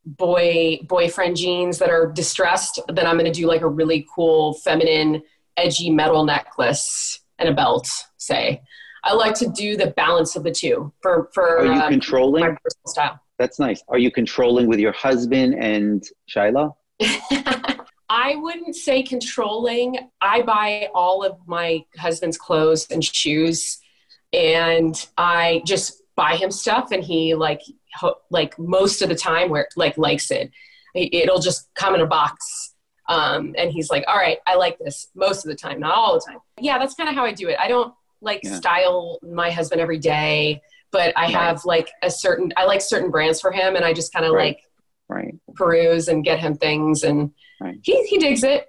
boy 0.06 0.79
boyfriend 0.88 1.38
jeans 1.38 1.79
that 1.79 1.89
are 1.89 2.12
distressed, 2.12 2.79
then 2.88 3.08
I'm 3.08 3.17
gonna 3.17 3.34
do 3.34 3.47
like 3.47 3.62
a 3.62 3.67
really 3.67 4.06
cool 4.13 4.53
feminine 4.56 5.23
edgy 5.58 5.89
metal 5.89 6.23
necklace 6.23 7.19
and 7.39 7.49
a 7.49 7.53
belt, 7.53 7.88
say. 8.17 8.62
I 9.03 9.13
like 9.13 9.34
to 9.36 9.49
do 9.49 9.75
the 9.75 9.88
balance 9.88 10.36
of 10.36 10.43
the 10.43 10.51
two 10.51 10.93
for 11.01 11.29
for 11.34 11.60
Are 11.60 11.65
you 11.65 11.71
um, 11.71 11.89
controlling? 11.89 12.41
my 12.41 12.49
personal 12.49 12.88
style. 12.88 13.19
That's 13.39 13.60
nice. 13.60 13.84
Are 13.88 13.97
you 13.97 14.12
controlling 14.12 14.67
with 14.67 14.79
your 14.79 14.93
husband 14.93 15.56
and 15.56 16.03
Shiloh? 16.27 16.77
I 18.15 18.36
wouldn't 18.36 18.76
say 18.76 19.02
controlling. 19.02 19.97
I 20.21 20.43
buy 20.43 20.89
all 20.93 21.23
of 21.23 21.36
my 21.47 21.84
husband's 21.97 22.38
clothes 22.38 22.86
and 22.91 23.04
shoes, 23.04 23.80
and 24.32 24.93
I 25.17 25.63
just 25.65 26.04
buy 26.15 26.36
him 26.36 26.52
stuff, 26.52 26.91
and 26.91 27.04
he 27.04 27.34
like 27.34 27.62
ho- 27.95 28.17
like 28.30 28.58
most 28.60 29.02
of 29.02 29.10
the 29.10 29.15
time 29.15 29.49
where 29.49 29.67
like 29.76 29.97
likes 29.97 30.30
it. 30.30 30.52
It- 30.93 31.12
It'll 31.13 31.39
just 31.39 31.73
come 31.73 31.95
in 31.95 32.02
a 32.02 32.06
box, 32.06 32.76
um, 33.10 33.56
and 33.58 33.71
he's 33.71 33.89
like, 33.89 34.04
"All 34.08 34.15
right, 34.15 34.38
I 34.45 34.56
like 34.58 34.78
this." 34.78 35.08
Most 35.15 35.43
of 35.43 35.49
the 35.49 35.56
time, 35.56 35.80
not 35.80 35.95
all 35.95 36.13
the 36.13 36.21
time. 36.26 36.38
Yeah, 36.62 36.78
that's 36.78 36.93
kind 36.93 37.10
of 37.10 37.15
how 37.15 37.26
I 37.26 37.32
do 37.32 37.49
it. 37.49 37.58
I 37.60 37.67
don't 37.67 37.95
like 38.21 38.41
Yeah. 38.43 38.56
style 38.58 39.17
my 39.23 39.49
husband 39.49 39.82
every 39.82 39.97
day, 39.97 40.62
but 40.91 41.17
I 41.17 41.23
Right. 41.23 41.32
have 41.34 41.65
like 41.65 41.89
a 42.04 42.12
certain. 42.12 42.54
I 42.58 42.65
like 42.65 42.82
certain 42.82 43.10
brands 43.10 43.41
for 43.41 43.52
him, 43.52 43.76
and 43.76 43.84
I 43.84 43.91
just 43.93 44.13
kind 44.13 44.23
of 44.23 44.34
Right. 44.34 44.56
like 44.56 44.60
Right. 45.10 45.34
peruse 45.56 46.08
and 46.10 46.23
get 46.23 46.39
him 46.39 46.56
things 46.56 47.04
and 47.04 47.32
Right. 47.63 47.80
he, 47.84 47.95
he 48.08 48.17
digs 48.17 48.43
it 48.43 48.67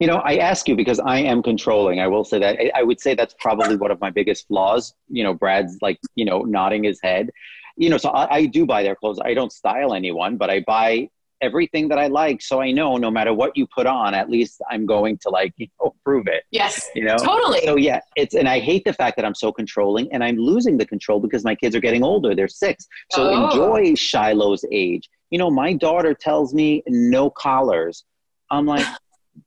You 0.00 0.06
know, 0.06 0.18
I 0.24 0.36
ask 0.36 0.68
you 0.68 0.76
because 0.76 1.00
I 1.00 1.18
am 1.18 1.42
controlling. 1.42 1.98
I 2.00 2.06
will 2.06 2.24
say 2.24 2.38
that. 2.38 2.54
I, 2.60 2.70
I 2.80 2.82
would 2.84 3.00
say 3.00 3.14
that's 3.14 3.34
probably 3.40 3.76
one 3.76 3.90
of 3.90 4.00
my 4.00 4.10
biggest 4.10 4.46
flaws. 4.48 4.94
You 5.08 5.24
know, 5.24 5.34
Brad's 5.34 5.76
like, 5.82 5.98
you 6.14 6.24
know, 6.24 6.42
nodding 6.42 6.84
his 6.84 7.00
head. 7.02 7.30
You 7.76 7.90
know, 7.90 7.96
so 7.98 8.10
I, 8.10 8.36
I 8.38 8.46
do 8.46 8.64
buy 8.64 8.82
their 8.84 8.94
clothes. 8.94 9.18
I 9.24 9.34
don't 9.34 9.50
style 9.52 9.92
anyone, 9.94 10.36
but 10.36 10.50
I 10.50 10.60
buy 10.60 11.08
everything 11.40 11.88
that 11.88 11.98
I 11.98 12.06
like. 12.06 12.40
So 12.40 12.60
I 12.60 12.70
know 12.70 12.96
no 12.96 13.10
matter 13.10 13.34
what 13.34 13.56
you 13.56 13.66
put 13.66 13.86
on, 13.88 14.14
at 14.14 14.30
least 14.30 14.62
I'm 14.70 14.86
going 14.86 15.18
to 15.22 15.28
like, 15.30 15.52
you 15.62 15.66
know, 15.80 15.92
prove 16.04 16.28
it. 16.28 16.44
yes 16.52 16.88
You 16.94 17.04
know? 17.04 17.16
totally 17.16 17.62
So 17.64 17.74
yeah, 17.76 17.98
it's 18.14 18.34
and 18.36 18.48
I 18.48 18.60
hate 18.60 18.84
the 18.84 18.92
fact 18.92 19.16
that 19.16 19.24
I'm 19.24 19.34
so 19.34 19.50
controlling 19.50 20.06
and 20.12 20.22
I'm 20.22 20.36
losing 20.36 20.78
the 20.78 20.86
control 20.86 21.18
because 21.18 21.42
my 21.42 21.56
kids 21.56 21.74
are 21.74 21.80
getting 21.80 22.04
older. 22.04 22.36
They're 22.36 22.46
six. 22.64 22.86
So 23.10 23.20
Oh. 23.24 23.30
enjoy 23.30 23.94
Shiloh's 23.96 24.64
age. 24.70 25.08
You 25.30 25.38
know, 25.38 25.50
my 25.50 25.72
daughter 25.72 26.14
tells 26.14 26.54
me 26.54 26.84
no 26.86 27.30
collars. 27.30 28.04
I'm 28.52 28.66
like, 28.66 28.86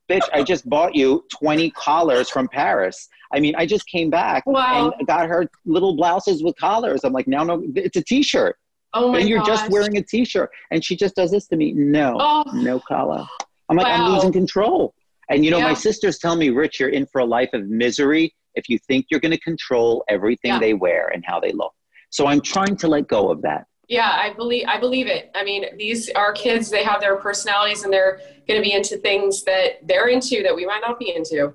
bitch, 0.09 0.27
I 0.33 0.43
just 0.43 0.67
bought 0.69 0.95
you 0.95 1.23
20 1.39 1.69
collars 1.71 2.29
from 2.29 2.47
Paris. 2.47 3.07
I 3.33 3.39
mean, 3.39 3.55
I 3.55 3.65
just 3.65 3.85
came 3.87 4.09
back 4.09 4.45
Wow. 4.45 4.91
and 4.97 5.07
got 5.07 5.27
her 5.29 5.47
little 5.65 5.95
blouses 5.95 6.43
with 6.43 6.55
collars. 6.57 7.03
I'm 7.03 7.13
like, 7.13 7.27
now 7.27 7.43
no, 7.43 7.63
it's 7.75 7.95
a 7.97 8.03
t-shirt. 8.03 8.57
oh 8.93 9.11
my 9.11 9.19
and 9.19 9.29
you're 9.29 9.39
gosh. 9.39 9.47
just 9.47 9.69
wearing 9.69 9.95
a 9.97 10.01
t-shirt. 10.01 10.49
And 10.71 10.83
she 10.83 10.95
just 10.97 11.15
does 11.15 11.31
this 11.31 11.47
to 11.47 11.55
me. 11.55 11.71
No, 11.73 12.17
oh 12.19 12.43
no 12.53 12.79
collar. 12.79 13.25
I'm 13.69 13.77
like, 13.77 13.87
I'm 13.87 14.11
losing 14.13 14.31
control. 14.31 14.93
And 15.29 15.43
you 15.43 15.51
know, 15.51 15.59
my 15.61 15.73
sisters 15.73 16.19
tell 16.19 16.35
me, 16.35 16.49
Ritch, 16.49 16.79
you're 16.79 16.89
in 16.89 17.05
for 17.07 17.19
a 17.21 17.25
life 17.25 17.49
of 17.53 17.67
misery 17.67 18.33
if 18.53 18.69
you 18.69 18.77
think 18.87 19.07
you're 19.09 19.19
going 19.19 19.31
to 19.31 19.39
control 19.39 20.03
everything 20.07 20.49
Yeah. 20.51 20.59
they 20.59 20.73
wear 20.73 21.07
and 21.09 21.23
how 21.25 21.39
they 21.39 21.51
look. 21.51 21.73
So 22.11 22.27
I'm 22.27 22.41
trying 22.41 22.75
to 22.77 22.87
let 22.87 23.07
go 23.07 23.29
of 23.31 23.41
that. 23.41 23.65
Yeah 23.87 24.11
i 24.15 24.33
believe 24.33 24.65
i 24.67 24.79
believe 24.79 25.07
it 25.07 25.29
i 25.35 25.43
mean 25.43 25.65
these 25.77 26.09
are 26.11 26.31
kids 26.33 26.69
they 26.69 26.83
have 26.83 26.99
their 27.01 27.15
personalities 27.17 27.83
and 27.83 27.91
they're 27.93 28.19
going 28.47 28.59
to 28.61 28.63
be 28.63 28.73
into 28.73 28.97
things 28.97 29.43
that 29.43 29.79
they're 29.87 30.07
into 30.07 30.41
that 30.43 30.55
we 30.55 30.65
might 30.65 30.81
not 30.81 30.97
be 30.99 31.13
into 31.15 31.53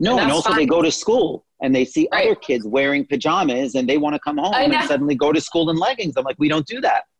No, 0.00 0.12
And 0.12 0.22
and, 0.22 0.32
also 0.32 0.50
fine. 0.50 0.58
they 0.58 0.66
go 0.66 0.82
to 0.82 0.90
school 0.90 1.46
and 1.62 1.74
they 1.74 1.84
see 1.84 2.08
Right. 2.12 2.26
other 2.26 2.34
kids 2.34 2.64
wearing 2.66 3.06
pajamas 3.06 3.74
and 3.76 3.88
they 3.88 3.96
want 3.98 4.14
to 4.14 4.20
come 4.20 4.38
home 4.38 4.54
and 4.54 4.74
suddenly 4.88 5.14
go 5.14 5.32
to 5.32 5.40
school 5.40 5.70
in 5.70 5.76
leggings. 5.76 6.14
I'm 6.16 6.24
like, 6.24 6.36
we 6.38 6.48
don't 6.48 6.66
do 6.66 6.80
that. 6.80 7.04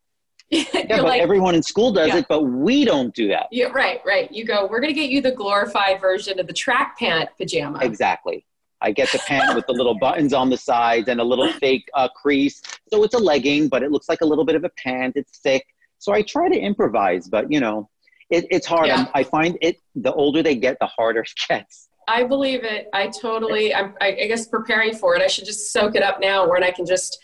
Yeah, 0.51 0.97
but 0.97 1.03
like 1.05 1.21
everyone 1.21 1.55
in 1.55 1.63
school 1.63 1.91
does 1.93 2.09
Yeah. 2.09 2.17
it, 2.17 2.25
but 2.29 2.41
we 2.43 2.85
don't 2.85 3.13
do 3.15 3.27
that. 3.29 3.47
yeah, 3.51 3.67
right 3.67 3.99
right 4.05 4.31
you 4.31 4.43
go 4.45 4.67
we're 4.69 4.79
going 4.81 4.93
to 4.93 4.99
get 5.01 5.09
you 5.09 5.19
the 5.21 5.31
glorified 5.31 5.99
version 5.99 6.39
of 6.39 6.45
the 6.47 6.53
track 6.53 6.97
pant 6.99 7.29
pajama 7.39 7.79
Exactly. 7.81 8.45
I 8.81 8.91
get 8.91 9.11
the 9.11 9.19
pant 9.19 9.55
with 9.55 9.65
the 9.67 9.73
little 9.73 9.97
buttons 9.97 10.33
on 10.33 10.49
the 10.49 10.57
sides 10.57 11.07
and 11.09 11.19
a 11.19 11.23
little 11.23 11.51
fake 11.53 11.89
uh, 11.93 12.07
crease. 12.09 12.61
So 12.91 13.03
it's 13.03 13.15
a 13.15 13.19
legging, 13.19 13.67
but 13.67 13.83
it 13.83 13.91
looks 13.91 14.09
like 14.09 14.21
a 14.21 14.25
little 14.25 14.45
bit 14.45 14.55
of 14.55 14.63
a 14.63 14.69
pant. 14.69 15.13
It's 15.15 15.39
thick. 15.39 15.65
So 15.97 16.13
I 16.13 16.21
try 16.21 16.49
to 16.49 16.57
improvise, 16.57 17.27
but 17.27 17.51
you 17.51 17.59
know, 17.59 17.89
it, 18.29 18.45
it's 18.51 18.67
hard. 18.67 18.87
Yeah. 18.87 19.07
I 19.13 19.23
find 19.23 19.57
it, 19.61 19.77
the 19.95 20.13
older 20.13 20.43
they 20.43 20.55
get, 20.55 20.77
the 20.79 20.87
harder 20.87 21.21
it 21.21 21.31
gets. 21.47 21.89
I 22.07 22.23
believe 22.23 22.63
it. 22.63 22.87
I 22.93 23.07
totally. 23.07 23.73
I'm. 23.73 23.95
I, 23.99 24.07
I 24.07 24.27
guess 24.27 24.47
preparing 24.47 24.93
for 24.93 25.15
it. 25.15 25.21
I 25.21 25.27
should 25.27 25.45
just 25.45 25.71
soak 25.71 25.95
it 25.95 26.03
up 26.03 26.19
now, 26.19 26.47
where 26.47 26.61
I 26.63 26.71
can 26.71 26.85
just 26.85 27.17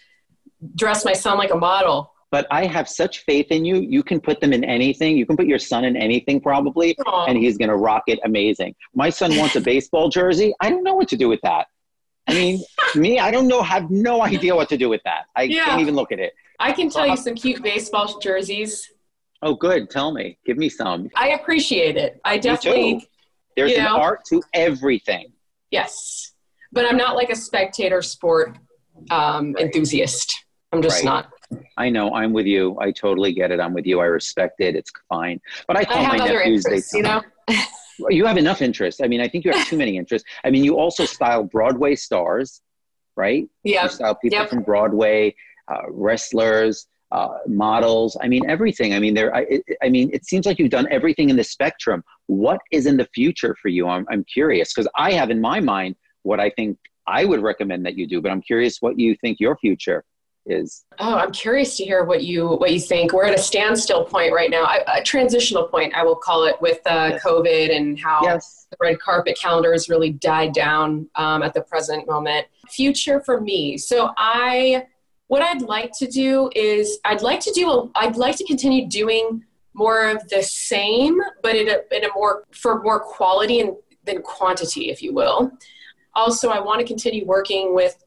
dress 0.75 1.05
my 1.05 1.13
son 1.13 1.37
like 1.37 1.51
a 1.51 1.57
model. 1.57 2.11
But 2.31 2.47
I 2.49 2.65
have 2.65 2.87
such 2.87 3.25
faith 3.25 3.47
in 3.49 3.65
you. 3.65 3.75
You 3.81 4.03
can 4.03 4.21
put 4.21 4.39
them 4.39 4.53
in 4.53 4.63
anything. 4.63 5.17
You 5.17 5.25
can 5.25 5.35
put 5.35 5.47
your 5.47 5.59
son 5.59 5.83
in 5.83 5.97
anything 5.97 6.39
probably, 6.39 6.95
Aw. 7.05 7.25
and 7.25 7.37
he's 7.37 7.57
going 7.57 7.69
to 7.69 7.75
rock 7.75 8.03
it 8.07 8.19
amazing. 8.23 8.73
My 8.95 9.09
son 9.09 9.35
wants 9.35 9.57
a 9.57 9.61
baseball 9.73 10.07
jersey. 10.07 10.53
I 10.61 10.69
don't 10.69 10.83
know 10.83 10.95
what 10.95 11.09
to 11.09 11.17
do 11.17 11.27
with 11.27 11.41
that. 11.43 11.67
I 12.27 12.33
mean, 12.33 12.63
me, 12.95 13.19
I 13.19 13.31
don't 13.31 13.47
know, 13.47 13.61
have 13.61 13.91
no 13.91 14.21
idea 14.23 14.55
what 14.55 14.69
to 14.69 14.77
do 14.77 14.87
with 14.87 15.01
that. 15.03 15.25
I 15.35 15.43
Yeah. 15.43 15.65
can't 15.65 15.81
even 15.81 15.93
look 15.93 16.13
at 16.13 16.19
it. 16.19 16.33
I 16.57 16.71
can 16.71 16.89
tell 16.89 17.05
you 17.05 17.17
some 17.17 17.35
cute 17.35 17.61
baseball 17.61 18.17
jerseys. 18.19 18.89
Oh, 19.41 19.55
good. 19.55 19.89
Tell 19.89 20.11
me. 20.13 20.37
Give 20.45 20.57
me 20.57 20.69
some. 20.69 21.09
I 21.15 21.29
appreciate 21.29 21.97
it. 21.97 22.21
I 22.23 22.37
definitely. 22.37 23.05
There's 23.57 23.73
an 23.73 23.83
know. 23.83 23.97
art 23.97 24.23
to 24.29 24.41
everything. 24.53 25.33
yes, 25.71 26.31
but 26.71 26.85
I'm 26.85 26.95
not 26.95 27.15
like 27.17 27.29
a 27.29 27.35
spectator 27.35 28.01
sport 28.01 28.57
um, 29.09 29.51
Right. 29.53 29.65
enthusiast. 29.65 30.33
I'm 30.71 30.81
just 30.81 30.97
Right. 30.99 31.05
not. 31.05 31.29
I 31.81 31.89
know. 31.89 32.13
I'm 32.13 32.31
with 32.31 32.45
you. 32.45 32.77
I 32.79 32.91
totally 32.91 33.33
get 33.33 33.49
it. 33.51 33.59
I'm 33.59 33.73
with 33.73 33.87
you. 33.91 33.99
I 33.99 34.05
respect 34.05 34.55
it. 34.67 34.75
It's 34.75 34.91
fine. 35.09 35.37
But 35.67 35.77
I 35.77 35.83
I 35.89 35.97
have 35.97 36.17
my 36.17 36.23
other 36.23 36.33
nephews. 36.39 36.65
interests, 36.65 36.91
they 36.91 36.97
you 36.99 37.03
know. 37.03 37.21
You 38.09 38.25
have 38.25 38.37
enough 38.37 38.61
interests. 38.61 39.01
I 39.01 39.07
mean, 39.07 39.21
I 39.21 39.27
think 39.27 39.45
you 39.45 39.51
have 39.51 39.67
too 39.67 39.77
many 39.77 39.97
interests. 39.97 40.27
I 40.45 40.49
mean, 40.51 40.63
you 40.63 40.73
also 40.83 41.05
style 41.05 41.43
Broadway 41.43 41.95
stars, 41.95 42.61
right? 43.15 43.47
Yeah, 43.63 43.83
You 43.83 43.89
style 43.89 44.15
people 44.15 44.39
Yep. 44.39 44.49
from 44.49 44.61
Broadway, 44.63 45.35
uh, 45.71 45.83
wrestlers, 45.89 46.87
uh, 47.11 47.37
models. 47.47 48.15
I 48.23 48.27
mean, 48.27 48.43
everything. 48.55 48.93
I 48.93 48.99
mean, 48.99 49.13
there. 49.13 49.35
I, 49.35 49.41
it, 49.55 49.61
I 49.85 49.89
mean, 49.89 50.09
it 50.13 50.23
seems 50.25 50.45
like 50.45 50.57
you've 50.59 50.75
done 50.79 50.87
everything 50.91 51.29
in 51.31 51.35
the 51.35 51.43
spectrum. 51.43 52.03
What 52.27 52.59
is 52.71 52.85
in 52.85 52.95
the 52.97 53.07
future 53.13 53.55
for 53.61 53.69
you? 53.69 53.87
I'm, 53.87 54.05
I'm 54.11 54.23
curious 54.37 54.73
because 54.73 54.89
I 54.95 55.11
have 55.19 55.29
in 55.35 55.41
my 55.41 55.59
mind 55.59 55.95
what 56.23 56.39
I 56.39 56.49
think 56.57 56.77
I 57.07 57.25
would 57.25 57.41
recommend 57.51 57.85
that 57.87 57.95
you 57.97 58.05
do, 58.07 58.21
but 58.21 58.31
I'm 58.31 58.43
curious 58.51 58.73
what 58.81 58.97
you 58.99 59.15
think 59.21 59.39
your 59.39 59.57
future 59.57 60.03
is. 60.45 60.85
Oh, 60.99 61.15
I'm 61.15 61.31
curious 61.31 61.77
to 61.77 61.83
hear 61.83 62.03
what 62.03 62.23
you 62.23 62.47
what 62.47 62.73
you 62.73 62.79
think. 62.79 63.13
We're 63.13 63.25
at 63.25 63.37
a 63.37 63.41
standstill 63.41 64.05
point 64.05 64.33
right 64.33 64.49
now, 64.49 64.65
a, 64.65 64.99
a 64.99 65.03
transitional 65.03 65.65
point, 65.67 65.93
I 65.95 66.03
will 66.03 66.15
call 66.15 66.45
it, 66.45 66.55
with 66.61 66.79
uh. 66.85 67.19
COVID 67.23 67.75
and 67.75 67.99
how 67.99 68.21
Yes. 68.23 68.67
the 68.71 68.77
red 68.81 68.99
carpet 68.99 69.37
calendar 69.39 69.71
has 69.71 69.89
really 69.89 70.11
died 70.11 70.53
down 70.53 71.07
um, 71.15 71.43
at 71.43 71.53
the 71.53 71.61
present 71.61 72.07
moment. 72.07 72.47
Future 72.69 73.21
for 73.21 73.39
me. 73.39 73.77
So 73.77 74.11
I, 74.17 74.87
what 75.27 75.41
I'd 75.41 75.61
like 75.61 75.91
to 75.99 76.07
do 76.07 76.49
is 76.55 76.99
I'd 77.05 77.21
like 77.21 77.39
to 77.41 77.51
do 77.51 77.69
a, 77.69 77.89
I'd 77.95 78.17
like 78.17 78.35
to 78.37 78.45
continue 78.45 78.87
doing 78.87 79.43
more 79.73 80.09
of 80.09 80.27
the 80.29 80.43
same, 80.43 81.19
but 81.41 81.55
in 81.55 81.69
a, 81.69 81.77
in 81.95 82.03
a 82.03 82.09
more 82.13 82.45
for 82.51 82.81
more 82.81 82.99
quality 82.99 83.61
and 83.61 83.75
than 84.03 84.21
quantity, 84.21 84.89
if 84.89 85.01
you 85.01 85.13
will. 85.13 85.51
Also, 86.15 86.49
I 86.49 86.59
want 86.59 86.79
to 86.81 86.85
continue 86.85 87.25
working 87.25 87.75
with 87.75 88.03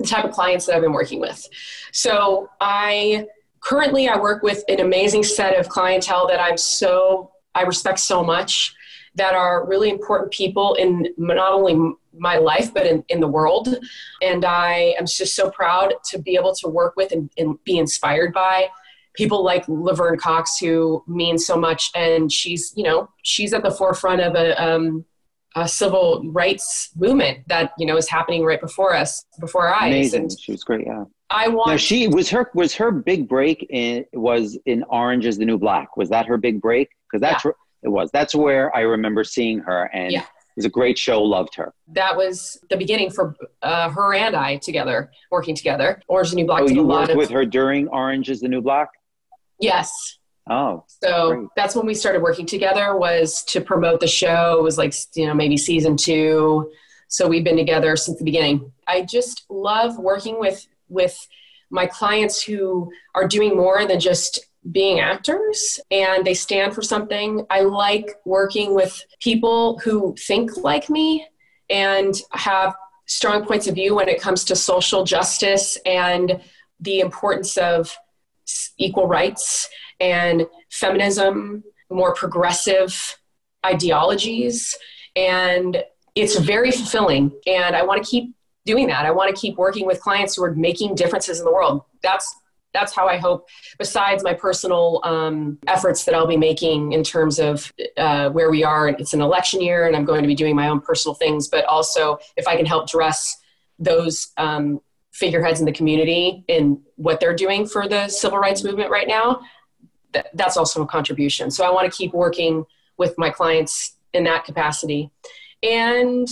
the 0.00 0.06
type 0.06 0.24
of 0.24 0.32
clients 0.32 0.66
that 0.66 0.74
I've 0.74 0.82
been 0.82 0.92
working 0.92 1.20
with. 1.20 1.46
So 1.92 2.50
I 2.60 3.26
currently 3.60 4.08
I 4.08 4.18
work 4.18 4.42
with 4.42 4.64
an 4.68 4.80
amazing 4.80 5.22
set 5.22 5.58
of 5.58 5.68
clientele 5.68 6.26
that 6.28 6.40
I'm 6.40 6.56
so 6.56 7.30
I 7.54 7.62
respect 7.62 8.00
so 8.00 8.24
much 8.24 8.74
that 9.16 9.34
are 9.34 9.66
really 9.66 9.90
important 9.90 10.30
people 10.30 10.74
in 10.74 11.08
not 11.16 11.52
only 11.52 11.94
my 12.16 12.36
life 12.36 12.72
but 12.72 12.86
in, 12.86 13.04
in 13.08 13.20
the 13.20 13.28
world 13.28 13.76
and 14.22 14.44
i 14.44 14.94
am 14.98 15.06
just 15.06 15.34
so 15.34 15.50
proud 15.50 15.92
to 16.04 16.18
be 16.18 16.36
able 16.36 16.54
to 16.54 16.68
work 16.68 16.94
with 16.96 17.12
and, 17.12 17.30
and 17.38 17.62
be 17.64 17.78
inspired 17.78 18.32
by 18.32 18.68
people 19.14 19.44
like 19.44 19.64
laverne 19.68 20.18
cox 20.18 20.58
who 20.58 21.02
means 21.06 21.46
so 21.46 21.56
much 21.56 21.90
and 21.94 22.32
she's 22.32 22.72
you 22.76 22.84
know 22.84 23.08
she's 23.22 23.52
at 23.52 23.62
the 23.62 23.70
forefront 23.70 24.20
of 24.20 24.34
a, 24.34 24.60
um, 24.62 25.04
a 25.56 25.66
civil 25.68 26.22
rights 26.30 26.90
movement 26.96 27.38
that 27.48 27.72
you 27.78 27.84
know 27.86 27.96
is 27.96 28.08
happening 28.08 28.44
right 28.44 28.60
before 28.60 28.94
us 28.94 29.24
before 29.40 29.66
our 29.66 29.74
eyes 29.74 29.88
Amazing. 29.92 30.22
and 30.22 30.40
She 30.40 30.52
was 30.52 30.62
great. 30.62 30.86
Yeah. 30.86 31.04
i 31.30 31.48
want 31.48 31.70
Now 31.70 31.76
she 31.76 32.06
was 32.08 32.30
her 32.30 32.50
was 32.54 32.74
her 32.74 32.90
big 32.92 33.28
break 33.28 33.66
in 33.70 34.04
was 34.12 34.58
in 34.66 34.84
Orange 34.84 35.26
is 35.26 35.38
the 35.38 35.44
New 35.44 35.58
Black. 35.58 35.96
Was 35.96 36.08
that 36.10 36.26
her 36.26 36.36
big 36.36 36.60
break? 36.60 36.88
Because 37.10 37.20
that's 37.20 37.44
where 37.44 37.54
it 37.82 37.88
was. 37.88 38.10
That's 38.12 38.34
where 38.34 38.74
I 38.76 38.80
remember 38.82 39.24
seeing 39.24 39.58
her, 39.60 39.90
and 39.92 40.12
Yeah. 40.12 40.20
it 40.20 40.26
was 40.56 40.64
a 40.66 40.68
great 40.68 40.96
show. 40.98 41.20
Loved 41.22 41.54
her. 41.56 41.72
that 41.88 42.16
was 42.16 42.58
the 42.68 42.76
beginning 42.76 43.10
for 43.10 43.34
uh, 43.62 43.88
her 43.90 44.14
and 44.14 44.36
I 44.36 44.56
together, 44.58 45.10
working 45.32 45.56
together. 45.56 46.00
Orange 46.06 46.26
is 46.26 46.30
the 46.32 46.36
New 46.36 46.46
Black 46.46 46.62
Oh, 46.62 46.66
did 46.68 46.72
a 46.72 46.80
you 46.80 46.82
lot 46.82 47.00
worked 47.00 47.10
of 47.12 47.16
with 47.16 47.30
her 47.30 47.44
during 47.44 47.88
Orange 47.88 48.30
is 48.30 48.40
the 48.40 48.48
New 48.48 48.60
Black. 48.60 48.88
yes, 49.58 50.18
Oh, 50.48 50.84
so 51.02 51.34
great. 51.34 51.48
that's 51.56 51.76
when 51.76 51.86
we 51.86 51.94
started 51.94 52.22
working 52.22 52.46
together. 52.46 52.96
Was 52.96 53.44
to 53.44 53.60
promote 53.60 54.00
the 54.00 54.08
show. 54.08 54.58
It 54.58 54.62
was 54.62 54.78
like 54.78 54.94
you 55.14 55.26
know 55.26 55.34
maybe 55.34 55.56
season 55.56 55.96
two. 55.96 56.72
So 57.08 57.26
we've 57.26 57.44
been 57.44 57.56
together 57.56 57.96
since 57.96 58.18
the 58.18 58.24
beginning. 58.24 58.72
I 58.86 59.02
just 59.02 59.44
love 59.48 59.98
working 59.98 60.38
with 60.38 60.66
with 60.88 61.16
my 61.70 61.86
clients 61.86 62.42
who 62.42 62.90
are 63.14 63.28
doing 63.28 63.56
more 63.56 63.86
than 63.86 64.00
just 64.00 64.40
being 64.72 65.00
actors 65.00 65.80
and 65.90 66.24
they 66.24 66.34
stand 66.34 66.74
for 66.74 66.82
something. 66.82 67.46
I 67.48 67.62
like 67.62 68.16
working 68.24 68.74
with 68.74 69.02
people 69.20 69.78
who 69.78 70.14
think 70.26 70.56
like 70.58 70.90
me 70.90 71.26
and 71.70 72.14
have 72.32 72.74
strong 73.06 73.44
points 73.44 73.66
of 73.66 73.74
view 73.74 73.94
when 73.94 74.08
it 74.08 74.20
comes 74.20 74.44
to 74.44 74.56
social 74.56 75.04
justice 75.04 75.78
and 75.86 76.40
the 76.80 77.00
importance 77.00 77.56
of 77.56 77.96
equal 78.78 79.06
rights 79.06 79.68
and 80.00 80.46
feminism, 80.70 81.62
more 81.90 82.14
progressive 82.14 83.18
ideologies. 83.64 84.76
And 85.16 85.82
it's 86.14 86.38
very 86.38 86.70
fulfilling. 86.70 87.32
And 87.46 87.76
I 87.76 87.82
want 87.82 88.02
to 88.02 88.10
keep 88.10 88.34
doing 88.64 88.86
that. 88.88 89.06
I 89.06 89.10
want 89.10 89.34
to 89.34 89.40
keep 89.40 89.56
working 89.56 89.86
with 89.86 90.00
clients 90.00 90.36
who 90.36 90.44
are 90.44 90.54
making 90.54 90.94
differences 90.94 91.38
in 91.38 91.44
the 91.44 91.52
world. 91.52 91.82
That's 92.02 92.36
that's 92.72 92.94
how 92.94 93.08
I 93.08 93.16
hope. 93.16 93.48
Besides 93.78 94.22
my 94.22 94.32
personal 94.32 95.00
um, 95.02 95.58
efforts 95.66 96.04
that 96.04 96.14
I'll 96.14 96.28
be 96.28 96.36
making 96.36 96.92
in 96.92 97.02
terms 97.02 97.40
of 97.40 97.72
uh, 97.96 98.30
where 98.30 98.48
we 98.48 98.62
are, 98.62 98.88
it's 98.90 99.12
an 99.12 99.20
election 99.20 99.60
year, 99.60 99.88
and 99.88 99.96
I'm 99.96 100.04
going 100.04 100.22
to 100.22 100.28
be 100.28 100.36
doing 100.36 100.54
my 100.54 100.68
own 100.68 100.80
personal 100.80 101.14
things. 101.14 101.48
But 101.48 101.64
also, 101.64 102.18
if 102.36 102.46
I 102.46 102.56
can 102.56 102.66
help 102.66 102.88
dress 102.88 103.36
those 103.80 104.28
um, 104.36 104.80
figureheads 105.10 105.58
in 105.58 105.66
the 105.66 105.72
community 105.72 106.44
in 106.46 106.80
what 106.94 107.18
they're 107.18 107.34
doing 107.34 107.66
for 107.66 107.88
the 107.88 108.08
civil 108.08 108.38
rights 108.38 108.62
movement 108.62 108.90
right 108.90 109.08
now, 109.08 109.40
th- 110.12 110.26
that's 110.34 110.56
also 110.56 110.82
a 110.82 110.86
contribution. 110.86 111.50
So 111.50 111.64
I 111.64 111.70
want 111.70 111.90
to 111.90 111.96
keep 111.96 112.12
working 112.12 112.64
with 112.96 113.14
my 113.16 113.30
clients 113.30 113.96
in 114.12 114.24
that 114.24 114.44
capacity, 114.44 115.10
and 115.62 116.28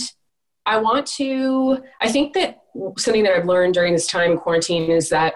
I 0.65 0.77
want 0.77 1.07
to. 1.17 1.79
I 2.01 2.11
think 2.11 2.33
that 2.33 2.61
something 2.97 3.23
that 3.23 3.33
I've 3.33 3.45
learned 3.45 3.73
during 3.73 3.93
this 3.93 4.07
time 4.07 4.31
in 4.31 4.37
quarantine 4.37 4.91
is 4.91 5.09
that 5.09 5.33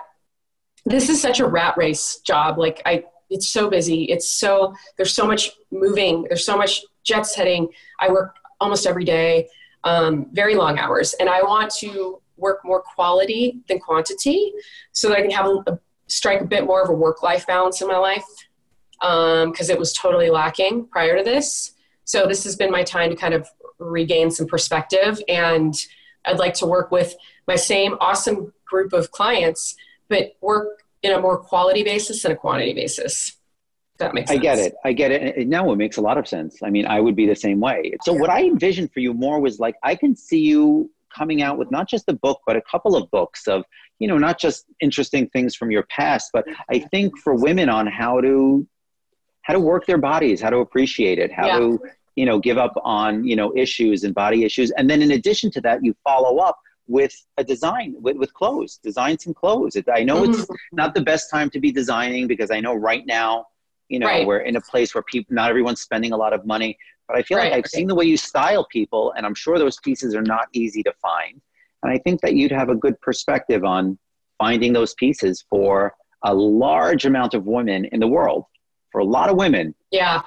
this 0.86 1.10
is 1.10 1.22
such 1.22 1.39
a 1.39 1.48
rat 1.48 1.76
race 1.78 2.20
job. 2.26 2.58
Like 2.58 2.82
I, 2.86 3.04
it's 3.30 3.48
so 3.48 3.70
busy. 3.70 4.04
It's 4.06 4.30
so 4.30 4.74
there's 4.98 5.14
so 5.14 5.26
much 5.26 5.52
moving. 5.72 6.24
There's 6.24 6.46
so 6.46 6.58
much 6.58 6.82
jet 7.04 7.26
setting. 7.26 7.70
I 8.00 8.10
work 8.10 8.36
almost 8.60 8.86
every 8.86 9.06
day, 9.06 9.48
um, 9.84 10.28
very 10.34 10.56
long 10.56 10.78
hours, 10.78 11.14
and 11.20 11.30
I 11.30 11.41
want 11.41 11.72
to 11.80 12.22
work 12.38 12.60
more 12.64 12.82
quality 12.82 13.62
than 13.68 13.80
quantity, 13.80 14.54
so 14.91 15.10
that 15.10 15.18
I 15.18 15.22
can 15.22 15.32
have 15.32 15.46
a, 15.46 15.64
a 15.68 15.80
strike 16.08 16.41
a 16.41 16.45
bit 16.45 16.66
more 16.66 16.82
of 16.82 16.89
a 16.89 16.93
work 16.93 17.24
life 17.24 17.47
balance 17.47 17.82
in 17.82 17.88
my 17.88 17.97
life 17.97 18.26
because 18.99 19.70
um, 19.70 19.76
it 19.76 19.78
was 19.78 19.93
totally 19.93 20.30
lacking 20.30 20.88
prior 20.88 21.18
to 21.18 21.24
this. 21.24 21.74
So 22.06 22.26
this 22.28 22.43
has 22.43 22.56
been 22.56 22.72
my 22.72 22.84
time 22.84 23.10
to 23.10 23.16
kind 23.16 23.34
of 23.34 23.47
regain 23.80 24.32
some 24.32 24.47
perspective, 24.47 25.22
and 25.28 25.74
I'd 26.26 26.39
like 26.39 26.54
to 26.56 26.66
work 26.66 26.91
with 26.91 27.16
my 27.47 27.56
same 27.56 27.95
awesome 27.99 28.54
group 28.66 28.93
of 28.93 29.12
clients 29.12 29.76
but 30.10 30.36
work 30.41 30.84
in 31.01 31.12
a 31.12 31.20
more 31.20 31.38
quality 31.38 31.84
basis 31.84 32.22
than 32.24 32.32
a 32.32 32.36
quantity 32.36 32.74
basis. 32.74 33.38
That 33.97 34.14
makes 34.14 34.30
sense. 34.30 34.39
I 34.39 34.41
get 34.41 34.60
it. 34.60 34.76
I 34.86 34.93
get 34.93 35.12
it. 35.12 35.47
No, 35.47 35.72
it 35.72 35.76
makes 35.76 35.97
a 35.97 36.01
lot 36.01 36.18
of 36.18 36.28
sense. 36.28 36.62
I 36.64 36.70
mean, 36.70 36.86
I 36.86 36.99
would 36.99 37.16
be 37.16 37.26
the 37.26 37.36
same 37.36 37.60
way. 37.60 37.93
So, 38.04 38.14
what 38.14 38.30
I 38.30 38.43
envisioned 38.43 38.91
for 38.91 38.99
you 38.99 39.14
more 39.14 39.39
was 39.39 39.60
like, 39.60 39.76
I 39.84 39.95
can 39.95 40.16
see 40.16 40.39
you 40.39 40.91
coming 41.16 41.41
out 41.41 41.58
with 41.58 41.70
not 41.72 41.88
just 41.88 42.06
a 42.10 42.14
book, 42.14 42.41
but 42.45 42.56
a 42.56 42.62
couple 42.62 42.95
of 42.95 43.10
books 43.12 43.47
of, 43.47 43.64
you 44.00 44.08
know, 44.08 44.18
not 44.18 44.39
just 44.39 44.66
interesting 44.82 45.30
things 45.30 45.56
from 45.56 45.72
your 45.72 45.84
past, 45.84 46.32
but 46.34 46.46
I 46.70 46.80
think 46.80 47.18
for 47.20 47.36
women 47.36 47.70
on 47.70 47.88
how 47.88 48.22
to 48.22 48.68
how 49.44 49.54
to 49.54 49.60
work 49.60 49.86
their 49.86 49.98
bodies, 49.98 50.41
how 50.41 50.50
to 50.50 50.58
appreciate 50.58 51.20
it, 51.20 51.32
how 51.32 51.48
yeah. 51.48 51.60
to, 51.60 51.80
you 52.16 52.26
know, 52.26 52.39
give 52.39 52.58
up 52.58 52.74
on, 52.84 53.26
you 53.26 53.36
know, 53.36 53.54
issues 53.58 54.06
and 54.06 54.16
body 54.16 54.46
issues. 54.46 54.72
And 54.72 54.89
then 54.89 55.02
in 55.02 55.12
addition 55.12 55.52
to 55.52 55.62
that, 55.62 55.84
you 55.84 55.94
follow 56.06 56.38
up 56.38 56.58
with 56.88 57.14
a 57.38 57.44
design 57.44 57.96
with, 58.00 58.18
with 58.18 58.34
clothes 58.34 58.80
design 58.84 59.18
some 59.18 59.34
clothes 59.34 59.76
it, 59.76 59.86
i 59.94 60.04
know 60.04 60.22
mm-hmm. 60.22 60.34
it's 60.34 60.48
not 60.74 60.94
the 60.94 61.02
best 61.02 61.30
time 61.32 61.50
to 61.50 61.60
be 61.60 61.72
designing 61.72 62.28
because 62.28 62.52
i 62.52 62.60
know 62.60 62.74
right 62.74 63.06
now 63.06 63.46
you 63.88 64.00
know 64.00 64.08
right. 64.08 64.28
we're 64.28 64.39
in 64.39 64.58
a 64.58 64.62
place 64.62 64.94
where 64.94 65.04
people 65.04 65.34
not 65.34 65.50
everyone's 65.50 65.82
spending 65.82 66.12
a 66.12 66.18
lot 66.18 66.34
of 66.34 66.46
money 66.46 66.78
but 67.08 67.16
i 67.16 67.24
feel 67.24 67.38
right. 67.38 67.52
like 67.52 67.60
i've 67.60 67.70
seen 67.70 67.88
the 67.88 67.96
way 67.96 68.04
you 68.04 68.18
style 68.18 68.66
people 68.70 69.14
and 69.16 69.26
i'm 69.26 69.34
sure 69.34 69.58
those 69.58 69.80
pieces 69.80 70.14
are 70.14 70.22
not 70.22 70.48
easy 70.52 70.84
to 70.84 70.91
find 71.02 71.39
and 71.84 71.92
i 71.92 71.98
think 72.00 72.22
that 72.22 72.36
you'd 72.36 72.52
have 72.52 72.70
a 72.70 72.76
good 72.76 73.00
perspective 73.02 73.64
on 73.64 73.98
finding 74.38 74.74
those 74.74 74.94
pieces 74.96 75.46
for 75.50 75.94
a 76.24 76.34
large 76.34 77.06
amount 77.06 77.34
of 77.34 77.46
women 77.46 77.86
in 77.86 78.00
the 78.00 78.08
world 78.08 78.46
for 78.92 79.00
a 79.00 79.06
lot 79.06 79.30
of 79.30 79.38
women 79.38 79.76
yeah 79.92 80.22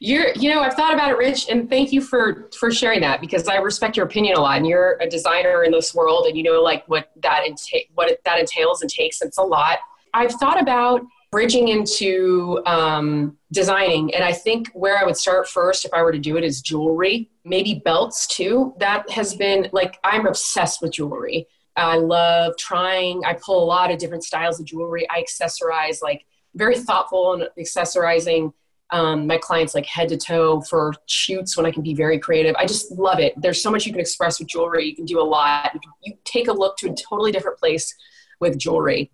you're, 0.00 0.32
you 0.34 0.52
know, 0.52 0.60
I've 0.60 0.74
thought 0.74 0.92
about 0.92 1.10
it, 1.10 1.16
Ritch, 1.16 1.48
and 1.48 1.68
thank 1.68 1.92
you 1.92 2.02
for 2.02 2.50
for 2.58 2.70
sharing 2.70 3.00
that 3.00 3.20
because 3.20 3.48
I 3.48 3.56
respect 3.56 3.96
your 3.96 4.04
opinion 4.04 4.36
a 4.36 4.40
lot. 4.40 4.58
And 4.58 4.66
you're 4.66 4.98
a 5.00 5.08
designer 5.08 5.64
in 5.64 5.72
this 5.72 5.94
world, 5.94 6.26
and 6.26 6.36
you 6.36 6.42
know, 6.42 6.60
like 6.60 6.86
what 6.88 7.10
that 7.22 7.44
enta- 7.48 7.88
what 7.94 8.10
it, 8.10 8.20
that 8.24 8.38
entails 8.38 8.82
and 8.82 8.90
takes. 8.90 9.22
It's 9.22 9.38
a 9.38 9.42
lot. 9.42 9.78
I've 10.12 10.32
thought 10.32 10.60
about 10.60 11.00
bridging 11.34 11.66
into 11.66 12.62
um, 12.64 13.36
designing, 13.50 14.14
and 14.14 14.22
I 14.22 14.32
think 14.32 14.68
where 14.68 14.96
I 14.96 15.04
would 15.04 15.16
start 15.16 15.48
first, 15.48 15.84
if 15.84 15.92
I 15.92 16.00
were 16.00 16.12
to 16.12 16.18
do 16.18 16.36
it, 16.36 16.44
is 16.44 16.62
jewelry, 16.62 17.28
maybe 17.44 17.82
belts 17.84 18.28
too. 18.28 18.72
That 18.78 19.10
has 19.10 19.34
been 19.34 19.68
like 19.72 19.98
I'm 20.04 20.28
obsessed 20.28 20.80
with 20.80 20.92
jewelry. 20.92 21.48
I 21.74 21.96
love 21.96 22.56
trying. 22.56 23.24
I 23.24 23.32
pull 23.32 23.64
a 23.64 23.66
lot 23.66 23.90
of 23.90 23.98
different 23.98 24.22
styles 24.22 24.60
of 24.60 24.66
jewelry. 24.66 25.08
I 25.10 25.24
accessorize 25.24 26.00
like 26.00 26.24
very 26.54 26.78
thoughtful 26.78 27.32
and 27.32 27.48
accessorizing 27.58 28.52
um, 28.90 29.26
my 29.26 29.38
clients 29.38 29.74
like 29.74 29.86
head 29.86 30.10
to 30.10 30.16
toe 30.16 30.60
for 30.60 30.94
shoots 31.06 31.56
when 31.56 31.66
I 31.66 31.72
can 31.72 31.82
be 31.82 31.94
very 31.94 32.20
creative. 32.20 32.54
I 32.56 32.64
just 32.64 32.92
love 32.92 33.18
it. 33.18 33.34
There's 33.36 33.60
so 33.60 33.72
much 33.72 33.86
you 33.86 33.92
can 33.92 34.00
express 34.00 34.38
with 34.38 34.46
jewelry. 34.46 34.86
You 34.86 34.94
can 34.94 35.04
do 35.04 35.20
a 35.20 35.24
lot. 35.24 35.72
You 36.04 36.14
take 36.24 36.46
a 36.46 36.52
look 36.52 36.76
to 36.76 36.90
a 36.90 36.94
totally 36.94 37.32
different 37.32 37.58
place 37.58 37.92
with 38.38 38.56
jewelry. 38.56 39.10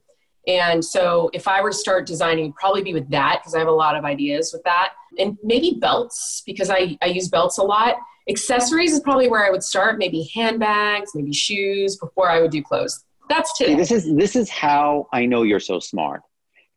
And 0.51 0.85
so 0.85 1.31
if 1.33 1.47
I 1.47 1.63
were 1.63 1.71
to 1.71 1.77
start 1.77 2.07
designing, 2.07 2.47
it'd 2.47 2.57
probably 2.57 2.83
be 2.83 2.93
with 2.93 3.09
that 3.11 3.41
because 3.41 3.55
I 3.55 3.61
have 3.61 3.69
a 3.69 3.73
lot 3.73 3.97
of 3.97 4.05
ideas 4.05 4.53
with 4.53 4.65
that. 4.65 4.95
And 5.19 5.39
maybe 5.45 5.77
belts 5.81 6.43
because 6.45 6.71
I, 6.71 6.99
I 7.03 7.07
use 7.07 7.29
belts 7.29 7.59
a 7.59 7.63
lot. 7.63 7.95
Accessories 8.29 8.93
is 8.93 9.01
probably 9.01 9.29
where 9.29 9.47
I 9.47 9.51
would 9.51 9.63
start, 9.63 9.99
maybe 9.99 10.29
handbags, 10.35 11.13
maybe 11.15 11.33
shoes 11.33 11.97
before 11.97 12.29
I 12.29 12.41
would 12.41 12.51
do 12.51 12.63
clothes. 12.63 13.05
That's 13.29 13.57
today. 13.57 13.73
See, 13.73 13.77
this 13.77 13.93
is 13.93 14.17
this 14.17 14.35
is 14.35 14.51
how 14.51 15.07
I 15.13 15.25
know 15.25 15.43
you're 15.43 15.61
so 15.61 15.79
smart. 15.79 16.23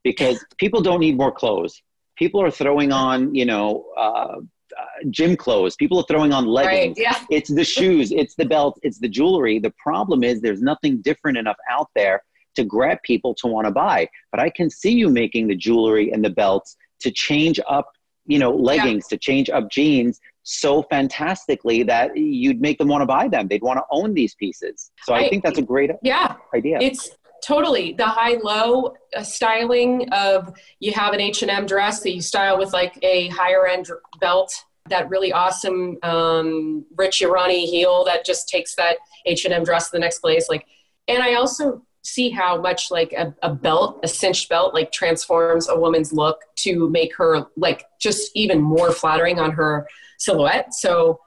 Because 0.03 0.43
people 0.57 0.81
don't 0.81 0.99
need 0.99 1.17
more 1.17 1.31
clothes 1.31 1.81
people 2.17 2.41
are 2.41 2.51
throwing 2.51 2.91
on 2.91 3.33
you 3.33 3.45
know 3.45 3.85
uh, 3.97 4.37
uh, 4.77 4.85
gym 5.09 5.35
clothes 5.35 5.75
people 5.75 5.99
are 5.99 6.05
throwing 6.07 6.31
on 6.33 6.45
leggings 6.45 6.97
right, 6.97 7.05
yeah. 7.05 7.25
it's 7.29 7.53
the 7.53 7.63
shoes 7.63 8.11
it's 8.11 8.35
the 8.35 8.45
belt 8.45 8.79
it's 8.83 8.99
the 8.99 9.07
jewelry 9.07 9.59
the 9.59 9.73
problem 9.81 10.23
is 10.23 10.41
there's 10.41 10.61
nothing 10.61 11.01
different 11.01 11.37
enough 11.37 11.57
out 11.69 11.87
there 11.95 12.21
to 12.55 12.63
grab 12.63 12.97
people 13.03 13.33
to 13.33 13.47
want 13.47 13.65
to 13.65 13.71
buy 13.71 14.07
but 14.31 14.39
i 14.39 14.49
can 14.49 14.69
see 14.69 14.91
you 14.91 15.09
making 15.09 15.47
the 15.47 15.55
jewelry 15.55 16.11
and 16.11 16.23
the 16.23 16.29
belts 16.29 16.75
to 16.99 17.11
change 17.11 17.59
up 17.67 17.91
you 18.25 18.39
know 18.39 18.51
leggings 18.51 19.05
yeah. 19.09 19.15
to 19.15 19.17
change 19.17 19.49
up 19.49 19.69
jeans 19.69 20.19
so 20.43 20.83
fantastically 20.83 21.83
that 21.83 22.15
you'd 22.15 22.61
make 22.61 22.77
them 22.77 22.89
want 22.89 23.01
to 23.01 23.05
buy 23.05 23.27
them. 23.27 23.47
They'd 23.47 23.61
want 23.61 23.77
to 23.77 23.83
own 23.89 24.13
these 24.13 24.35
pieces. 24.35 24.91
So 25.03 25.13
i, 25.13 25.19
I 25.19 25.29
think 25.29 25.43
that's 25.43 25.57
a 25.57 25.63
great 25.63 25.89
yeah. 26.03 26.35
idea. 26.53 26.77
It's 26.79 27.11
totally 27.43 27.93
the 27.93 28.05
high 28.05 28.37
low 28.43 28.93
uh, 29.15 29.23
styling 29.23 30.07
of 30.11 30.53
you 30.79 30.93
have 30.93 31.13
an 31.13 31.19
h&m 31.19 31.65
dress 31.65 32.01
that 32.01 32.13
you 32.13 32.21
style 32.21 32.57
with 32.57 32.71
like 32.71 32.97
a 33.01 33.27
higher 33.29 33.67
end 33.67 33.89
belt 34.21 34.53
that 34.89 35.09
really 35.09 35.33
awesome 35.33 35.97
um, 36.03 36.85
Ritch 36.95 37.21
Erani 37.21 37.65
heel 37.65 38.05
that 38.05 38.23
just 38.25 38.47
takes 38.47 38.75
that 38.75 38.95
h&m 39.25 39.63
dress 39.65 39.89
to 39.89 39.97
the 39.97 39.99
next 39.99 40.19
place 40.19 40.47
like 40.47 40.65
and 41.09 41.21
i 41.21 41.33
also 41.33 41.83
see 42.03 42.29
how 42.29 42.59
much 42.59 42.91
like 42.91 43.13
a, 43.13 43.33
a 43.43 43.53
belt 43.53 43.99
a 44.03 44.07
cinched 44.07 44.49
belt 44.49 44.73
like 44.73 44.91
transforms 44.91 45.69
a 45.69 45.79
woman's 45.79 46.11
look 46.11 46.41
to 46.55 46.89
make 46.89 47.15
her 47.15 47.45
like 47.55 47.85
just 47.99 48.29
even 48.35 48.61
more 48.61 48.91
flattering 48.91 49.39
on 49.39 49.51
her 49.51 49.87
silhouette. 50.17 50.73
So 50.73 51.19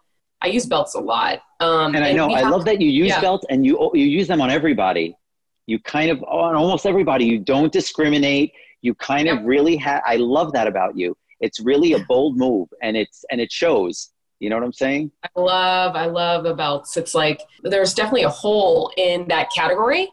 I 0.42 0.48
use 0.48 0.66
belts 0.66 0.94
a 0.94 1.00
lot. 1.00 1.40
Um, 1.60 1.94
and 1.94 2.04
I 2.04 2.12
know 2.12 2.28
I 2.28 2.42
love 2.42 2.64
that 2.66 2.80
you 2.80 2.90
use 2.90 3.08
yeah. 3.08 3.20
belts 3.20 3.46
and 3.48 3.64
you 3.64 3.90
you 3.94 4.04
use 4.04 4.28
them 4.28 4.40
on 4.40 4.50
everybody. 4.50 5.16
You 5.66 5.80
kind 5.80 6.10
of 6.10 6.22
on 6.24 6.54
almost 6.54 6.86
everybody. 6.86 7.24
You 7.24 7.38
don't 7.38 7.72
discriminate. 7.72 8.52
You 8.82 8.94
kind 8.94 9.28
of 9.28 9.42
really 9.44 9.76
have 9.76 10.02
i 10.06 10.16
love 10.16 10.52
that 10.52 10.66
about 10.66 10.96
you. 10.96 11.16
It's 11.40 11.60
really 11.60 11.94
a 11.94 12.00
bold 12.00 12.36
move 12.36 12.68
and 12.82 12.96
it's 12.96 13.24
and 13.30 13.40
it 13.40 13.50
shows. 13.50 14.10
You 14.38 14.50
know 14.50 14.56
what 14.56 14.64
i'm 14.64 14.72
saying? 14.74 15.10
I 15.24 15.40
love 15.40 15.96
i 15.96 16.04
love 16.04 16.44
the 16.44 16.52
belts. 16.52 16.98
It's 16.98 17.14
like 17.14 17.40
there's 17.62 17.94
definitely 17.94 18.24
a 18.24 18.28
hole 18.28 18.92
in 18.98 19.26
that 19.28 19.48
category 19.50 20.10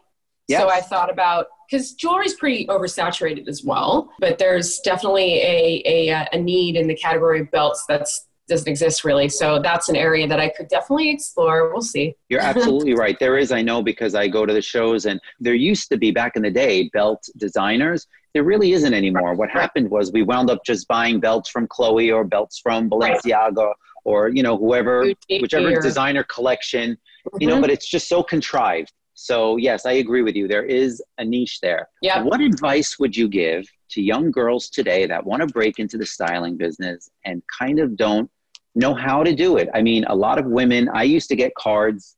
yes. 0.48 0.60
so 0.60 0.68
i 0.68 0.80
thought 0.80 1.10
about 1.10 1.46
because 1.70 1.92
jewelry's 1.92 2.34
pretty 2.34 2.66
oversaturated 2.66 3.48
as 3.48 3.64
well 3.64 4.10
but 4.20 4.38
there's 4.38 4.78
definitely 4.80 5.40
a, 5.40 5.82
a 5.84 6.28
a 6.32 6.38
need 6.38 6.76
in 6.76 6.86
the 6.86 6.94
category 6.94 7.40
of 7.40 7.50
belts 7.50 7.84
that's 7.88 8.26
doesn't 8.48 8.68
exist 8.68 9.04
really. 9.04 9.28
So 9.28 9.60
that's 9.60 9.88
an 9.88 9.96
area 9.96 10.26
that 10.28 10.40
I 10.40 10.48
could 10.50 10.68
definitely 10.68 11.10
explore. 11.10 11.72
We'll 11.72 11.82
see. 11.82 12.14
You're 12.28 12.40
absolutely 12.40 12.94
right. 12.94 13.18
There 13.18 13.38
is, 13.38 13.52
I 13.52 13.62
know, 13.62 13.82
because 13.82 14.14
I 14.14 14.28
go 14.28 14.44
to 14.44 14.52
the 14.52 14.62
shows, 14.62 15.06
and 15.06 15.20
there 15.40 15.54
used 15.54 15.88
to 15.90 15.96
be 15.96 16.10
back 16.10 16.36
in 16.36 16.42
the 16.42 16.50
day 16.50 16.90
belt 16.92 17.24
designers. 17.36 18.06
There 18.34 18.44
really 18.44 18.72
isn't 18.72 18.92
anymore. 18.92 19.34
What 19.34 19.50
happened 19.50 19.90
was 19.90 20.12
we 20.12 20.22
wound 20.22 20.50
up 20.50 20.64
just 20.66 20.88
buying 20.88 21.20
belts 21.20 21.48
from 21.48 21.66
Chloe 21.68 22.10
or 22.10 22.24
belts 22.24 22.58
from 22.58 22.90
Balenciaga 22.90 23.56
right. 23.56 23.74
or 24.04 24.28
you 24.28 24.42
know 24.42 24.56
whoever, 24.56 25.06
whichever 25.30 25.72
or... 25.72 25.80
designer 25.80 26.24
collection. 26.24 26.92
Mm-hmm. 26.92 27.36
You 27.40 27.46
know, 27.46 27.54
mm-hmm. 27.54 27.62
but 27.62 27.70
it's 27.70 27.88
just 27.88 28.08
so 28.08 28.22
contrived. 28.22 28.92
So 29.14 29.56
yes, 29.56 29.86
I 29.86 29.92
agree 29.92 30.22
with 30.22 30.36
you. 30.36 30.48
There 30.48 30.64
is 30.64 31.02
a 31.18 31.24
niche 31.24 31.60
there. 31.60 31.88
Yeah. 32.02 32.22
What 32.22 32.40
advice 32.40 32.98
would 32.98 33.16
you 33.16 33.28
give 33.28 33.66
to 33.90 34.02
young 34.02 34.30
girls 34.30 34.68
today 34.68 35.06
that 35.06 35.24
want 35.24 35.40
to 35.40 35.46
break 35.46 35.78
into 35.78 35.96
the 35.96 36.06
styling 36.06 36.56
business 36.56 37.10
and 37.24 37.42
kind 37.58 37.78
of 37.78 37.96
don't 37.96 38.30
know 38.74 38.94
how 38.94 39.22
to 39.22 39.34
do 39.34 39.56
it? 39.56 39.68
I 39.72 39.82
mean, 39.82 40.04
a 40.08 40.14
lot 40.14 40.38
of 40.38 40.46
women. 40.46 40.88
I 40.92 41.04
used 41.04 41.28
to 41.30 41.36
get 41.36 41.54
cards. 41.54 42.16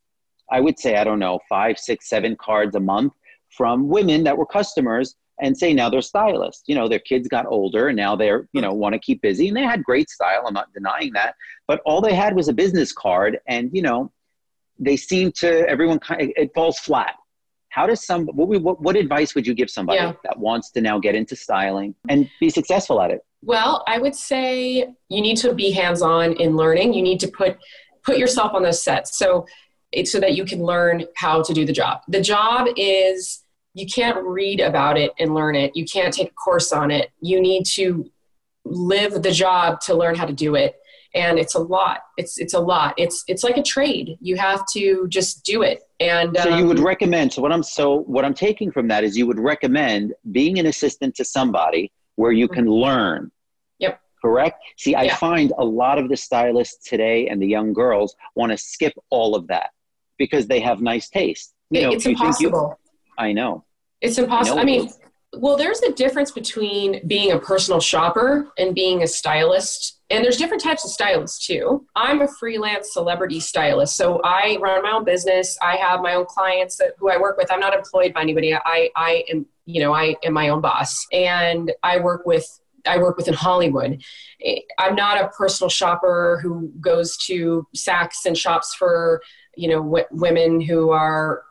I 0.50 0.60
would 0.60 0.78
say 0.78 0.96
I 0.96 1.04
don't 1.04 1.18
know 1.18 1.38
five, 1.48 1.78
six, 1.78 2.08
seven 2.08 2.36
cards 2.36 2.74
a 2.76 2.80
month 2.80 3.12
from 3.50 3.88
women 3.88 4.24
that 4.24 4.36
were 4.36 4.46
customers 4.46 5.16
and 5.40 5.56
say 5.56 5.74
now 5.74 5.90
they're 5.90 6.02
stylists. 6.02 6.62
You 6.66 6.74
know, 6.74 6.88
their 6.88 6.98
kids 6.98 7.28
got 7.28 7.46
older 7.46 7.88
and 7.88 7.96
now 7.96 8.16
they're, 8.16 8.48
you 8.52 8.60
know, 8.60 8.72
want 8.72 8.94
to 8.94 8.98
keep 8.98 9.20
busy 9.20 9.48
and 9.48 9.56
they 9.56 9.62
had 9.62 9.84
great 9.84 10.08
style. 10.08 10.44
I'm 10.46 10.54
not 10.54 10.72
denying 10.72 11.12
that. 11.12 11.34
But 11.66 11.80
all 11.84 12.00
they 12.00 12.14
had 12.14 12.34
was 12.34 12.48
a 12.48 12.54
business 12.54 12.92
card 12.92 13.38
and, 13.46 13.70
you 13.72 13.82
know, 13.82 14.10
they 14.78 14.96
seem 14.96 15.32
to, 15.32 15.68
everyone 15.68 15.98
kind 15.98 16.22
of, 16.22 16.28
it 16.36 16.54
falls 16.54 16.78
flat. 16.78 17.14
How 17.68 17.86
does 17.86 18.04
some, 18.06 18.26
what, 18.26 18.48
what, 18.62 18.80
what 18.80 18.96
advice 18.96 19.34
would 19.34 19.46
you 19.46 19.54
give 19.54 19.70
somebody 19.70 19.98
yeah. 19.98 20.12
that 20.24 20.38
wants 20.38 20.70
to 20.70 20.80
now 20.80 20.98
get 20.98 21.14
into 21.14 21.36
styling 21.36 21.94
and 22.08 22.30
be 22.40 22.48
successful 22.48 23.00
at 23.02 23.10
it? 23.10 23.20
Well, 23.42 23.84
I 23.86 23.98
would 23.98 24.14
say 24.14 24.88
you 25.08 25.20
need 25.20 25.36
to 25.38 25.54
be 25.54 25.70
hands 25.70 26.02
on 26.02 26.32
in 26.34 26.56
learning. 26.56 26.94
You 26.94 27.02
need 27.02 27.20
to 27.20 27.28
put, 27.28 27.58
put 28.02 28.18
yourself 28.18 28.54
on 28.54 28.62
those 28.62 28.82
sets. 28.82 29.18
So, 29.18 29.46
so 30.04 30.20
that 30.20 30.34
you 30.34 30.44
can 30.44 30.62
learn 30.62 31.04
how 31.16 31.42
to 31.42 31.54
do 31.54 31.64
the 31.64 31.72
job. 31.72 32.00
The 32.08 32.20
job 32.20 32.66
is, 32.76 33.42
you 33.74 33.86
can't 33.86 34.24
read 34.24 34.60
about 34.60 34.96
it 34.96 35.12
and 35.18 35.34
learn 35.34 35.54
it. 35.54 35.76
You 35.76 35.84
can't 35.84 36.12
take 36.12 36.30
a 36.30 36.34
course 36.34 36.72
on 36.72 36.90
it. 36.90 37.10
You 37.20 37.40
need 37.40 37.66
to 37.74 38.10
live 38.64 39.22
the 39.22 39.30
job 39.30 39.80
to 39.82 39.94
learn 39.94 40.14
how 40.14 40.24
to 40.24 40.32
do 40.32 40.54
it. 40.54 40.76
And 41.16 41.38
it's 41.38 41.54
a 41.54 41.58
lot. 41.58 42.02
It's 42.16 42.38
it's 42.38 42.54
a 42.54 42.60
lot. 42.60 42.94
It's 42.96 43.24
it's 43.26 43.42
like 43.42 43.56
a 43.56 43.62
trade. 43.62 44.18
You 44.20 44.36
have 44.36 44.64
to 44.74 45.08
just 45.08 45.44
do 45.44 45.62
it. 45.62 45.82
And 45.98 46.36
so 46.36 46.56
you 46.56 46.66
would 46.66 46.78
um, 46.78 46.86
recommend. 46.86 47.32
So 47.32 47.42
what 47.42 47.52
I'm 47.52 47.62
so 47.62 48.00
what 48.02 48.24
I'm 48.24 48.34
taking 48.34 48.70
from 48.70 48.86
that 48.88 49.02
is 49.02 49.16
you 49.16 49.26
would 49.26 49.40
recommend 49.40 50.14
being 50.30 50.58
an 50.58 50.66
assistant 50.66 51.14
to 51.16 51.24
somebody 51.24 51.90
where 52.16 52.32
you 52.32 52.48
can 52.48 52.66
mm-hmm. 52.66 52.84
learn. 52.84 53.32
Yep. 53.78 54.00
Correct. 54.22 54.62
See, 54.76 54.94
I 54.94 55.04
yeah. 55.04 55.16
find 55.16 55.52
a 55.58 55.64
lot 55.64 55.98
of 55.98 56.08
the 56.08 56.16
stylists 56.16 56.86
today 56.86 57.28
and 57.28 57.40
the 57.40 57.46
young 57.46 57.72
girls 57.72 58.14
want 58.34 58.52
to 58.52 58.58
skip 58.58 58.92
all 59.10 59.34
of 59.34 59.46
that 59.48 59.70
because 60.18 60.46
they 60.46 60.60
have 60.60 60.80
nice 60.80 61.08
taste. 61.08 61.54
You 61.70 61.82
know, 61.82 61.90
it's 61.92 62.06
impossible. 62.06 62.78
You, 62.78 63.24
I 63.24 63.32
know. 63.32 63.64
It's 64.00 64.18
impossible. 64.18 64.58
I, 64.58 64.62
I 64.62 64.64
mean, 64.64 64.90
well, 65.34 65.56
there's 65.56 65.80
a 65.82 65.92
difference 65.92 66.30
between 66.30 67.06
being 67.06 67.32
a 67.32 67.38
personal 67.38 67.80
shopper 67.80 68.48
and 68.58 68.74
being 68.74 69.02
a 69.02 69.06
stylist. 69.06 69.95
And 70.08 70.24
there's 70.24 70.36
different 70.36 70.62
types 70.62 70.84
of 70.84 70.90
stylists 70.90 71.46
too. 71.46 71.84
I'm 71.96 72.22
a 72.22 72.28
freelance 72.28 72.92
celebrity 72.92 73.40
stylist. 73.40 73.96
So 73.96 74.20
I 74.22 74.56
run 74.60 74.82
my 74.82 74.92
own 74.92 75.04
business. 75.04 75.58
I 75.60 75.76
have 75.76 76.00
my 76.00 76.14
own 76.14 76.26
clients 76.26 76.76
that, 76.76 76.92
who 76.98 77.10
I 77.10 77.16
work 77.16 77.36
with. 77.36 77.50
I'm 77.50 77.60
not 77.60 77.74
employed 77.74 78.14
by 78.14 78.22
anybody. 78.22 78.54
I, 78.54 78.90
I 78.94 79.24
am, 79.30 79.46
you 79.64 79.80
know, 79.80 79.92
I 79.92 80.14
am 80.22 80.32
my 80.32 80.48
own 80.50 80.60
boss. 80.60 81.06
And 81.12 81.72
I 81.82 81.98
work 81.98 82.24
with 82.24 82.46
I 82.88 82.98
work 82.98 83.16
with 83.16 83.26
in 83.26 83.34
Hollywood. 83.34 84.00
Eh, 84.44 84.60
I'm 84.78 84.94
not 84.94 85.20
a 85.20 85.28
personal 85.28 85.68
shopper 85.68 86.38
who 86.40 86.72
goes 86.80 87.16
to 87.26 87.66
Saks 87.76 88.26
and 88.26 88.38
shops 88.38 88.76
for, 88.76 89.20
you 89.56 89.68
know, 89.68 89.82
w- 89.82 90.06
women 90.12 90.60
who 90.60 90.90
are 90.90 91.42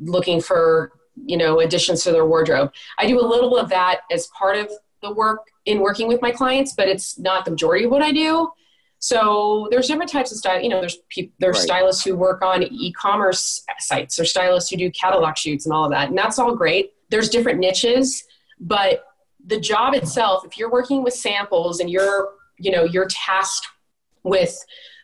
looking 0.00 0.40
for 0.40 0.92
you 1.26 1.36
know 1.36 1.60
additions 1.60 2.02
to 2.02 2.10
their 2.10 2.24
wardrobe 2.24 2.72
i 2.98 3.06
do 3.06 3.20
a 3.20 3.22
little 3.22 3.58
of 3.58 3.68
that 3.68 4.00
as 4.10 4.28
part 4.28 4.56
of 4.56 4.70
the 5.02 5.12
work 5.12 5.40
in 5.66 5.80
working 5.80 6.08
with 6.08 6.20
my 6.22 6.30
clients 6.30 6.74
but 6.74 6.88
it's 6.88 7.18
not 7.18 7.44
the 7.44 7.50
majority 7.50 7.84
of 7.84 7.90
what 7.90 8.02
i 8.02 8.12
do 8.12 8.50
so 8.98 9.66
there's 9.70 9.88
different 9.88 10.10
types 10.10 10.30
of 10.30 10.38
style 10.38 10.60
you 10.60 10.68
know 10.68 10.80
there's 10.80 10.98
people 11.08 11.34
there's 11.38 11.56
right. 11.56 11.64
stylists 11.64 12.04
who 12.04 12.16
work 12.16 12.42
on 12.42 12.62
e-commerce 12.62 13.64
sites 13.78 14.18
or 14.18 14.24
stylists 14.24 14.70
who 14.70 14.76
do 14.76 14.90
catalog 14.90 15.36
shoots 15.36 15.66
and 15.66 15.72
all 15.72 15.84
of 15.84 15.90
that 15.90 16.08
and 16.08 16.18
that's 16.18 16.38
all 16.38 16.54
great 16.54 16.92
there's 17.10 17.28
different 17.28 17.58
niches 17.58 18.24
but 18.60 19.04
the 19.46 19.58
job 19.58 19.94
itself 19.94 20.44
if 20.44 20.56
you're 20.56 20.70
working 20.70 21.02
with 21.02 21.14
samples 21.14 21.80
and 21.80 21.90
you're 21.90 22.30
you 22.58 22.70
know 22.70 22.84
you're 22.84 23.08
tasked 23.08 23.66
with 24.22 24.56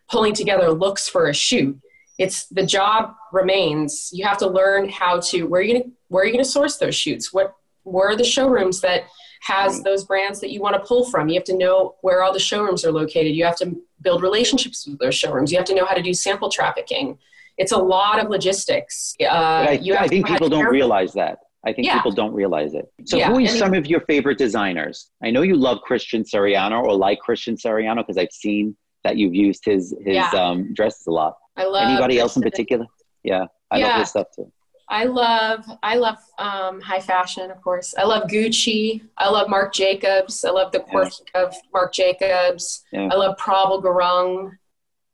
pulling 0.09 0.33
together 0.33 0.71
looks 0.71 1.09
for 1.09 1.29
a 1.29 1.35
shoot 1.35 1.79
it's 2.19 2.47
the 2.47 2.67
job 2.67 3.15
remains 3.33 4.11
you 4.13 4.25
have 4.25 4.39
to 4.39 4.47
learn 4.47 4.89
how 4.89 5.21
to 5.21 5.45
where 5.45 5.61
are 5.61 5.65
you 5.65 5.73
going 5.75 5.83
to 5.85 5.91
where 6.09 6.23
are 6.23 6.27
you 6.27 6.33
going 6.33 6.45
to 6.45 6.51
source 6.51 6.77
those 6.77 6.95
shoots? 6.95 7.33
What 7.33 7.55
where 7.85 8.09
are 8.09 8.17
the 8.17 8.25
showrooms 8.25 8.81
that 8.81 9.05
has 9.41 9.83
those 9.83 10.05
brands 10.05 10.41
that 10.41 10.51
you 10.51 10.61
want 10.61 10.75
to 10.75 10.87
pull 10.87 11.05
from? 11.05 11.29
You 11.29 11.35
have 11.35 11.45
to 11.45 11.57
know 11.57 11.97
where 12.03 12.23
all 12.23 12.33
the 12.33 12.39
showrooms 12.39 12.85
are 12.85 12.93
located. 12.93 13.35
You 13.35 13.45
have 13.45 13.57
to 13.57 13.77
build 14.01 14.23
relationships 14.23 14.87
with 14.87 14.99
those 14.99 15.15
showrooms. 15.15 15.53
You 15.53 15.59
have 15.59 15.67
to 15.67 15.75
know 15.75 15.85
how 15.85 15.95
to 15.95 16.03
do 16.03 16.15
sample 16.15 16.49
trafficking. 16.49 17.19
It's 17.57 17.73
a 17.73 17.79
lot 17.79 18.23
of 18.23 18.31
logistics. 18.31 19.15
Uh, 19.21 19.25
I, 19.27 19.81
I 19.99 20.09
think 20.09 20.27
people 20.27 20.49
don't 20.49 20.67
realize 20.67 21.13
that. 21.15 21.39
I 21.67 21.73
think 21.73 21.87
yeah. 21.87 21.95
people 21.95 22.13
don't 22.13 22.33
realize 22.33 22.75
it. 22.75 22.91
So, 23.05 23.17
yeah. 23.17 23.31
who 23.31 23.45
are 23.45 23.49
some 23.49 23.75
of 23.75 23.87
your 23.87 24.01
favorite 24.03 24.39
designers? 24.39 25.11
I 25.23 25.31
know 25.31 25.43
you 25.43 25.57
love 25.57 25.81
Christian 25.83 26.23
Siriano 26.23 26.83
or 26.83 26.95
like 26.95 27.19
Christian 27.19 27.57
Siriano 27.57 27.97
because 27.97 28.17
I've 28.17 28.33
seen 28.33 28.77
that 29.03 29.17
you've 29.17 29.35
used 29.35 29.65
his 29.65 29.95
his 30.05 30.15
yeah. 30.15 30.31
um, 30.31 30.73
dresses 30.73 31.07
a 31.09 31.11
lot. 31.11 31.37
I 31.57 31.65
love 31.65 31.89
anybody 31.89 32.15
Christian. 32.15 32.23
else 32.23 32.37
in 32.37 32.43
particular. 32.43 32.87
Yeah, 33.25 33.47
I 33.71 33.79
love 33.79 34.01
his 34.01 34.11
stuff 34.11 34.29
too. 34.35 34.53
I 34.91 35.05
love 35.05 35.67
I 35.83 35.97
love 35.97 36.17
um, 36.39 36.81
high 36.81 37.01
fashion, 37.01 37.51
of 37.51 37.61
course. 37.61 37.95
I 37.99 38.05
love 38.05 38.25
Gucci. 38.25 39.03
I 39.19 39.29
love 39.29 39.49
Marc 39.49 39.75
Jacobs. 39.75 40.45
I 40.45 40.51
love 40.51 40.73
the 40.73 40.81
quirk 40.81 41.13
yeah. 41.35 41.43
of 41.43 41.55
Marc 41.73 41.93
Jacobs. 41.93 42.85
Yeah. 42.91 43.09
I 43.13 43.15
love 43.15 43.37
Prabal 43.37 43.83
Gurung. 43.83 44.53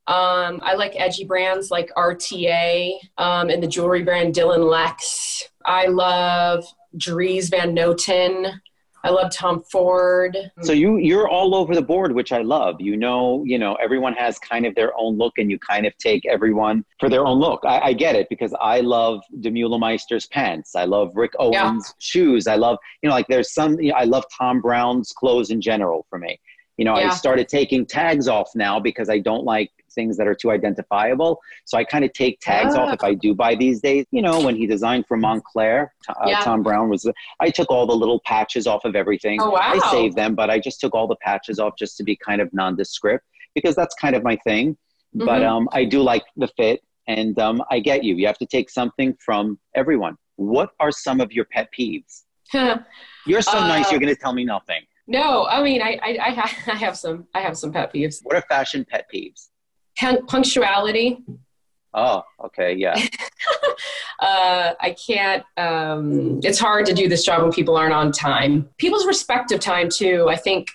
Um, 0.06 0.60
I 0.62 0.74
like 0.74 0.92
edgy 0.96 1.24
brands 1.24 1.70
like 1.70 1.90
RTA 1.96 2.92
um, 3.18 3.48
and 3.48 3.62
the 3.62 3.66
jewelry 3.66 4.02
brand 4.02 4.34
Dylan 4.34 4.70
Lex. 4.70 5.48
I 5.64 5.86
love 5.86 6.64
Dries 6.96 7.48
Van 7.48 7.74
Noten. 7.74 8.60
I 9.04 9.10
love 9.10 9.30
Tom 9.30 9.62
Ford. 9.70 10.36
So 10.62 10.72
you 10.72 10.96
you're 10.96 11.28
all 11.28 11.54
over 11.54 11.74
the 11.74 11.82
board, 11.82 12.12
which 12.12 12.32
I 12.32 12.40
love. 12.40 12.80
You 12.80 12.96
know, 12.96 13.44
you 13.44 13.58
know, 13.58 13.74
everyone 13.74 14.14
has 14.14 14.38
kind 14.38 14.64
of 14.64 14.74
their 14.74 14.92
own 14.98 15.18
look, 15.18 15.34
and 15.36 15.50
you 15.50 15.58
kind 15.58 15.84
of 15.84 15.96
take 15.98 16.24
everyone 16.26 16.84
for 16.98 17.10
their 17.10 17.26
own 17.26 17.38
look. 17.38 17.60
I, 17.64 17.80
I 17.80 17.92
get 17.92 18.16
it 18.16 18.28
because 18.30 18.54
I 18.60 18.80
love 18.80 19.20
Demeulemeester's 19.40 20.26
pants. 20.28 20.74
I 20.74 20.84
love 20.84 21.12
Rick 21.14 21.32
Owens' 21.38 21.54
yeah. 21.54 21.94
shoes. 21.98 22.46
I 22.46 22.56
love, 22.56 22.78
you 23.02 23.08
know, 23.08 23.14
like 23.14 23.26
there's 23.28 23.52
some. 23.52 23.78
You 23.78 23.90
know, 23.90 23.96
I 23.96 24.04
love 24.04 24.24
Thom 24.36 24.62
Browne's 24.62 25.12
clothes 25.12 25.50
in 25.50 25.60
general. 25.60 26.06
For 26.08 26.18
me, 26.18 26.40
you 26.78 26.86
know, 26.86 26.98
yeah. 26.98 27.10
I 27.10 27.14
started 27.14 27.48
taking 27.48 27.84
tags 27.84 28.26
off 28.26 28.48
now 28.54 28.80
because 28.80 29.10
I 29.10 29.18
don't 29.18 29.44
like 29.44 29.70
things 29.94 30.16
that 30.16 30.26
are 30.26 30.34
too 30.34 30.50
identifiable. 30.50 31.40
So 31.64 31.78
I 31.78 31.84
kind 31.84 32.04
of 32.04 32.12
take 32.12 32.40
tags 32.40 32.74
off 32.74 32.92
if 32.94 33.02
I 33.02 33.14
do 33.14 33.34
buy 33.34 33.54
these 33.54 33.80
days. 33.80 34.06
You 34.10 34.22
know, 34.22 34.40
when 34.40 34.56
he 34.56 34.66
designed 34.66 35.06
for 35.06 35.16
Moncler, 35.16 35.88
uh, 36.08 36.14
yeah. 36.26 36.40
Thom 36.40 36.62
Browne 36.62 36.88
was, 36.88 37.08
I 37.40 37.50
took 37.50 37.70
all 37.70 37.86
the 37.86 37.94
little 37.94 38.20
patches 38.24 38.66
off 38.66 38.84
of 38.84 38.96
everything. 38.96 39.40
Oh, 39.40 39.50
wow. 39.50 39.60
I 39.60 39.90
saved 39.90 40.16
them, 40.16 40.34
but 40.34 40.50
I 40.50 40.58
just 40.58 40.80
took 40.80 40.94
all 40.94 41.06
the 41.06 41.16
patches 41.16 41.58
off 41.58 41.74
just 41.78 41.96
to 41.98 42.04
be 42.04 42.16
kind 42.16 42.40
of 42.40 42.52
nondescript 42.52 43.24
because 43.54 43.74
that's 43.74 43.94
kind 43.94 44.14
of 44.16 44.22
my 44.22 44.36
thing. 44.44 44.76
Mm-hmm. 45.16 45.26
But 45.26 45.42
um, 45.42 45.68
I 45.72 45.84
do 45.84 46.02
like 46.02 46.24
the 46.36 46.48
fit 46.56 46.80
and 47.06 47.38
um, 47.38 47.62
I 47.70 47.80
get 47.80 48.04
you. 48.04 48.16
You 48.16 48.26
have 48.26 48.38
to 48.38 48.46
take 48.46 48.70
something 48.70 49.16
from 49.24 49.58
everyone. 49.74 50.16
What 50.36 50.70
are 50.80 50.90
some 50.90 51.20
of 51.20 51.32
your 51.32 51.44
pet 51.44 51.68
peeves? 51.78 52.22
You're 53.26 53.42
so 53.42 53.58
uh, 53.58 53.68
nice. 53.68 53.90
You're 53.90 54.00
going 54.00 54.14
to 54.14 54.20
tell 54.20 54.32
me 54.32 54.44
nothing. 54.44 54.82
No, 55.06 55.46
I 55.46 55.62
mean, 55.62 55.82
I, 55.82 55.98
I, 56.02 56.18
I, 56.20 56.30
have, 56.30 56.52
I 56.66 56.76
have 56.76 56.96
some, 56.96 57.26
I 57.34 57.40
have 57.40 57.56
some 57.56 57.72
pet 57.72 57.92
peeves. 57.92 58.20
What 58.22 58.36
are 58.36 58.42
fashion 58.42 58.86
pet 58.88 59.06
peeves? 59.12 59.48
Punctuality. 59.96 61.18
Oh, 61.92 62.24
okay, 62.44 62.74
yeah. 62.74 62.96
uh, 64.20 64.72
I 64.80 64.96
can't. 65.06 65.44
Um, 65.56 66.40
it's 66.42 66.58
hard 66.58 66.86
to 66.86 66.92
do 66.92 67.08
this 67.08 67.24
job 67.24 67.42
when 67.42 67.52
people 67.52 67.76
aren't 67.76 67.94
on 67.94 68.10
time. 68.10 68.68
People's 68.78 69.06
respect 69.06 69.52
of 69.52 69.60
time 69.60 69.88
too. 69.88 70.28
I 70.28 70.36
think 70.36 70.68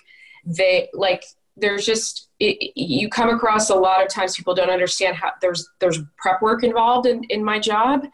they 0.44 0.88
like. 0.94 1.24
There's 1.56 1.84
just 1.84 2.28
it, 2.38 2.72
you 2.74 3.10
come 3.10 3.28
across 3.28 3.68
a 3.68 3.74
lot 3.74 4.02
of 4.02 4.08
times 4.08 4.34
people 4.34 4.54
don't 4.54 4.70
understand 4.70 5.14
how 5.16 5.32
there's 5.42 5.68
there's 5.78 5.98
prep 6.16 6.40
work 6.40 6.64
involved 6.64 7.06
in, 7.06 7.22
in 7.24 7.44
my 7.44 7.58
job. 7.58 8.06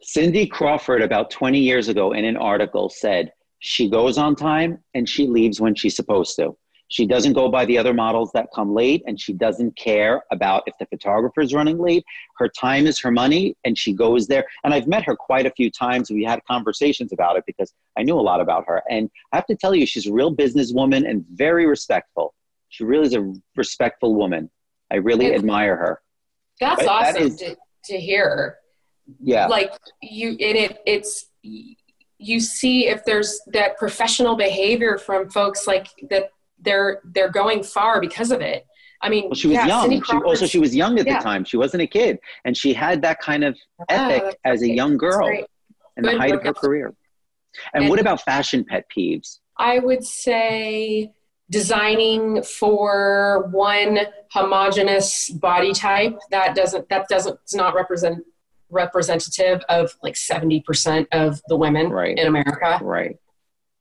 Cindy 0.00 0.46
Crawford, 0.46 1.02
about 1.02 1.30
20 1.30 1.58
years 1.58 1.88
ago, 1.88 2.12
in 2.12 2.24
an 2.24 2.36
article, 2.36 2.90
said 2.90 3.32
she 3.58 3.88
goes 3.88 4.18
on 4.18 4.36
time 4.36 4.78
and 4.92 5.08
she 5.08 5.26
leaves 5.26 5.60
when 5.60 5.74
she's 5.74 5.96
supposed 5.96 6.36
to. 6.36 6.56
She 6.94 7.06
doesn't 7.06 7.32
go 7.32 7.48
by 7.48 7.64
the 7.64 7.76
other 7.76 7.92
models 7.92 8.30
that 8.34 8.50
come 8.54 8.72
late, 8.72 9.02
and 9.08 9.20
she 9.20 9.32
doesn't 9.32 9.74
care 9.74 10.22
about 10.30 10.62
if 10.66 10.74
the 10.78 10.86
photographer 10.86 11.40
is 11.40 11.52
running 11.52 11.76
late. 11.76 12.04
Her 12.38 12.48
time 12.48 12.86
is 12.86 13.00
her 13.00 13.10
money, 13.10 13.56
and 13.64 13.76
she 13.76 13.92
goes 13.92 14.28
there. 14.28 14.44
And 14.62 14.72
I've 14.72 14.86
met 14.86 15.02
her 15.02 15.16
quite 15.16 15.44
a 15.44 15.50
few 15.50 15.72
times. 15.72 16.08
We 16.08 16.22
had 16.22 16.40
conversations 16.44 17.12
about 17.12 17.36
it 17.36 17.42
because 17.48 17.74
I 17.98 18.04
knew 18.04 18.14
a 18.14 18.22
lot 18.22 18.40
about 18.40 18.66
her. 18.68 18.80
And 18.88 19.10
I 19.32 19.36
have 19.36 19.46
to 19.46 19.56
tell 19.56 19.74
you, 19.74 19.86
she's 19.86 20.06
a 20.06 20.12
real 20.12 20.32
businesswoman 20.32 21.10
and 21.10 21.24
very 21.32 21.66
respectful. 21.66 22.32
She 22.68 22.84
really 22.84 23.06
is 23.08 23.14
a 23.14 23.34
respectful 23.56 24.14
woman. 24.14 24.48
I 24.92 24.98
really 24.98 25.26
and 25.26 25.34
admire 25.34 25.74
her. 25.74 26.00
That's 26.60 26.84
but 26.84 26.88
awesome 26.88 27.14
that 27.14 27.22
is, 27.22 27.36
to, 27.38 27.56
to 27.86 27.98
hear. 27.98 28.58
Yeah. 29.18 29.48
Like 29.48 29.72
you, 30.00 30.28
and 30.28 30.38
it, 30.38 30.78
it's 30.86 31.26
you 31.42 32.38
see 32.38 32.86
if 32.86 33.04
there's 33.04 33.40
that 33.48 33.78
professional 33.78 34.36
behavior 34.36 34.96
from 34.96 35.28
folks 35.28 35.66
like 35.66 35.88
that 36.08 36.30
they're 36.64 37.00
they're 37.04 37.30
going 37.30 37.62
far 37.62 38.00
because 38.00 38.30
of 38.30 38.40
it. 38.40 38.66
I 39.02 39.08
mean, 39.10 39.24
well, 39.24 39.34
she 39.34 39.48
was 39.48 39.56
yeah, 39.56 39.66
young. 39.66 40.02
She, 40.02 40.16
also, 40.16 40.46
she 40.46 40.58
was 40.58 40.74
young 40.74 40.98
at 40.98 41.06
Yeah. 41.06 41.18
the 41.18 41.24
time. 41.24 41.44
She 41.44 41.56
wasn't 41.56 41.82
a 41.82 41.86
kid, 41.86 42.18
and 42.44 42.56
she 42.56 42.72
had 42.72 43.02
that 43.02 43.20
kind 43.20 43.44
of 43.44 43.56
ethic 43.88 44.38
as 44.44 44.62
a 44.62 44.68
young 44.70 44.96
girl 44.96 45.28
in 45.96 46.02
the 46.02 46.16
height 46.18 46.34
of 46.34 46.42
her 46.42 46.54
career. 46.54 46.94
And, 47.74 47.84
And- 47.84 47.90
what 47.90 48.00
about 48.00 48.22
fashion 48.22 48.64
pet 48.64 48.86
peeves? 48.96 49.38
I 49.58 49.78
would 49.78 50.04
say 50.04 51.12
designing 51.50 52.42
for 52.42 53.48
one 53.52 53.98
homogenous 54.32 55.30
body 55.30 55.72
type 55.72 56.18
that 56.30 56.54
doesn't 56.56 56.88
that 56.88 57.06
doesn't 57.08 57.38
is 57.46 57.54
not 57.54 57.74
represent 57.74 58.24
representative 58.70 59.62
of 59.68 59.94
like 60.02 60.14
70% 60.14 61.06
of 61.12 61.40
the 61.48 61.56
women 61.56 61.90
Right. 61.90 62.18
in 62.18 62.26
America. 62.26 62.80
Right. 62.82 63.16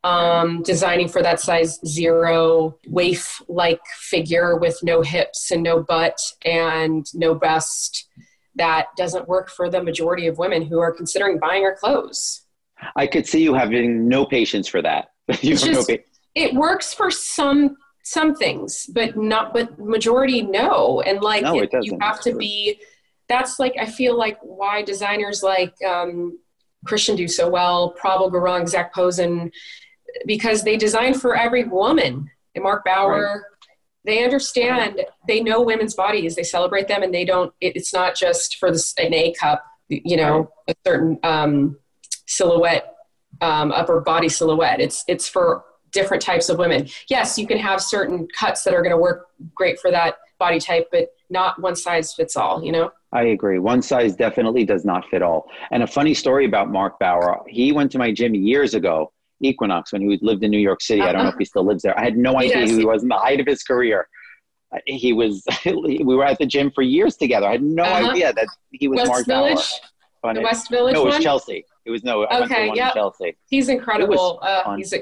Um, 0.04 0.64
designing 0.64 1.08
for 1.08 1.22
that 1.24 1.40
size 1.40 1.80
zero 1.88 2.78
waif 2.88 3.42
like 3.48 3.80
figure 4.00 4.58
with 4.58 4.78
no 4.84 5.02
hips 5.02 5.50
and 5.50 5.64
no 5.64 5.82
butt 5.82 6.20
and 6.44 7.06
no 7.14 7.34
bust 7.34 8.10
that 8.56 8.88
doesn't 8.98 9.30
work 9.30 9.50
for 9.50 9.70
the 9.70 9.82
majority 9.82 10.28
of 10.28 10.38
women 10.38 10.62
who 10.62 10.80
are 10.80 10.92
considering 10.92 11.40
buying 11.40 11.64
our 11.64 11.74
clothes. 11.76 12.42
I 12.98 13.08
could 13.08 13.26
see 13.26 13.42
you 13.44 13.54
having 13.54 14.10
no 14.10 14.26
patience 14.26 14.68
for 14.68 14.82
that. 14.82 15.12
you 15.42 15.54
It's 15.54 15.66
no 15.66 15.86
pa- 15.86 16.04
it 16.36 16.54
works 16.54 16.94
for 16.94 17.10
some 17.10 17.78
some 18.04 18.36
things 18.36 18.86
but 18.94 19.16
not 19.16 19.54
but 19.54 19.80
majority 19.80 20.42
no 20.42 21.00
and 21.02 21.22
like 21.22 21.44
No, 21.44 21.60
it 21.60 21.70
you 21.72 21.92
doesn't. 21.92 22.02
have 22.04 22.20
to 22.22 22.36
be 22.36 22.82
that's 23.30 23.58
like 23.60 23.74
i 23.80 23.86
feel 23.86 24.18
like 24.18 24.38
why 24.42 24.82
designers 24.82 25.42
like 25.42 25.74
um, 25.88 26.38
christian 26.86 27.16
do 27.16 27.30
so 27.30 27.50
well 27.50 27.96
prabal 27.98 28.30
gurung 28.30 28.68
Zac 28.68 28.94
Posen 28.94 29.50
because 30.26 30.64
they 30.64 30.78
design 30.78 31.14
for 31.14 31.36
every 31.36 31.64
woman. 31.64 32.30
And 32.56 32.64
Marc 32.64 32.86
Bouwer 32.86 33.46
they 34.06 34.24
understand 34.24 35.02
they 35.28 35.42
know 35.42 35.62
women's 35.62 35.96
bodies. 35.96 36.36
They 36.36 36.44
celebrate 36.44 36.88
them 36.88 37.04
and 37.04 37.14
they 37.14 37.26
don't 37.26 37.54
it, 37.62 37.76
it's 37.76 37.94
not 37.94 38.16
just 38.16 38.58
for 38.58 38.72
this 38.72 38.94
an 38.98 39.14
a 39.14 39.34
cup 39.34 39.64
you 39.90 40.18
know 40.18 40.52
a 40.68 40.76
certain 40.86 41.20
um, 41.24 41.78
silhouette 42.28 42.96
um, 43.42 43.72
upper 43.72 44.02
body 44.02 44.30
silhouette. 44.30 44.80
It's 44.80 45.04
it's 45.08 45.28
for 45.28 45.64
different 45.92 46.22
types 46.24 46.50
of 46.50 46.58
women. 46.58 46.90
Yes 47.10 47.38
you 47.38 47.48
can 47.48 47.58
have 47.58 47.82
certain 47.82 48.28
cuts 48.38 48.64
that 48.64 48.74
are 48.74 48.82
going 48.82 48.92
to 48.92 48.98
work 48.98 49.28
great 49.54 49.80
for 49.80 49.92
that 49.92 50.18
body 50.40 50.60
type 50.60 50.88
but 50.92 51.10
not 51.30 51.62
one 51.62 51.76
size 51.76 52.14
fits 52.14 52.36
all 52.36 52.64
you 52.64 52.72
know? 52.72 52.92
I 53.14 53.26
agree. 53.26 53.60
One 53.60 53.84
size 53.84 54.16
definitely 54.16 54.66
does 54.66 54.86
not 54.86 55.06
fit 55.12 55.22
all. 55.22 55.46
And 55.70 55.84
a 55.84 55.88
funny 55.88 56.16
story 56.16 56.46
about 56.46 56.72
Marc 56.72 56.98
Bouwer. 56.98 57.42
He 57.48 57.72
went 57.72 57.92
to 57.92 58.00
my 58.00 58.12
gym 58.12 58.34
years 58.34 58.74
ago, 58.74 59.13
Equinox, 59.46 59.92
when 59.94 60.02
he 60.08 60.18
lived 60.22 60.44
in 60.44 60.52
New 60.52 60.60
York 60.60 60.82
City. 60.82 61.02
I 61.02 61.12
don't 61.12 61.24
know 61.24 61.30
if 61.30 61.36
he 61.38 61.46
still 61.46 61.66
lives 61.66 61.84
there. 61.84 61.98
I 61.98 62.04
had 62.04 62.18
no 62.18 62.32
He 62.40 62.46
idea 62.48 62.62
does. 62.62 62.72
who 62.72 62.78
he 62.80 62.86
was 62.86 63.04
in 63.04 63.10
the 63.10 63.18
height 63.18 63.40
of 63.40 63.48
his 63.48 63.64
career. 63.64 64.08
Uh, 64.74 64.80
He 64.86 65.14
was. 65.14 65.44
we 65.66 66.04
were 66.04 66.26
at 66.26 66.38
the 66.40 66.46
gym 66.46 66.72
for 66.72 66.82
years 66.82 67.16
together. 67.18 67.48
I 67.48 67.54
had 67.54 67.64
no 67.64 67.84
Uh-huh. 67.84 68.12
idea 68.12 68.34
that 68.34 68.48
he 68.72 68.88
was 68.88 68.98
west 69.00 69.10
Mark 69.12 69.26
village 69.26 69.58
the 69.82 69.88
Funny. 70.22 70.44
west 70.44 70.70
village 70.70 70.94
no, 70.94 71.02
it 71.02 71.06
was 71.06 71.14
one 71.16 71.22
Chelsea. 71.22 71.66
It 71.86 71.92
was 71.92 72.04
no. 72.04 72.24
I 72.26 72.44
Okay, 72.44 72.72
Yeah. 72.74 72.92
Chelsea. 72.92 73.36
he's 73.50 73.68
incredible 73.70 74.40
uh, 74.42 74.76
he's 74.78 74.94
a 74.94 75.00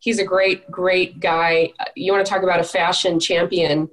he's 0.00 0.18
a 0.18 0.24
great 0.24 0.68
great 0.70 1.20
guy 1.20 1.72
you 1.94 2.12
want 2.12 2.26
to 2.26 2.30
talk 2.30 2.42
about 2.42 2.58
a 2.60 2.64
fashion 2.64 3.18
champion 3.20 3.88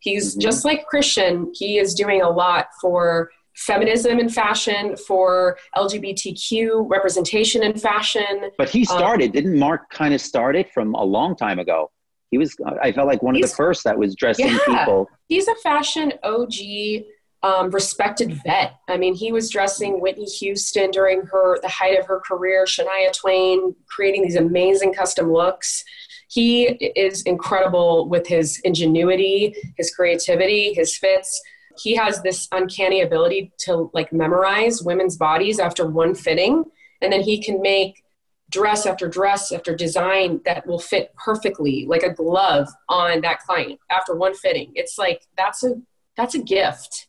he's 0.00 0.36
Mhm. 0.36 0.40
just 0.42 0.64
like 0.64 0.84
christian 0.86 1.50
he 1.54 1.78
is 1.78 1.94
doing 1.94 2.20
a 2.22 2.28
lot 2.28 2.66
for 2.80 3.30
feminism 3.56 4.18
in 4.18 4.28
fashion 4.28 4.96
for 4.96 5.56
lgbtq 5.76 6.84
representation 6.88 7.62
in 7.62 7.76
fashion 7.76 8.50
But 8.58 8.68
he 8.68 8.80
Um, 8.80 8.84
started. 8.98 9.32
didn't 9.32 9.58
Mark 9.58 9.88
kind 9.90 10.12
of 10.14 10.20
start 10.20 10.56
it 10.56 10.70
from 10.72 10.94
a 10.94 11.04
long 11.04 11.34
time 11.36 11.58
ago? 11.58 11.90
He 12.30 12.38
was. 12.38 12.54
I 12.82 12.92
felt 12.92 13.06
like 13.06 13.22
one 13.22 13.34
of 13.36 13.42
the 13.42 13.48
first 13.48 13.84
that 13.84 13.96
was 13.98 14.14
dressing 14.14 14.48
Yeah. 14.48 14.58
people. 14.66 15.08
he's 15.28 15.48
a 15.48 15.54
fashion 15.56 16.12
OG, 16.22 17.06
um, 17.42 17.70
respected 17.70 18.32
vet. 18.44 18.74
I 18.88 18.96
mean, 18.96 19.14
he 19.14 19.30
was 19.32 19.48
dressing 19.48 20.00
Whitney 20.00 20.24
Houston 20.24 20.90
during 20.90 21.22
her 21.32 21.58
the 21.62 21.68
height 21.68 21.98
of 21.98 22.06
her 22.06 22.20
career, 22.20 22.64
Shania 22.64 23.12
Twain, 23.12 23.74
creating 23.88 24.22
these 24.22 24.36
amazing 24.36 24.92
custom 24.92 25.32
looks. 25.32 25.84
He 26.28 26.64
is 26.64 27.22
incredible 27.22 28.08
with 28.08 28.26
his 28.26 28.60
ingenuity, 28.64 29.54
his 29.76 29.94
creativity, 29.94 30.74
his 30.74 30.96
fits. 30.96 31.40
He 31.78 31.94
has 31.96 32.22
this 32.22 32.48
uncanny 32.52 33.02
ability 33.02 33.52
to 33.60 33.90
like 33.92 34.12
memorize 34.12 34.82
women's 34.82 35.16
bodies 35.16 35.58
after 35.58 35.86
one 35.86 36.14
fitting, 36.14 36.64
and 37.00 37.12
then 37.12 37.22
he 37.22 37.42
can 37.42 37.60
make 37.60 38.02
dress 38.50 38.86
after 38.86 39.08
dress 39.08 39.50
after 39.50 39.74
design 39.74 40.40
that 40.44 40.66
will 40.66 40.78
fit 40.78 41.12
perfectly 41.16 41.84
like 41.88 42.02
a 42.02 42.12
glove 42.12 42.68
on 42.88 43.20
that 43.22 43.40
client 43.40 43.78
after 43.90 44.14
one 44.14 44.34
fitting. 44.34 44.72
It's 44.74 44.98
like 44.98 45.22
that's 45.36 45.64
a 45.64 45.74
that's 46.16 46.34
a 46.34 46.42
gift. 46.42 47.08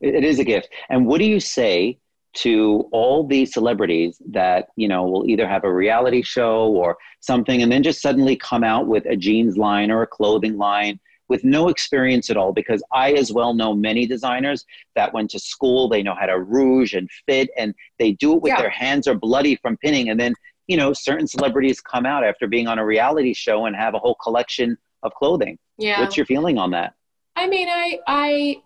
It 0.00 0.24
is 0.24 0.38
a 0.40 0.44
gift. 0.44 0.68
And 0.90 1.06
what 1.06 1.18
do 1.18 1.24
you 1.24 1.38
say 1.38 1.98
to 2.34 2.88
all 2.92 3.26
these 3.26 3.52
celebrities 3.52 4.20
that 4.30 4.68
you 4.76 4.88
know 4.88 5.04
will 5.04 5.28
either 5.28 5.46
have 5.46 5.64
a 5.64 5.72
reality 5.72 6.22
show 6.22 6.68
or 6.68 6.96
something, 7.20 7.62
and 7.62 7.70
then 7.70 7.82
just 7.82 8.02
suddenly 8.02 8.36
come 8.36 8.64
out 8.64 8.86
with 8.86 9.04
a 9.06 9.16
jeans 9.16 9.56
line 9.56 9.90
or 9.90 10.02
a 10.02 10.06
clothing 10.06 10.56
line 10.56 10.98
with 11.32 11.42
no 11.44 11.68
experience 11.68 12.28
at 12.30 12.36
all? 12.36 12.52
Because 12.52 12.82
I, 12.92 13.12
as 13.14 13.32
well, 13.32 13.54
know 13.54 13.72
many 13.74 14.06
designers 14.06 14.64
that 14.96 15.12
went 15.14 15.30
to 15.30 15.38
school. 15.38 15.88
They 15.88 16.02
know 16.02 16.14
how 16.14 16.26
to 16.26 16.38
rouge 16.38 16.92
and 16.94 17.08
fit, 17.26 17.48
and 17.56 17.74
they 17.98 18.12
do 18.12 18.34
it 18.34 18.42
with 18.42 18.50
Yeah. 18.52 18.60
their 18.62 18.70
hands 18.84 19.08
are 19.08 19.14
bloody 19.14 19.56
from 19.56 19.76
pinning, 19.78 20.10
and 20.10 20.20
then 20.20 20.34
you 20.68 20.76
know 20.76 20.92
certain 20.92 21.26
celebrities 21.26 21.80
come 21.80 22.04
out 22.06 22.22
after 22.30 22.46
being 22.46 22.68
on 22.68 22.78
a 22.78 22.84
reality 22.84 23.32
show 23.34 23.64
and 23.66 23.74
have 23.74 23.94
a 23.94 23.98
whole 23.98 24.14
collection 24.26 24.76
of 25.02 25.10
clothing. 25.14 25.58
yeah 25.78 25.98
What's 26.00 26.16
your 26.18 26.26
feeling 26.26 26.56
on 26.58 26.70
that? 26.72 26.90
i 27.34 27.44
mean 27.48 27.68
i 27.68 27.98
i 28.06 28.56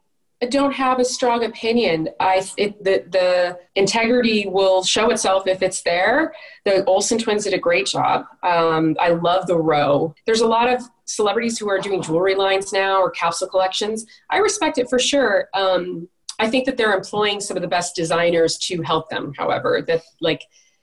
don't 0.50 0.72
have 0.72 0.98
a 0.98 1.04
strong 1.04 1.44
opinion. 1.44 2.10
I 2.20 2.46
it, 2.56 2.82
the 2.84 3.04
the 3.10 3.58
integrity 3.74 4.46
will 4.46 4.82
show 4.84 5.10
itself 5.10 5.46
if 5.46 5.62
it's 5.62 5.82
there. 5.82 6.34
The 6.64 6.84
olsen 6.84 7.18
twins 7.18 7.44
did 7.44 7.54
a 7.54 7.58
great 7.58 7.86
job. 7.86 8.26
Um, 8.42 8.96
i 9.00 9.10
love 9.10 9.46
the 9.46 9.56
row. 9.56 10.14
There's 10.26 10.42
a 10.42 10.46
lot 10.46 10.68
of 10.68 10.82
celebrities 11.06 11.58
who 11.58 11.70
are 11.70 11.78
doing 11.78 12.02
jewelry 12.02 12.34
lines 12.34 12.72
now 12.72 13.00
or 13.00 13.10
capsule 13.10 13.48
collections. 13.48 14.04
I 14.30 14.38
respect 14.38 14.78
it 14.78 14.88
for 14.90 14.98
sure. 14.98 15.48
Um, 15.54 16.08
i 16.38 16.46
think 16.50 16.66
that 16.66 16.76
they're 16.76 16.92
employing 16.94 17.40
some 17.40 17.56
of 17.56 17.62
the 17.62 17.68
best 17.68 17.96
designers 17.96 18.58
to 18.58 18.82
help 18.82 19.08
them 19.08 19.32
however 19.38 19.82
that 19.86 20.02
like 20.20 20.42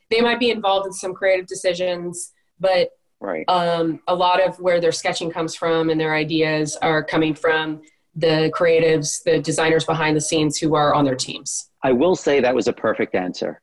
they 0.09 0.19
might 0.19 0.39
be 0.39 0.49
involved 0.49 0.87
in 0.87 0.93
some 0.93 1.13
creative 1.13 1.45
decisions 1.45 2.33
but 2.59 2.89
Right. 3.19 3.47
um, 3.47 4.01
a 4.07 4.15
lot 4.15 4.41
of 4.45 4.59
where 4.59 4.81
their 4.81 4.91
sketching 4.91 5.31
comes 5.31 5.55
from 5.55 5.89
and 5.89 6.01
their 6.01 6.13
ideas 6.13 6.75
are 6.81 7.01
coming 7.01 7.33
from 7.35 7.81
the 8.15 8.51
creatives, 8.55 9.23
the 9.23 9.39
designers 9.39 9.85
behind 9.85 10.15
the 10.15 10.21
scenes 10.21 10.57
who 10.57 10.75
are 10.75 10.93
on 10.93 11.05
their 11.05 11.15
teams. 11.15 11.69
I 11.83 11.91
will 11.91 12.15
say 12.15 12.39
that 12.39 12.53
was 12.53 12.67
a 12.67 12.73
perfect 12.73 13.15
answer. 13.15 13.61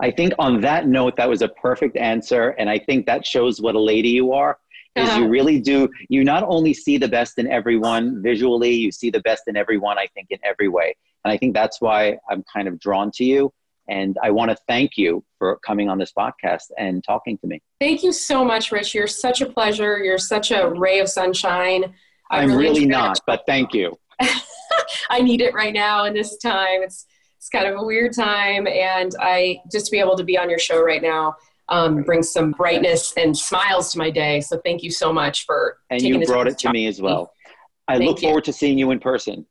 I 0.00 0.10
think 0.10 0.32
on 0.38 0.60
that 0.62 0.86
note, 0.86 1.16
that 1.16 1.28
was 1.28 1.42
a 1.42 1.48
perfect 1.48 1.96
answer. 1.96 2.50
And 2.58 2.68
I 2.68 2.78
think 2.78 3.06
that 3.06 3.26
shows 3.26 3.60
what 3.60 3.74
a 3.74 3.80
lady 3.80 4.10
you 4.10 4.32
are. 4.32 4.58
Is 4.96 5.08
Uh-huh. 5.08 5.20
you 5.20 5.28
really 5.28 5.60
do, 5.60 5.88
you 6.08 6.24
not 6.24 6.42
only 6.42 6.74
see 6.74 6.98
the 6.98 7.06
best 7.06 7.38
in 7.38 7.46
everyone 7.46 8.20
visually, 8.22 8.72
you 8.72 8.90
see 8.90 9.08
the 9.08 9.20
best 9.20 9.44
in 9.46 9.56
everyone, 9.56 9.98
I 9.98 10.08
think, 10.14 10.28
in 10.30 10.38
every 10.42 10.68
way. 10.68 10.96
And 11.24 11.32
I 11.32 11.36
think 11.36 11.54
that's 11.54 11.80
why 11.80 12.18
I'm 12.28 12.42
kind 12.52 12.66
of 12.66 12.78
drawn 12.80 13.10
to 13.12 13.24
you. 13.24 13.52
And 13.88 14.16
I 14.22 14.30
want 14.30 14.50
to 14.50 14.56
thank 14.68 14.96
you 14.96 15.24
for 15.38 15.58
coming 15.64 15.88
on 15.88 15.98
this 15.98 16.12
podcast 16.12 16.70
and 16.76 17.04
talking 17.04 17.38
to 17.38 17.46
me. 17.46 17.62
Thank 17.80 18.02
you 18.02 18.12
so 18.12 18.44
much, 18.44 18.72
Ritch. 18.72 18.94
You're 18.94 19.06
such 19.06 19.40
a 19.40 19.46
pleasure. 19.46 19.98
You're 20.02 20.18
such 20.18 20.50
a 20.50 20.68
ray 20.68 20.98
of 20.98 21.08
sunshine. 21.08 21.94
I 22.30 22.42
I'm 22.42 22.54
really 22.54 22.84
enjoyed 22.84 22.88
not, 22.88 23.20
but 23.26 23.42
thank 23.46 23.74
you. 23.74 23.98
I 25.10 25.20
need 25.20 25.40
it 25.40 25.52
right 25.54 25.72
now 25.74 26.04
in 26.04 26.14
this 26.14 26.36
time. 26.38 26.82
It's 26.82 27.06
it's 27.36 27.48
kind 27.48 27.66
of 27.66 27.80
a 27.80 27.84
weird 27.84 28.14
time, 28.14 28.66
and 28.66 29.14
I 29.18 29.60
just 29.72 29.86
to 29.86 29.90
be 29.92 29.98
able 29.98 30.16
to 30.16 30.24
be 30.24 30.36
on 30.36 30.50
your 30.50 30.58
show 30.58 30.82
right 30.82 31.00
now 31.02 31.34
um, 31.70 32.02
brings 32.02 32.30
some 32.30 32.52
brightness 32.52 33.14
and 33.16 33.36
smiles 33.36 33.92
to 33.92 33.98
my 33.98 34.10
day. 34.10 34.40
So 34.40 34.60
thank 34.64 34.82
you 34.82 34.90
so 34.90 35.12
much 35.12 35.46
for 35.46 35.78
And 35.88 36.02
you 36.02 36.24
brought 36.26 36.48
it 36.48 36.58
to 36.58 36.72
me 36.72 36.86
as 36.86 37.00
well. 37.00 37.32
I 37.88 37.96
Thank 37.96 38.08
look 38.08 38.22
you. 38.22 38.28
forward 38.28 38.44
to 38.44 38.52
seeing 38.52 38.78
you 38.78 38.90
in 38.90 39.00
person. 39.00 39.46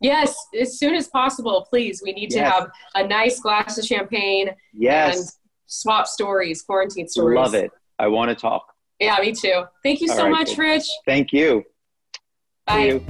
Yes, 0.00 0.34
as 0.58 0.78
soon 0.78 0.94
as 0.94 1.08
possible, 1.08 1.66
please. 1.68 2.02
We 2.02 2.12
need 2.12 2.30
to 2.30 2.38
Yes. 2.38 2.52
have 2.52 2.70
a 2.94 3.06
nice 3.06 3.40
glass 3.40 3.78
of 3.78 3.84
champagne 3.84 4.50
Yes, 4.72 5.16
and 5.18 5.28
swap 5.66 6.06
stories, 6.06 6.62
quarantine 6.62 7.08
stories. 7.08 7.36
love 7.36 7.54
it. 7.54 7.70
I 7.98 8.08
want 8.08 8.30
to 8.30 8.34
talk. 8.34 8.72
Yeah, 8.98 9.18
me 9.20 9.32
too. 9.32 9.64
Thank 9.82 10.00
you 10.00 10.10
All 10.10 10.16
so 10.16 10.22
right, 10.24 10.30
much. 10.30 10.56
Ritch. 10.56 10.86
Thank 11.06 11.32
you. 11.32 11.64
See 12.68 12.74
Bye. 12.76 12.84
you. 12.84 13.04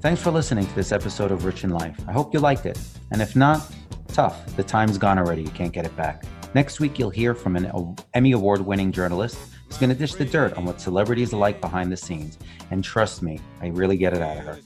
Thanks 0.00 0.22
for 0.22 0.30
listening 0.30 0.66
to 0.66 0.74
this 0.74 0.90
episode 0.90 1.30
of 1.30 1.44
Ritch 1.44 1.64
in 1.64 1.70
Life. 1.70 1.98
I 2.08 2.12
hope 2.12 2.32
you 2.32 2.40
liked 2.40 2.64
it. 2.64 2.78
And 3.10 3.20
if 3.20 3.36
not, 3.36 3.70
tough. 4.08 4.56
The 4.56 4.64
time's 4.64 4.96
gone 4.96 5.18
already. 5.18 5.42
You 5.42 5.50
can't 5.50 5.72
get 5.72 5.84
it 5.84 5.94
back. 5.94 6.24
Next 6.54 6.80
week, 6.80 6.98
you'll 6.98 7.10
hear 7.10 7.34
from 7.34 7.56
an 7.56 7.96
Emmy 8.14 8.32
Award 8.32 8.62
winning 8.62 8.90
journalist 8.90 9.36
who's 9.66 9.76
going 9.76 9.90
to 9.90 9.96
dish 9.96 10.14
the 10.14 10.24
dirt 10.24 10.54
on 10.54 10.64
what 10.64 10.80
celebrities 10.80 11.34
are 11.34 11.36
like 11.38 11.60
behind 11.60 11.92
the 11.92 11.96
scenes. 11.96 12.38
And 12.70 12.82
trust 12.82 13.22
me, 13.22 13.38
I 13.60 13.66
really 13.66 13.98
get 13.98 14.14
it 14.14 14.22
out 14.22 14.38
of 14.38 14.44
her. 14.44 14.58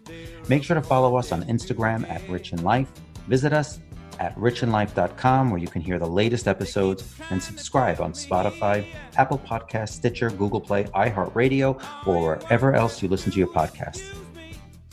Make 0.49 0.62
sure 0.62 0.77
to 0.77 0.83
follow 0.83 1.16
us 1.16 1.33
on 1.33 1.43
Instagram 1.45 2.09
at 2.09 2.27
Ritch 2.29 2.53
in 2.53 2.62
Life. 2.62 2.89
Visit 3.27 3.53
us 3.53 3.81
at 4.18 4.34
ritchinlife.com 4.36 5.50
where 5.50 5.61
you 5.61 5.68
can 5.68 5.82
hear 5.82 5.98
the 5.98 6.06
latest 6.06 6.48
episodes 6.48 7.04
and 7.30 7.42
subscribe 7.42 8.00
on 8.00 8.12
Spotify, 8.12 8.86
Apple 9.16 9.38
Podcast, 9.38 9.90
Stitcher, 9.90 10.30
Google 10.30 10.61
Play, 10.61 10.84
iHeartRadio, 10.84 11.80
or 12.06 12.36
wherever 12.36 12.74
else 12.74 13.02
you 13.02 13.09
listen 13.09 13.30
to 13.32 13.38
your 13.38 13.48
podcasts. 13.48 14.16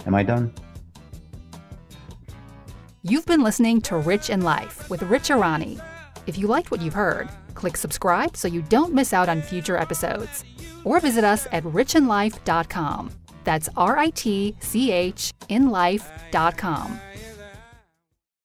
Am 0.06 0.14
I 0.14 0.24
done? 0.24 0.54
You've 3.04 3.26
been 3.26 3.44
listening 3.44 3.82
to 3.82 3.98
Ritch 3.98 4.30
in 4.30 4.42
Life 4.42 4.90
with 4.90 5.04
Ritch 5.04 5.30
Erani. 5.30 5.80
If 6.26 6.38
you 6.38 6.48
liked 6.48 6.72
what 6.72 6.82
you've 6.82 6.94
heard, 6.94 7.30
click 7.54 7.78
subscribe 7.78 8.36
so 8.36 8.48
you 8.48 8.64
don't 8.64 8.94
miss 8.94 9.14
out 9.14 9.30
on 9.30 9.42
future 9.42 9.78
episodes. 9.78 10.44
Or 10.84 11.00
visit 11.00 11.24
us 11.24 11.48
at 11.52 11.64
ritchinlife.com. 11.64 13.12
That's 13.44 13.70
R 13.78 13.98
I 13.98 14.10
T 14.10 14.56
C 14.60 14.92
H 14.92 15.32
in 15.50 15.70
life.com. 15.70 17.00